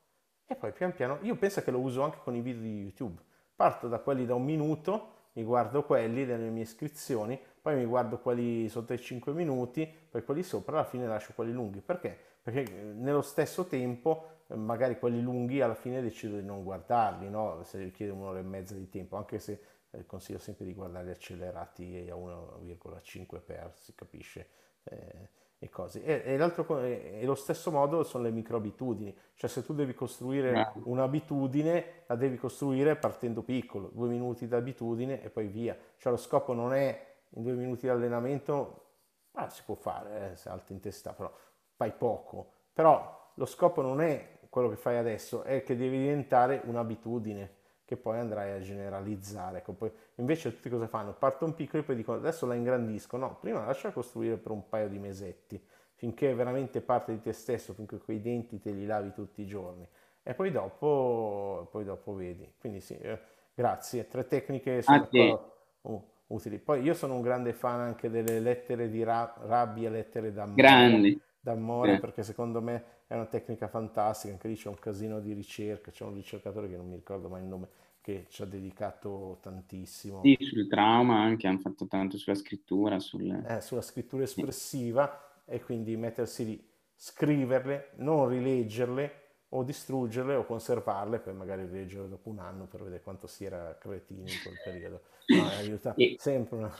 e 0.46 0.54
poi 0.54 0.72
pian 0.72 0.92
piano, 0.92 1.18
io 1.22 1.36
penso 1.36 1.62
che 1.62 1.70
lo 1.70 1.80
uso 1.80 2.02
anche 2.02 2.18
con 2.22 2.34
i 2.34 2.40
video 2.40 2.62
di 2.62 2.80
YouTube, 2.80 3.20
parto 3.54 3.88
da 3.88 3.98
quelli 3.98 4.26
da 4.26 4.34
un 4.34 4.44
minuto, 4.44 5.14
mi 5.32 5.42
guardo 5.42 5.82
quelli 5.84 6.24
delle 6.24 6.50
mie 6.50 6.62
iscrizioni, 6.62 7.38
poi 7.66 7.74
mi 7.74 7.84
guardo 7.84 8.20
quelli 8.20 8.68
sotto 8.68 8.92
i 8.92 9.00
5 9.00 9.32
minuti, 9.32 9.92
poi 10.08 10.22
quelli 10.22 10.44
sopra, 10.44 10.76
alla 10.78 10.86
fine 10.86 11.04
lascio 11.08 11.32
quelli 11.34 11.50
lunghi. 11.50 11.80
Perché? 11.80 12.16
Perché 12.40 12.60
eh, 12.60 12.80
nello 12.92 13.22
stesso 13.22 13.64
tempo 13.64 14.44
eh, 14.46 14.54
magari 14.54 15.00
quelli 15.00 15.20
lunghi 15.20 15.60
alla 15.60 15.74
fine 15.74 16.00
decido 16.00 16.36
di 16.36 16.44
non 16.44 16.62
guardarli, 16.62 17.28
no? 17.28 17.64
se 17.64 17.78
richiede 17.78 18.12
un'ora 18.12 18.38
e 18.38 18.42
mezza 18.42 18.76
di 18.76 18.88
tempo, 18.88 19.16
anche 19.16 19.40
se 19.40 19.60
eh, 19.90 20.06
consiglio 20.06 20.38
sempre 20.38 20.64
di 20.64 20.74
guardarli 20.74 21.10
accelerati 21.10 22.06
a 22.08 22.14
1,5 22.14 23.40
per, 23.44 23.72
si 23.74 23.96
capisce. 23.96 24.48
Eh, 24.84 25.28
e 25.58 25.68
cose. 25.68 26.04
E, 26.04 26.22
e, 26.24 26.36
l'altro, 26.36 26.78
e, 26.78 27.20
lo 27.24 27.34
stesso 27.34 27.72
modo 27.72 28.04
sono 28.04 28.22
le 28.22 28.30
microabitudini, 28.30 29.12
cioè 29.34 29.50
se 29.50 29.64
tu 29.64 29.74
devi 29.74 29.92
costruire 29.92 30.70
un'abitudine, 30.84 32.04
la 32.06 32.14
devi 32.14 32.36
costruire 32.36 32.94
partendo 32.94 33.42
piccolo, 33.42 33.90
due 33.92 34.06
minuti 34.06 34.46
d'abitudine 34.46 35.20
e 35.20 35.30
poi 35.30 35.48
via. 35.48 35.76
Cioè 35.96 36.12
lo 36.12 36.18
scopo 36.18 36.52
non 36.52 36.72
è 36.72 37.14
in 37.30 37.42
due 37.42 37.52
minuti 37.52 37.82
di 37.82 37.88
allenamento, 37.88 38.84
ah, 39.32 39.48
si 39.48 39.62
può 39.64 39.74
fare, 39.74 40.32
eh, 40.32 40.36
se 40.36 40.48
alto 40.48 40.72
in 40.72 40.80
testa, 40.80 41.12
però 41.12 41.32
fai 41.74 41.92
poco. 41.92 42.52
Però 42.72 43.32
lo 43.34 43.46
scopo 43.46 43.82
non 43.82 44.00
è 44.00 44.38
quello 44.48 44.68
che 44.68 44.76
fai 44.76 44.96
adesso, 44.96 45.42
è 45.42 45.62
che 45.62 45.76
devi 45.76 45.98
diventare 45.98 46.62
un'abitudine 46.64 47.54
che 47.84 47.96
poi 47.96 48.18
andrai 48.18 48.52
a 48.52 48.60
generalizzare. 48.60 49.58
Ecco, 49.58 49.72
poi, 49.72 49.92
invece 50.16 50.52
tutti 50.54 50.68
cosa 50.68 50.88
fanno? 50.88 51.12
Partono 51.12 51.52
piccoli 51.52 51.82
e 51.82 51.86
poi 51.86 51.94
dicono 51.94 52.18
adesso 52.18 52.44
la 52.44 52.54
ingrandisco. 52.54 53.16
No, 53.16 53.36
prima 53.38 53.64
lascia 53.64 53.92
costruire 53.92 54.36
per 54.36 54.50
un 54.50 54.68
paio 54.68 54.88
di 54.88 54.98
mesetti, 54.98 55.64
finché 55.94 56.32
è 56.32 56.34
veramente 56.34 56.80
parte 56.80 57.12
di 57.12 57.20
te 57.20 57.32
stesso, 57.32 57.74
finché 57.74 57.98
quei 57.98 58.20
denti 58.20 58.58
te 58.58 58.72
li 58.72 58.86
lavi 58.86 59.12
tutti 59.12 59.42
i 59.42 59.46
giorni. 59.46 59.88
E 60.22 60.34
poi 60.34 60.50
dopo, 60.50 61.68
poi 61.70 61.84
dopo 61.84 62.12
vedi. 62.14 62.54
Quindi 62.58 62.80
sì, 62.80 62.98
eh, 62.98 63.20
grazie. 63.54 64.08
Tre 64.08 64.26
tecniche 64.26 64.82
sono 64.82 65.02
okay. 65.02 65.38
uh, 65.82 66.10
utili. 66.28 66.58
Poi 66.58 66.82
io 66.82 66.94
sono 66.94 67.14
un 67.14 67.22
grande 67.22 67.52
fan 67.52 67.80
anche 67.80 68.10
delle 68.10 68.40
lettere 68.40 68.88
di 68.88 69.02
ra- 69.02 69.34
rabbia, 69.44 69.90
lettere 69.90 70.32
d'amore. 70.32 70.62
Grandi. 70.62 71.20
D'amore, 71.40 71.94
eh. 71.94 72.00
perché 72.00 72.22
secondo 72.22 72.60
me 72.60 72.84
è 73.06 73.14
una 73.14 73.26
tecnica 73.26 73.68
fantastica, 73.68 74.32
anche 74.32 74.48
lì 74.48 74.56
c'è 74.56 74.68
un 74.68 74.78
casino 74.78 75.20
di 75.20 75.32
ricerca, 75.32 75.92
c'è 75.92 76.04
un 76.04 76.14
ricercatore 76.14 76.68
che 76.68 76.76
non 76.76 76.88
mi 76.88 76.96
ricordo 76.96 77.28
mai 77.28 77.42
il 77.42 77.46
nome, 77.46 77.68
che 78.00 78.26
ci 78.28 78.42
ha 78.42 78.46
dedicato 78.46 79.38
tantissimo. 79.42 80.22
Sì, 80.22 80.36
sul 80.40 80.66
trauma 80.66 81.20
anche, 81.20 81.46
hanno 81.46 81.58
fatto 81.58 81.86
tanto 81.86 82.18
sulla 82.18 82.34
scrittura. 82.34 82.98
Sul... 82.98 83.30
Eh, 83.30 83.60
sulla 83.60 83.82
scrittura 83.82 84.24
espressiva 84.24 85.42
sì. 85.44 85.52
e 85.52 85.62
quindi 85.62 85.96
mettersi 85.96 86.44
lì, 86.44 86.68
scriverle, 86.96 87.90
non 87.96 88.28
rileggerle, 88.28 89.25
o 89.50 89.62
distruggerle 89.62 90.34
o 90.34 90.44
conservarle 90.44 91.18
per 91.18 91.34
magari 91.34 91.66
rileggerle 91.66 92.08
dopo 92.08 92.28
un 92.30 92.38
anno 92.38 92.66
per 92.66 92.82
vedere 92.82 93.02
quanto 93.02 93.26
si 93.26 93.44
era 93.44 93.76
cretini 93.78 94.22
in 94.22 94.38
quel 94.42 94.60
periodo. 94.64 95.00
No, 95.26 95.44
aiuta 95.58 95.94
sempre 96.18 96.56
una, 96.56 96.72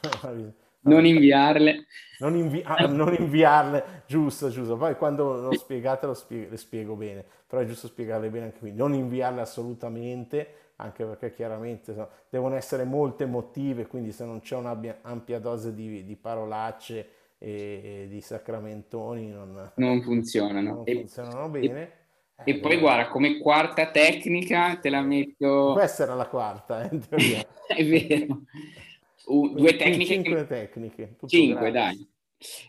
non 0.87 1.05
inviarle. 1.05 1.87
Non, 2.19 2.35
invi- 2.37 2.63
ah, 2.65 2.87
non, 2.87 3.15
inviarle, 3.19 4.05
giusto, 4.07 4.49
giusto. 4.49 4.77
Poi 4.77 4.97
quando 4.97 5.41
l'ho 5.41 5.53
spiegate 5.53 6.07
lo 6.07 6.15
spie- 6.15 6.49
le 6.49 6.57
spiego 6.57 6.95
bene, 6.95 7.25
però 7.47 7.63
è 7.63 7.67
giusto 7.67 7.89
spiegarle 7.89 8.31
bene 8.31 8.47
anche 8.47 8.59
qui. 8.59 8.73
Non 8.73 8.95
inviarle 8.95 9.41
assolutamente, 9.41 10.49
anche 10.77 11.05
perché 11.05 11.35
chiaramente 11.35 11.93
so, 11.93 12.09
devono 12.29 12.55
essere 12.55 12.85
molto 12.85 13.25
emotive, 13.25 13.87
quindi 13.87 14.13
se 14.13 14.25
non 14.25 14.41
c'è 14.41 14.57
un'ampia 14.57 15.41
dose 15.41 15.75
di, 15.75 16.05
di 16.05 16.17
parolacce 16.17 17.09
e, 17.39 18.05
e, 18.05 18.09
di 18.09 18.21
sacramentoni 18.21 19.31
non, 19.31 19.73
non 19.75 20.03
funzionano. 20.03 20.75
Non 20.75 20.85
funzionano 20.85 21.49
bene. 21.49 21.83
E, 21.83 21.93
eh, 22.45 22.59
poi 22.59 22.79
guarda, 22.79 23.09
come 23.09 23.39
quarta 23.39 23.91
tecnica 23.91 24.77
te 24.77 24.91
la 24.91 25.03
metto... 25.03 25.73
Questa 25.73 26.03
era 26.03 26.15
la 26.15 26.27
quarta, 26.27 26.83
eh, 26.83 26.95
in 26.95 27.09
teoria. 27.09 27.47
è 27.67 27.85
vero. 27.85 28.43
Uh, 29.27 29.55
due 29.55 29.75
tecniche. 29.77 30.15
Cinque 30.15 30.47
che... 30.47 30.47
tecniche. 30.47 31.17
Cinque, 31.27 31.71
dai. 31.71 32.09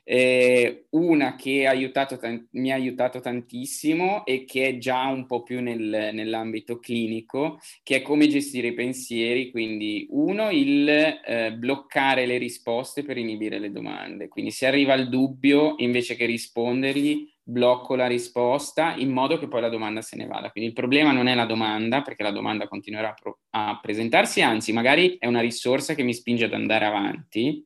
Eh, 0.06 0.86
una 0.92 1.36
che 1.36 1.68
ha 1.68 1.72
aiutato 1.72 2.18
mi 2.52 2.72
ha 2.72 2.76
aiutato 2.76 3.20
tantissimo 3.20 4.26
e 4.26 4.46
che 4.46 4.68
è 4.68 4.78
già 4.78 5.06
un 5.08 5.26
po' 5.26 5.44
più 5.44 5.62
nel, 5.62 6.12
nell'ambito 6.14 6.80
clinico, 6.80 7.60
che 7.84 7.98
è 7.98 8.02
come 8.02 8.30
gestire 8.30 8.68
i 8.68 8.74
pensieri. 8.74 9.52
Quindi, 9.52 10.08
uno, 10.12 10.50
il 10.50 10.88
eh, 10.88 11.54
bloccare 11.54 12.26
le 12.26 12.38
risposte 12.38 13.04
per 13.04 13.18
inibire 13.18 13.60
le 13.60 13.72
domande. 13.72 14.30
Quindi, 14.30 14.52
se 14.52 14.66
arriva 14.66 14.94
il 14.94 15.10
dubbio, 15.10 15.76
invece 15.78 16.16
che 16.16 16.26
rispondergli, 16.26 17.36
blocco 17.48 17.96
la 17.96 18.08
risposta 18.08 18.94
in 18.96 19.10
modo 19.12 19.38
che 19.38 19.48
poi 19.48 19.62
la 19.62 19.70
domanda 19.70 20.02
se 20.02 20.18
ne 20.18 20.28
vada. 20.28 20.52
Quindi 20.52 20.70
il 20.70 20.76
problema 20.76 21.12
non 21.14 21.28
è 21.28 21.36
la 21.36 21.46
domanda, 21.46 22.02
perché 22.02 22.22
la 22.22 22.32
domanda 22.32 22.68
continuerà 22.68 23.10
a, 23.10 23.14
pro- 23.14 23.40
a 23.52 23.80
presentarsi, 23.82 24.42
anzi 24.42 24.74
magari 24.74 25.18
è 25.18 25.28
una 25.28 25.40
risorsa 25.40 25.94
che 25.94 26.04
mi 26.04 26.14
spinge 26.14 26.46
ad 26.46 26.54
andare 26.54 26.86
avanti, 26.86 27.66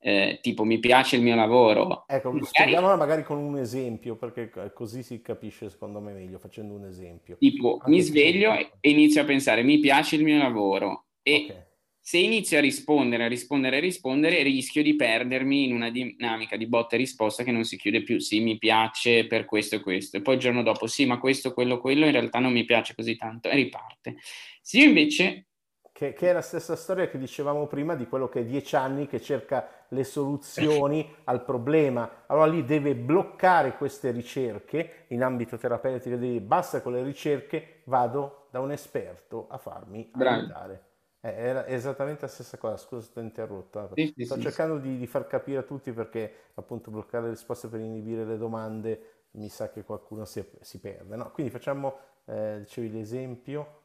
eh, 0.00 0.38
tipo 0.40 0.62
mi 0.62 0.78
piace 0.78 1.16
il 1.16 1.22
mio 1.22 1.34
lavoro. 1.34 2.04
Ecco, 2.06 2.30
magari... 2.30 2.46
spieghiamola 2.46 2.96
magari 2.96 3.24
con 3.24 3.38
un 3.38 3.58
esempio, 3.58 4.16
perché 4.16 4.52
così 4.72 5.02
si 5.02 5.20
capisce 5.20 5.68
secondo 5.68 6.00
me 6.00 6.12
meglio, 6.12 6.38
facendo 6.38 6.74
un 6.74 6.84
esempio. 6.84 7.36
Tipo, 7.38 7.78
Anche 7.78 7.90
mi 7.90 8.00
sveglio 8.00 8.52
e 8.52 8.70
inizio 8.88 9.22
a 9.22 9.24
pensare, 9.24 9.64
mi 9.64 9.80
piace 9.80 10.14
il 10.14 10.22
mio 10.22 10.38
lavoro 10.38 11.06
e 11.22 11.46
okay 11.48 11.66
se 12.08 12.16
inizio 12.16 12.56
a 12.56 12.62
rispondere, 12.62 13.24
a 13.24 13.28
rispondere, 13.28 13.76
a 13.76 13.80
rispondere, 13.80 14.42
rischio 14.42 14.82
di 14.82 14.96
perdermi 14.96 15.64
in 15.64 15.74
una 15.74 15.90
dinamica 15.90 16.56
di 16.56 16.66
botta 16.66 16.94
e 16.94 16.98
risposta 16.98 17.42
che 17.42 17.50
non 17.52 17.64
si 17.64 17.76
chiude 17.76 18.02
più. 18.02 18.18
Sì, 18.18 18.40
mi 18.40 18.56
piace 18.56 19.26
per 19.26 19.44
questo 19.44 19.74
e 19.74 19.80
questo. 19.80 20.16
E 20.16 20.22
poi 20.22 20.36
il 20.36 20.40
giorno 20.40 20.62
dopo, 20.62 20.86
sì, 20.86 21.04
ma 21.04 21.18
questo, 21.18 21.52
quello, 21.52 21.78
quello, 21.78 22.06
in 22.06 22.12
realtà 22.12 22.38
non 22.38 22.52
mi 22.52 22.64
piace 22.64 22.94
così 22.94 23.14
tanto. 23.14 23.50
E 23.50 23.56
riparte. 23.56 24.16
Se 24.62 24.78
io 24.78 24.86
invece... 24.86 25.48
Che, 25.92 26.14
che, 26.14 26.30
è 26.30 26.32
la 26.32 26.40
stessa 26.40 26.76
storia 26.76 27.10
che 27.10 27.18
dicevamo 27.18 27.66
prima 27.66 27.94
di 27.94 28.06
quello 28.06 28.30
che 28.30 28.40
è 28.40 28.44
dieci 28.44 28.74
anni 28.74 29.06
che 29.06 29.20
cerca 29.20 29.84
le 29.90 30.04
soluzioni 30.04 31.06
al 31.24 31.44
problema. 31.44 32.24
Allora 32.28 32.46
lì 32.46 32.64
deve 32.64 32.94
bloccare 32.94 33.76
queste 33.76 34.12
ricerche 34.12 35.04
in 35.08 35.22
ambito 35.22 35.58
terapeutico, 35.58 36.16
basta 36.40 36.80
con 36.80 36.94
le 36.94 37.02
ricerche, 37.02 37.82
vado 37.84 38.46
da 38.50 38.60
un 38.60 38.72
esperto 38.72 39.46
a 39.50 39.58
farmi 39.58 40.10
aiutare. 40.14 40.87
Eh, 41.20 41.30
era 41.30 41.66
esattamente 41.66 42.22
la 42.22 42.28
stessa 42.28 42.56
cosa, 42.58 42.76
scusa 42.76 43.02
se 43.02 43.12
ti 43.12 43.18
ho 43.18 43.22
interrotto. 43.22 43.90
Sì, 43.94 44.14
Sto 44.24 44.36
sì, 44.36 44.40
cercando 44.40 44.76
sì. 44.76 44.82
Di, 44.82 44.98
di, 44.98 45.06
far 45.06 45.26
capire 45.26 45.58
a 45.58 45.62
tutti 45.62 45.92
perché 45.92 46.32
appunto 46.54 46.90
bloccare 46.90 47.24
le 47.24 47.30
risposte 47.30 47.68
per 47.68 47.80
inibire 47.80 48.24
le 48.24 48.38
domande 48.38 49.18
mi 49.32 49.48
sa 49.48 49.70
che 49.70 49.82
qualcuno 49.82 50.24
si, 50.24 50.44
si 50.60 50.78
perde. 50.78 51.16
No? 51.16 51.30
Quindi 51.32 51.52
facciamo, 51.52 51.96
eh, 52.26 52.58
dicevi 52.60 52.90
l'esempio. 52.90 53.82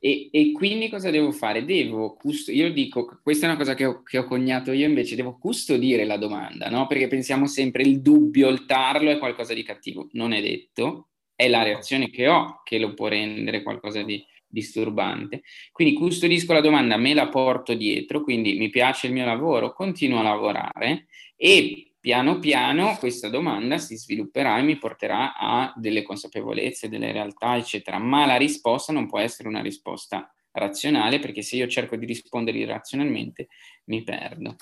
E, 0.00 0.28
e, 0.30 0.52
quindi 0.52 0.90
cosa 0.90 1.10
devo 1.10 1.32
fare? 1.32 1.64
Devo 1.64 2.14
cust- 2.14 2.48
io 2.48 2.70
dico, 2.72 3.20
questa 3.22 3.46
è 3.46 3.48
una 3.48 3.58
cosa 3.58 3.74
che 3.74 3.86
ho, 3.86 4.02
che 4.02 4.18
ho, 4.18 4.24
coniato 4.24 4.72
io 4.72 4.86
invece, 4.86 5.16
devo 5.16 5.38
custodire 5.38 6.04
la 6.04 6.18
domanda, 6.18 6.68
no? 6.68 6.86
Perché 6.86 7.08
pensiamo 7.08 7.46
sempre 7.46 7.82
il 7.82 8.02
dubbio, 8.02 8.48
il 8.48 8.66
tarlo 8.66 9.10
è 9.10 9.18
qualcosa 9.18 9.54
di 9.54 9.62
cattivo. 9.62 10.08
Non 10.12 10.32
è 10.32 10.42
detto, 10.42 11.08
è 11.34 11.48
la 11.48 11.62
reazione 11.62 12.10
che 12.10 12.28
ho 12.28 12.60
che 12.64 12.78
lo 12.78 12.92
può 12.92 13.08
rendere 13.08 13.62
qualcosa 13.62 14.02
di, 14.02 14.22
disturbante. 14.52 15.42
Quindi 15.72 15.94
custodisco 15.94 16.52
la 16.52 16.60
domanda, 16.60 16.96
me 16.96 17.14
la 17.14 17.28
porto 17.28 17.74
dietro, 17.74 18.22
quindi 18.22 18.54
mi 18.54 18.68
piace 18.68 19.06
il 19.06 19.14
mio 19.14 19.24
lavoro, 19.24 19.72
continuo 19.72 20.20
a 20.20 20.22
lavorare 20.22 21.06
e 21.36 21.94
piano 21.98 22.38
piano 22.38 22.96
questa 22.98 23.28
domanda 23.28 23.78
si 23.78 23.96
svilupperà 23.96 24.58
e 24.58 24.62
mi 24.62 24.76
porterà 24.76 25.36
a 25.36 25.72
delle 25.76 26.02
consapevolezze, 26.02 26.88
delle 26.88 27.12
realtà, 27.12 27.56
eccetera. 27.56 27.98
Ma 27.98 28.26
la 28.26 28.36
risposta 28.36 28.92
non 28.92 29.06
può 29.06 29.18
essere 29.18 29.48
una 29.48 29.62
risposta 29.62 30.32
razionale 30.50 31.18
perché 31.18 31.42
se 31.42 31.56
io 31.56 31.66
cerco 31.66 31.96
di 31.96 32.04
rispondere 32.04 32.58
irrazionalmente 32.58 33.48
mi 33.84 34.02
perdo. 34.02 34.56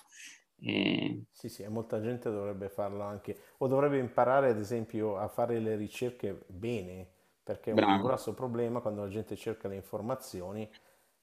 E... 0.61 1.23
Sì, 1.33 1.49
sì, 1.49 1.67
molta 1.67 2.01
gente 2.01 2.31
dovrebbe 2.31 2.69
farlo 2.69 3.03
anche, 3.03 3.37
o 3.59 3.67
dovrebbe 3.67 3.99
imparare 3.99 4.51
ad 4.51 4.59
esempio 4.59 5.17
a 5.17 5.27
fare 5.29 5.59
le 5.59 5.77
ricerche 5.77 6.45
bene, 6.47 7.09
perché 7.43 7.73
Bravo. 7.73 7.91
un 7.93 8.01
grosso 8.01 8.35
problema 8.35 8.81
quando 8.81 9.03
la 9.03 9.09
gente 9.09 9.37
cerca 9.37 9.69
le 9.69 9.77
informazioni 9.77 10.71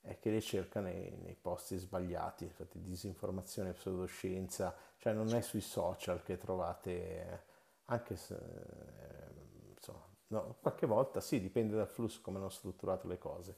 è 0.00 0.18
che 0.18 0.30
le 0.30 0.40
cerca 0.40 0.80
nei, 0.80 1.16
nei 1.22 1.36
posti 1.40 1.76
sbagliati, 1.76 2.44
infatti 2.44 2.80
disinformazione, 2.80 3.72
pseudoscienza, 3.72 4.74
cioè 4.98 5.12
non 5.12 5.34
è 5.34 5.40
sui 5.42 5.60
social 5.60 6.22
che 6.22 6.36
trovate, 6.38 7.42
anche 7.86 8.16
se, 8.16 8.34
eh, 8.34 9.70
insomma, 9.76 10.04
no, 10.28 10.56
qualche 10.60 10.86
volta 10.86 11.20
sì, 11.20 11.40
dipende 11.40 11.76
dal 11.76 11.88
flusso, 11.88 12.20
come 12.22 12.38
hanno 12.38 12.48
strutturato 12.48 13.06
le 13.08 13.18
cose. 13.18 13.56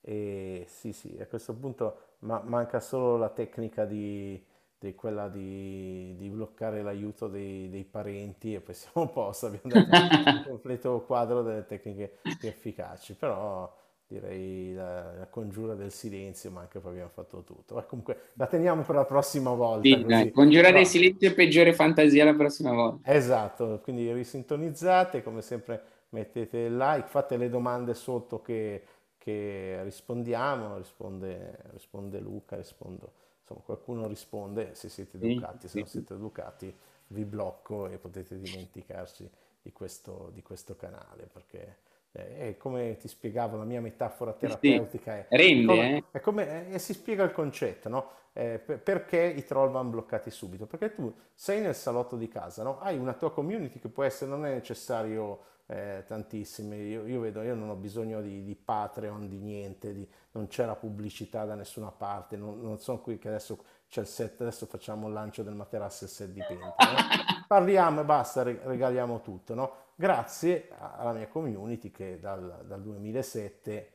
E 0.00 0.64
sì, 0.68 0.92
sì, 0.92 1.16
a 1.20 1.26
questo 1.26 1.54
punto 1.54 2.16
ma- 2.20 2.42
manca 2.42 2.80
solo 2.80 3.16
la 3.16 3.28
tecnica 3.30 3.84
di, 3.84 4.42
di 4.86 4.94
quella 4.94 5.28
di, 5.28 6.14
di, 6.16 6.28
bloccare 6.28 6.82
l'aiuto 6.82 7.28
dei, 7.28 7.68
dei, 7.68 7.84
parenti 7.84 8.54
e 8.54 8.60
poi 8.60 8.74
siamo 8.74 9.06
a 9.06 9.08
posto, 9.08 9.46
abbiamo 9.46 9.86
dato 9.86 10.30
un 10.30 10.44
completo 10.48 11.04
quadro 11.06 11.42
delle 11.42 11.66
tecniche 11.66 12.18
più 12.38 12.48
efficaci, 12.48 13.14
però 13.14 13.72
direi 14.06 14.74
la, 14.74 15.14
la, 15.14 15.26
congiura 15.26 15.74
del 15.74 15.92
silenzio, 15.92 16.50
ma 16.50 16.62
anche 16.62 16.80
poi 16.80 16.92
abbiamo 16.92 17.10
fatto 17.10 17.42
tutto. 17.44 17.74
Ma 17.74 17.82
comunque 17.82 18.30
la 18.34 18.46
teniamo 18.46 18.82
per 18.82 18.96
la 18.96 19.04
prossima 19.04 19.52
volta. 19.52 19.88
Sì, 19.88 20.02
così. 20.02 20.30
Congiura 20.30 20.66
però... 20.66 20.76
del 20.78 20.86
silenzio 20.86 21.28
e 21.28 21.32
peggiore 21.32 21.72
fantasia 21.72 22.24
la 22.24 22.34
prossima 22.34 22.72
volta. 22.72 23.10
Esatto, 23.10 23.80
quindi 23.82 24.12
risintonizzate, 24.12 25.22
come 25.22 25.42
sempre 25.42 25.82
mettete 26.10 26.58
il 26.58 26.76
like, 26.76 27.06
fate 27.08 27.36
le 27.36 27.48
domande 27.48 27.94
sotto 27.94 28.42
che, 28.42 28.82
che 29.16 29.80
rispondiamo, 29.84 30.76
risponde, 30.76 31.56
risponde 31.72 32.18
Luca, 32.18 32.56
rispondo 32.56 33.12
insomma, 33.52 33.64
qualcuno 33.64 34.06
risponde 34.06 34.74
se 34.74 34.88
siete 34.88 35.18
educati, 35.20 35.68
se 35.68 35.78
non 35.78 35.88
siete 35.88 36.14
educati 36.14 36.74
vi 37.08 37.24
blocco 37.24 37.88
e 37.88 37.98
potete 37.98 38.38
dimenticarci 38.38 39.30
di 39.62 39.72
questo, 39.72 40.30
di 40.32 40.42
questo 40.42 40.74
canale 40.76 41.28
perché 41.32 41.76
eh, 42.12 42.48
è 42.48 42.56
come 42.56 42.96
ti 42.96 43.08
spiegavo 43.08 43.56
la 43.56 43.64
mia 43.64 43.80
metafora 43.80 44.32
terapeutica 44.32 45.18
è, 45.18 45.26
Rende, 45.30 45.66
come, 45.66 45.96
eh? 45.96 46.04
è 46.10 46.20
come 46.20 46.72
e 46.72 46.78
si 46.78 46.92
spiega 46.94 47.22
il 47.22 47.32
concetto 47.32 47.88
no? 47.88 48.10
Eh, 48.34 48.58
perché 48.58 49.22
i 49.22 49.44
troll 49.44 49.70
vanno 49.70 49.90
bloccati 49.90 50.30
subito 50.30 50.66
perché 50.66 50.94
tu 50.94 51.14
sei 51.34 51.60
nel 51.60 51.74
salotto 51.74 52.16
di 52.16 52.28
casa 52.28 52.62
no? 52.62 52.80
hai 52.80 52.96
una 52.96 53.12
tua 53.12 53.30
community 53.30 53.78
che 53.78 53.88
può 53.88 54.04
essere 54.04 54.30
non 54.30 54.46
è 54.46 54.54
necessario 54.54 55.50
eh, 55.66 56.04
tantissime. 56.06 56.76
Io, 56.76 57.06
io, 57.06 57.20
vedo, 57.20 57.42
io 57.42 57.54
non 57.54 57.70
ho 57.70 57.74
bisogno 57.74 58.20
di, 58.20 58.42
di 58.44 58.54
Patreon, 58.54 59.28
di 59.28 59.38
niente, 59.38 59.92
di, 59.92 60.08
non 60.32 60.46
c'è 60.48 60.64
la 60.64 60.74
pubblicità 60.74 61.44
da 61.44 61.54
nessuna 61.54 61.90
parte, 61.90 62.36
non, 62.36 62.60
non, 62.60 62.78
sono 62.78 63.00
qui 63.00 63.18
che 63.18 63.28
adesso 63.28 63.64
c'è 63.88 64.00
il 64.00 64.06
set, 64.06 64.40
adesso 64.40 64.66
facciamo 64.66 65.06
il 65.06 65.12
lancio 65.12 65.42
del 65.42 65.54
materasso 65.54 66.04
e 66.04 66.06
il 66.06 66.12
set 66.12 66.28
di 66.30 66.42
Penta. 66.46 66.66
No? 66.66 67.44
Parliamo 67.46 68.00
e 68.00 68.04
basta, 68.04 68.42
regaliamo 68.42 69.20
tutto. 69.20 69.54
No? 69.54 69.72
Grazie 69.94 70.70
alla 70.78 71.12
mia 71.12 71.28
community 71.28 71.90
che 71.90 72.18
dal, 72.18 72.64
dal 72.66 72.82
2007 72.82 73.92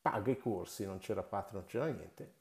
paga 0.00 0.30
i 0.30 0.38
corsi, 0.38 0.84
non 0.84 0.98
c'era 0.98 1.22
Patreon, 1.22 1.62
non 1.62 1.66
c'era 1.66 1.86
niente. 1.86 2.34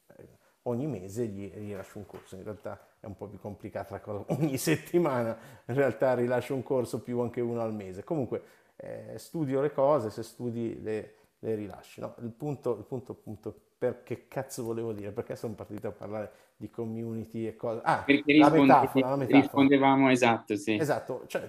Ogni 0.63 0.87
mese 0.87 1.27
gli, 1.27 1.47
gli 1.47 1.73
lascio 1.73 1.99
un 1.99 2.07
corso, 2.07 2.35
in 2.35 2.43
realtà 2.43 2.79
è 3.05 3.07
un 3.07 3.15
po' 3.15 3.27
più 3.27 3.39
complicata 3.39 3.93
la 3.93 4.01
cosa, 4.01 4.25
ogni 4.33 4.57
settimana 4.57 5.37
in 5.65 5.75
realtà 5.75 6.15
rilascio 6.15 6.55
un 6.55 6.63
corso 6.63 7.01
più 7.01 7.19
anche 7.19 7.39
uno 7.39 7.61
al 7.61 7.73
mese. 7.73 8.03
Comunque 8.03 8.41
eh, 8.75 9.13
studio 9.17 9.61
le 9.61 9.71
cose, 9.71 10.09
se 10.09 10.23
studi 10.23 10.81
le, 10.81 11.13
le 11.39 11.55
rilasci. 11.55 12.01
No? 12.01 12.15
Il 12.21 12.31
punto, 12.31 12.75
il 12.75 12.83
punto 12.83 13.11
appunto 13.13 13.55
per 13.77 14.01
che 14.03 14.27
cazzo 14.27 14.63
volevo 14.63 14.91
dire, 14.91 15.11
perché 15.11 15.35
sono 15.35 15.53
partito 15.53 15.87
a 15.87 15.91
parlare 15.91 16.31
di 16.57 16.69
community 16.69 17.45
e 17.45 17.55
cose. 17.55 17.81
Ah, 17.83 18.01
perché 18.03 18.35
la 18.37 18.49
metafora, 18.49 19.09
la 19.09 19.15
metafora. 19.15 19.41
rispondevamo 19.41 20.09
esatto, 20.09 20.55
sì. 20.55 20.75
Esatto, 20.75 21.23
cioè 21.27 21.47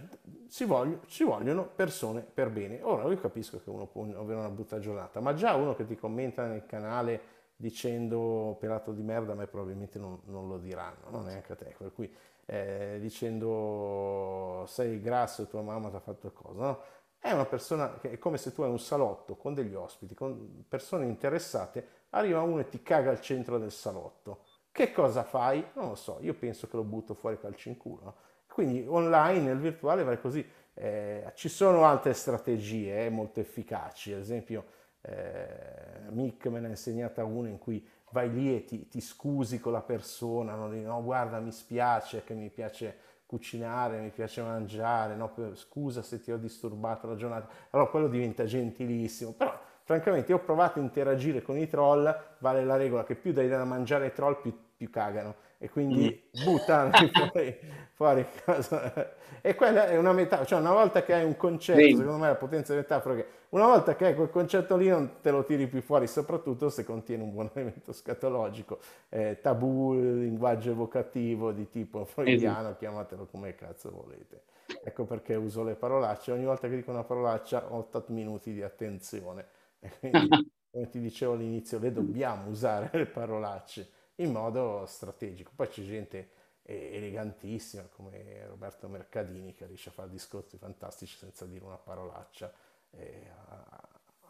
ci, 0.51 0.65
voglio, 0.65 1.01
ci 1.07 1.25
vogliono 1.25 1.65
persone 1.65 2.21
per 2.21 2.51
bene. 2.51 2.81
Ora 2.83 3.09
io 3.09 3.17
capisco 3.17 3.61
che 3.63 3.71
uno 3.71 3.87
può 3.87 4.03
avere 4.03 4.39
una 4.39 4.51
brutta 4.51 4.79
giornata, 4.79 5.21
ma 5.21 5.33
già 5.33 5.55
uno 5.55 5.75
che 5.75 5.87
ti 5.87 5.97
commenta 5.97 6.47
nel 6.47 6.67
canale 6.67 7.35
dicendo 7.57 8.57
pelato 8.61 8.93
di 8.93 9.03
merda, 9.03 9.33
a 9.33 9.35
me 9.35 9.47
probabilmente 9.47 9.99
non, 9.99 10.21
non 10.27 10.47
lo 10.49 10.59
diranno, 10.59 11.11
non 11.11 11.25
neanche 11.25 11.53
a 11.53 11.57
te, 11.57 11.75
per 11.77 11.93
cui 11.93 12.13
eh, 12.45 12.99
dicendo 13.01 14.65
sei 14.69 15.01
grasso 15.01 15.43
e 15.43 15.49
tua 15.49 15.63
mamma 15.63 15.89
ti 15.89 15.97
ha 15.97 16.01
fatto 16.01 16.31
cosa, 16.33 16.61
no? 16.61 16.81
è 17.19 17.33
una 17.33 17.45
persona 17.47 17.99
che 17.99 18.13
è 18.13 18.19
come 18.19 18.39
se 18.39 18.53
tu 18.53 18.63
hai 18.63 18.71
un 18.71 18.79
salotto 18.79 19.35
con 19.37 19.53
degli 19.55 19.75
ospiti, 19.75 20.15
con 20.15 20.65
persone 20.69 21.07
interessate, 21.07 21.87
arriva 22.11 22.41
uno 22.43 22.61
e 22.61 22.69
ti 22.69 22.83
caga 22.83 23.11
al 23.11 23.21
centro 23.21 23.59
del 23.59 23.73
salotto. 23.73 24.45
Che 24.71 24.93
cosa 24.93 25.25
fai? 25.25 25.65
Non 25.75 25.89
lo 25.89 25.95
so, 25.95 26.19
io 26.21 26.35
penso 26.35 26.69
che 26.69 26.77
lo 26.77 26.85
butto 26.85 27.15
fuori 27.15 27.39
calcio 27.41 27.69
in 27.69 27.77
culo. 27.77 28.15
Quindi 28.47 28.85
online, 28.87 29.41
nel 29.41 29.59
virtuale, 29.59 30.05
vai 30.05 30.21
così. 30.21 30.47
Eh, 30.75 31.33
ci 31.35 31.49
sono 31.49 31.85
altre 31.85 32.13
strategie 32.13 33.07
eh, 33.07 33.11
molto 33.11 33.41
efficaci, 33.41 34.13
ad 34.13 34.21
esempio 34.21 34.65
eh, 35.07 36.11
Mick 36.11 36.47
me 36.47 36.61
ne 36.61 36.67
ha 36.67 36.71
insegnata 36.71 37.25
una 37.25 37.49
in 37.49 37.59
cui 37.59 37.87
vai 38.11 38.31
lì 38.33 38.55
e 38.55 38.65
ti, 38.65 38.89
ti 38.89 39.01
scusi 39.01 39.61
con 39.61 39.73
la 39.73 39.83
persona, 39.83 40.55
non 40.55 40.71
dici 40.71 40.85
no 40.85 41.03
guarda 41.03 41.39
mi 41.39 41.53
spiace 41.53 42.25
che 42.25 42.35
mi 42.35 42.51
piace 42.51 42.97
cucinare, 43.27 43.99
mi 43.99 44.11
piace 44.11 44.41
mangiare, 44.43 45.17
no, 45.17 45.33
scusa 45.55 46.03
se 46.03 46.21
ti 46.21 46.31
ho 46.31 46.39
disturbato 46.39 47.09
la 47.09 47.17
giornata, 47.17 47.49
allora 47.71 47.91
quello 47.91 48.09
diventa 48.09 48.45
gentilissimo, 48.45 49.33
però 49.33 49.59
francamente 49.83 50.33
ho 50.33 50.39
provato 50.39 50.79
a 50.79 50.83
interagire 50.83 51.43
con 51.43 51.59
i 51.59 51.69
troll, 51.69 52.15
vale 52.39 52.65
la 52.65 52.77
regola 52.77 53.05
che 53.05 53.17
più 53.17 53.33
dai 53.33 53.49
da 53.49 53.65
mangiare 53.65 54.05
ai 54.07 54.13
troll 54.13 54.41
più, 54.41 54.57
più 54.77 54.91
cagano. 54.91 55.35
E 55.59 55.71
quindi 55.71 56.29
buttano 56.45 56.91
fuori, 57.13 57.59
fuori 57.95 58.27
casa. 58.45 59.15
E 59.41 59.55
quella 59.55 59.87
è 59.87 59.97
una 59.97 60.13
metafora, 60.13 60.47
cioè 60.47 60.61
una 60.61 60.73
volta 60.73 61.03
che 61.03 61.15
hai 61.15 61.25
un 61.25 61.37
concetto, 61.37 61.97
secondo 61.97 62.19
me 62.19 62.29
la 62.29 62.35
potenza 62.35 62.73
di 62.73 62.81
metafora 62.81 63.15
che 63.15 63.27
una 63.51 63.67
volta 63.67 63.95
che 63.97 64.07
hai 64.07 64.15
quel 64.15 64.31
concetto 64.31 64.77
lì 64.77 64.89
non 64.89 65.21
te 65.21 65.31
lo 65.31 65.45
tiri 65.45 65.67
più 65.67 65.81
fuori, 65.81 66.07
soprattutto 66.07 66.69
se 66.69 66.85
contiene 66.85 67.23
un 67.23 67.33
buon 67.33 67.51
elemento 67.55 67.93
scatologico, 67.93 68.81
eh, 69.09 69.39
tabù, 69.41 69.95
linguaggio 69.95 70.71
evocativo 70.71 71.53
di 71.53 71.69
tipo 71.71 72.05
freudiano, 72.05 72.61
esatto. 72.61 72.79
chiamatelo 72.79 73.27
come 73.27 73.55
cazzo 73.55 73.91
volete. 73.91 74.45
Ecco 74.83 75.05
perché 75.05 75.35
uso 75.35 75.63
le 75.63 75.75
parolacce, 75.75 76.33
ogni 76.33 76.45
volta 76.45 76.69
che 76.69 76.77
dico 76.77 76.91
una 76.91 77.05
parolaccia 77.05 77.73
ho 77.73 77.79
8 77.79 78.05
minuti 78.09 78.53
di 78.53 78.63
attenzione. 78.63 79.47
E 79.79 79.91
quindi, 80.01 80.29
come 80.73 80.89
ti 80.89 81.01
dicevo 81.01 81.35
all'inizio, 81.35 81.79
le 81.79 81.93
dobbiamo 81.93 82.49
usare 82.49 82.89
le 82.93 83.07
parolacce 83.07 83.89
in 84.17 84.33
modo 84.33 84.85
strategico. 84.87 85.53
Poi 85.55 85.69
c'è 85.69 85.83
gente 85.83 86.31
elegantissima 86.63 87.85
come 87.95 88.45
Roberto 88.47 88.89
Mercadini 88.89 89.55
che 89.55 89.67
riesce 89.67 89.91
a 89.91 89.93
fare 89.93 90.11
discorsi 90.11 90.57
fantastici 90.59 91.17
senza 91.17 91.45
dire 91.47 91.65
una 91.65 91.77
parolaccia. 91.77 92.53
E, 92.97 93.31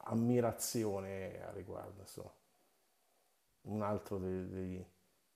ammirazione 0.08 1.42
a 1.42 1.50
riguardo, 1.52 2.00
insomma. 2.00 2.32
un 3.62 3.82
altro 3.82 4.18
dei, 4.18 4.48
dei, 4.48 4.86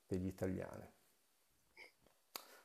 degli 0.07 0.27
italiani. 0.27 0.85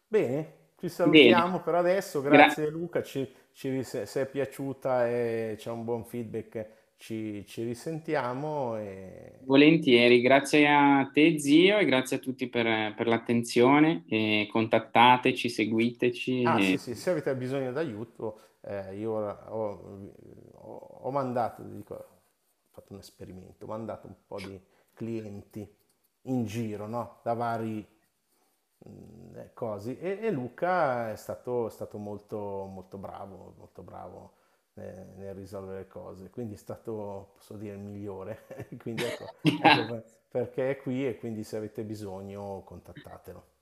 Bene, 0.07 0.53
ci 0.77 0.87
salutiamo 0.89 1.51
Bene. 1.51 1.63
per 1.63 1.75
adesso, 1.75 2.21
grazie 2.21 2.65
Gra- 2.65 2.71
Luca, 2.71 3.01
ci, 3.01 3.27
ci, 3.51 3.83
se, 3.83 4.05
se 4.05 4.21
è 4.21 4.25
piaciuta 4.27 5.07
e 5.09 5.55
c'è 5.57 5.71
un 5.71 5.83
buon 5.83 6.05
feedback 6.05 6.83
ci, 6.97 7.45
ci 7.47 7.63
risentiamo. 7.63 8.77
E... 8.77 9.39
Volentieri, 9.43 10.21
grazie 10.21 10.67
a 10.67 11.09
te 11.11 11.39
zio 11.39 11.77
e 11.77 11.85
grazie 11.85 12.17
a 12.17 12.19
tutti 12.19 12.47
per, 12.47 12.93
per 12.95 13.07
l'attenzione. 13.07 14.03
E 14.07 14.47
contattateci, 14.51 15.49
seguiteci. 15.49 16.43
Ah 16.45 16.59
e... 16.59 16.63
sì, 16.63 16.77
sì, 16.77 16.95
se 16.95 17.09
avete 17.09 17.35
bisogno 17.35 17.71
d'aiuto, 17.71 18.39
eh, 18.67 18.95
io 18.95 19.11
ho, 19.11 20.51
ho, 20.53 21.11
mandato, 21.11 21.61
dico, 21.61 21.93
ho 21.93 22.67
fatto 22.71 22.93
un 22.93 22.99
esperimento, 22.99 23.65
ho 23.65 23.67
mandato 23.67 24.07
un 24.07 24.15
po' 24.25 24.39
di 24.39 24.59
clienti 24.93 25.75
in 26.23 26.45
giro, 26.45 26.87
no? 26.87 27.19
Da 27.21 27.33
vari 27.33 27.87
mh, 28.77 28.89
mm, 28.89 29.35
eh, 29.35 29.53
cosi 29.53 29.97
e, 29.99 30.17
e, 30.19 30.31
Luca 30.31 31.11
è 31.11 31.15
stato, 31.15 31.67
è 31.67 31.69
stato 31.69 31.99
molto, 31.99 32.65
molto 32.65 32.97
bravo, 32.97 33.53
molto 33.57 33.83
bravo 33.83 34.33
nel, 34.73 35.13
nel 35.17 35.35
risolvere 35.35 35.87
cose, 35.87 36.31
quindi 36.31 36.55
è 36.55 36.57
stato, 36.57 37.33
posso 37.35 37.55
dire, 37.57 37.75
il 37.75 37.81
migliore. 37.81 38.45
quindi 38.79 39.03
ecco, 39.03 39.25
ecco 39.43 40.03
perché 40.29 40.71
è 40.71 40.77
qui 40.77 41.07
e 41.07 41.17
quindi 41.17 41.43
se 41.43 41.57
avete 41.57 41.83
bisogno 41.83 42.63
contattatelo. 42.65 43.53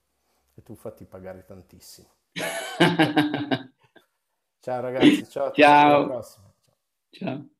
E 0.56 0.64
tu 0.64 0.76
fatti 0.76 1.04
pagare 1.04 1.44
tantissimo. 1.46 2.08
ciao 4.64 4.80
ragazzi, 4.80 5.28
ciao. 5.28 5.52
Ciao. 5.52 6.24
Ciao. 7.12 7.53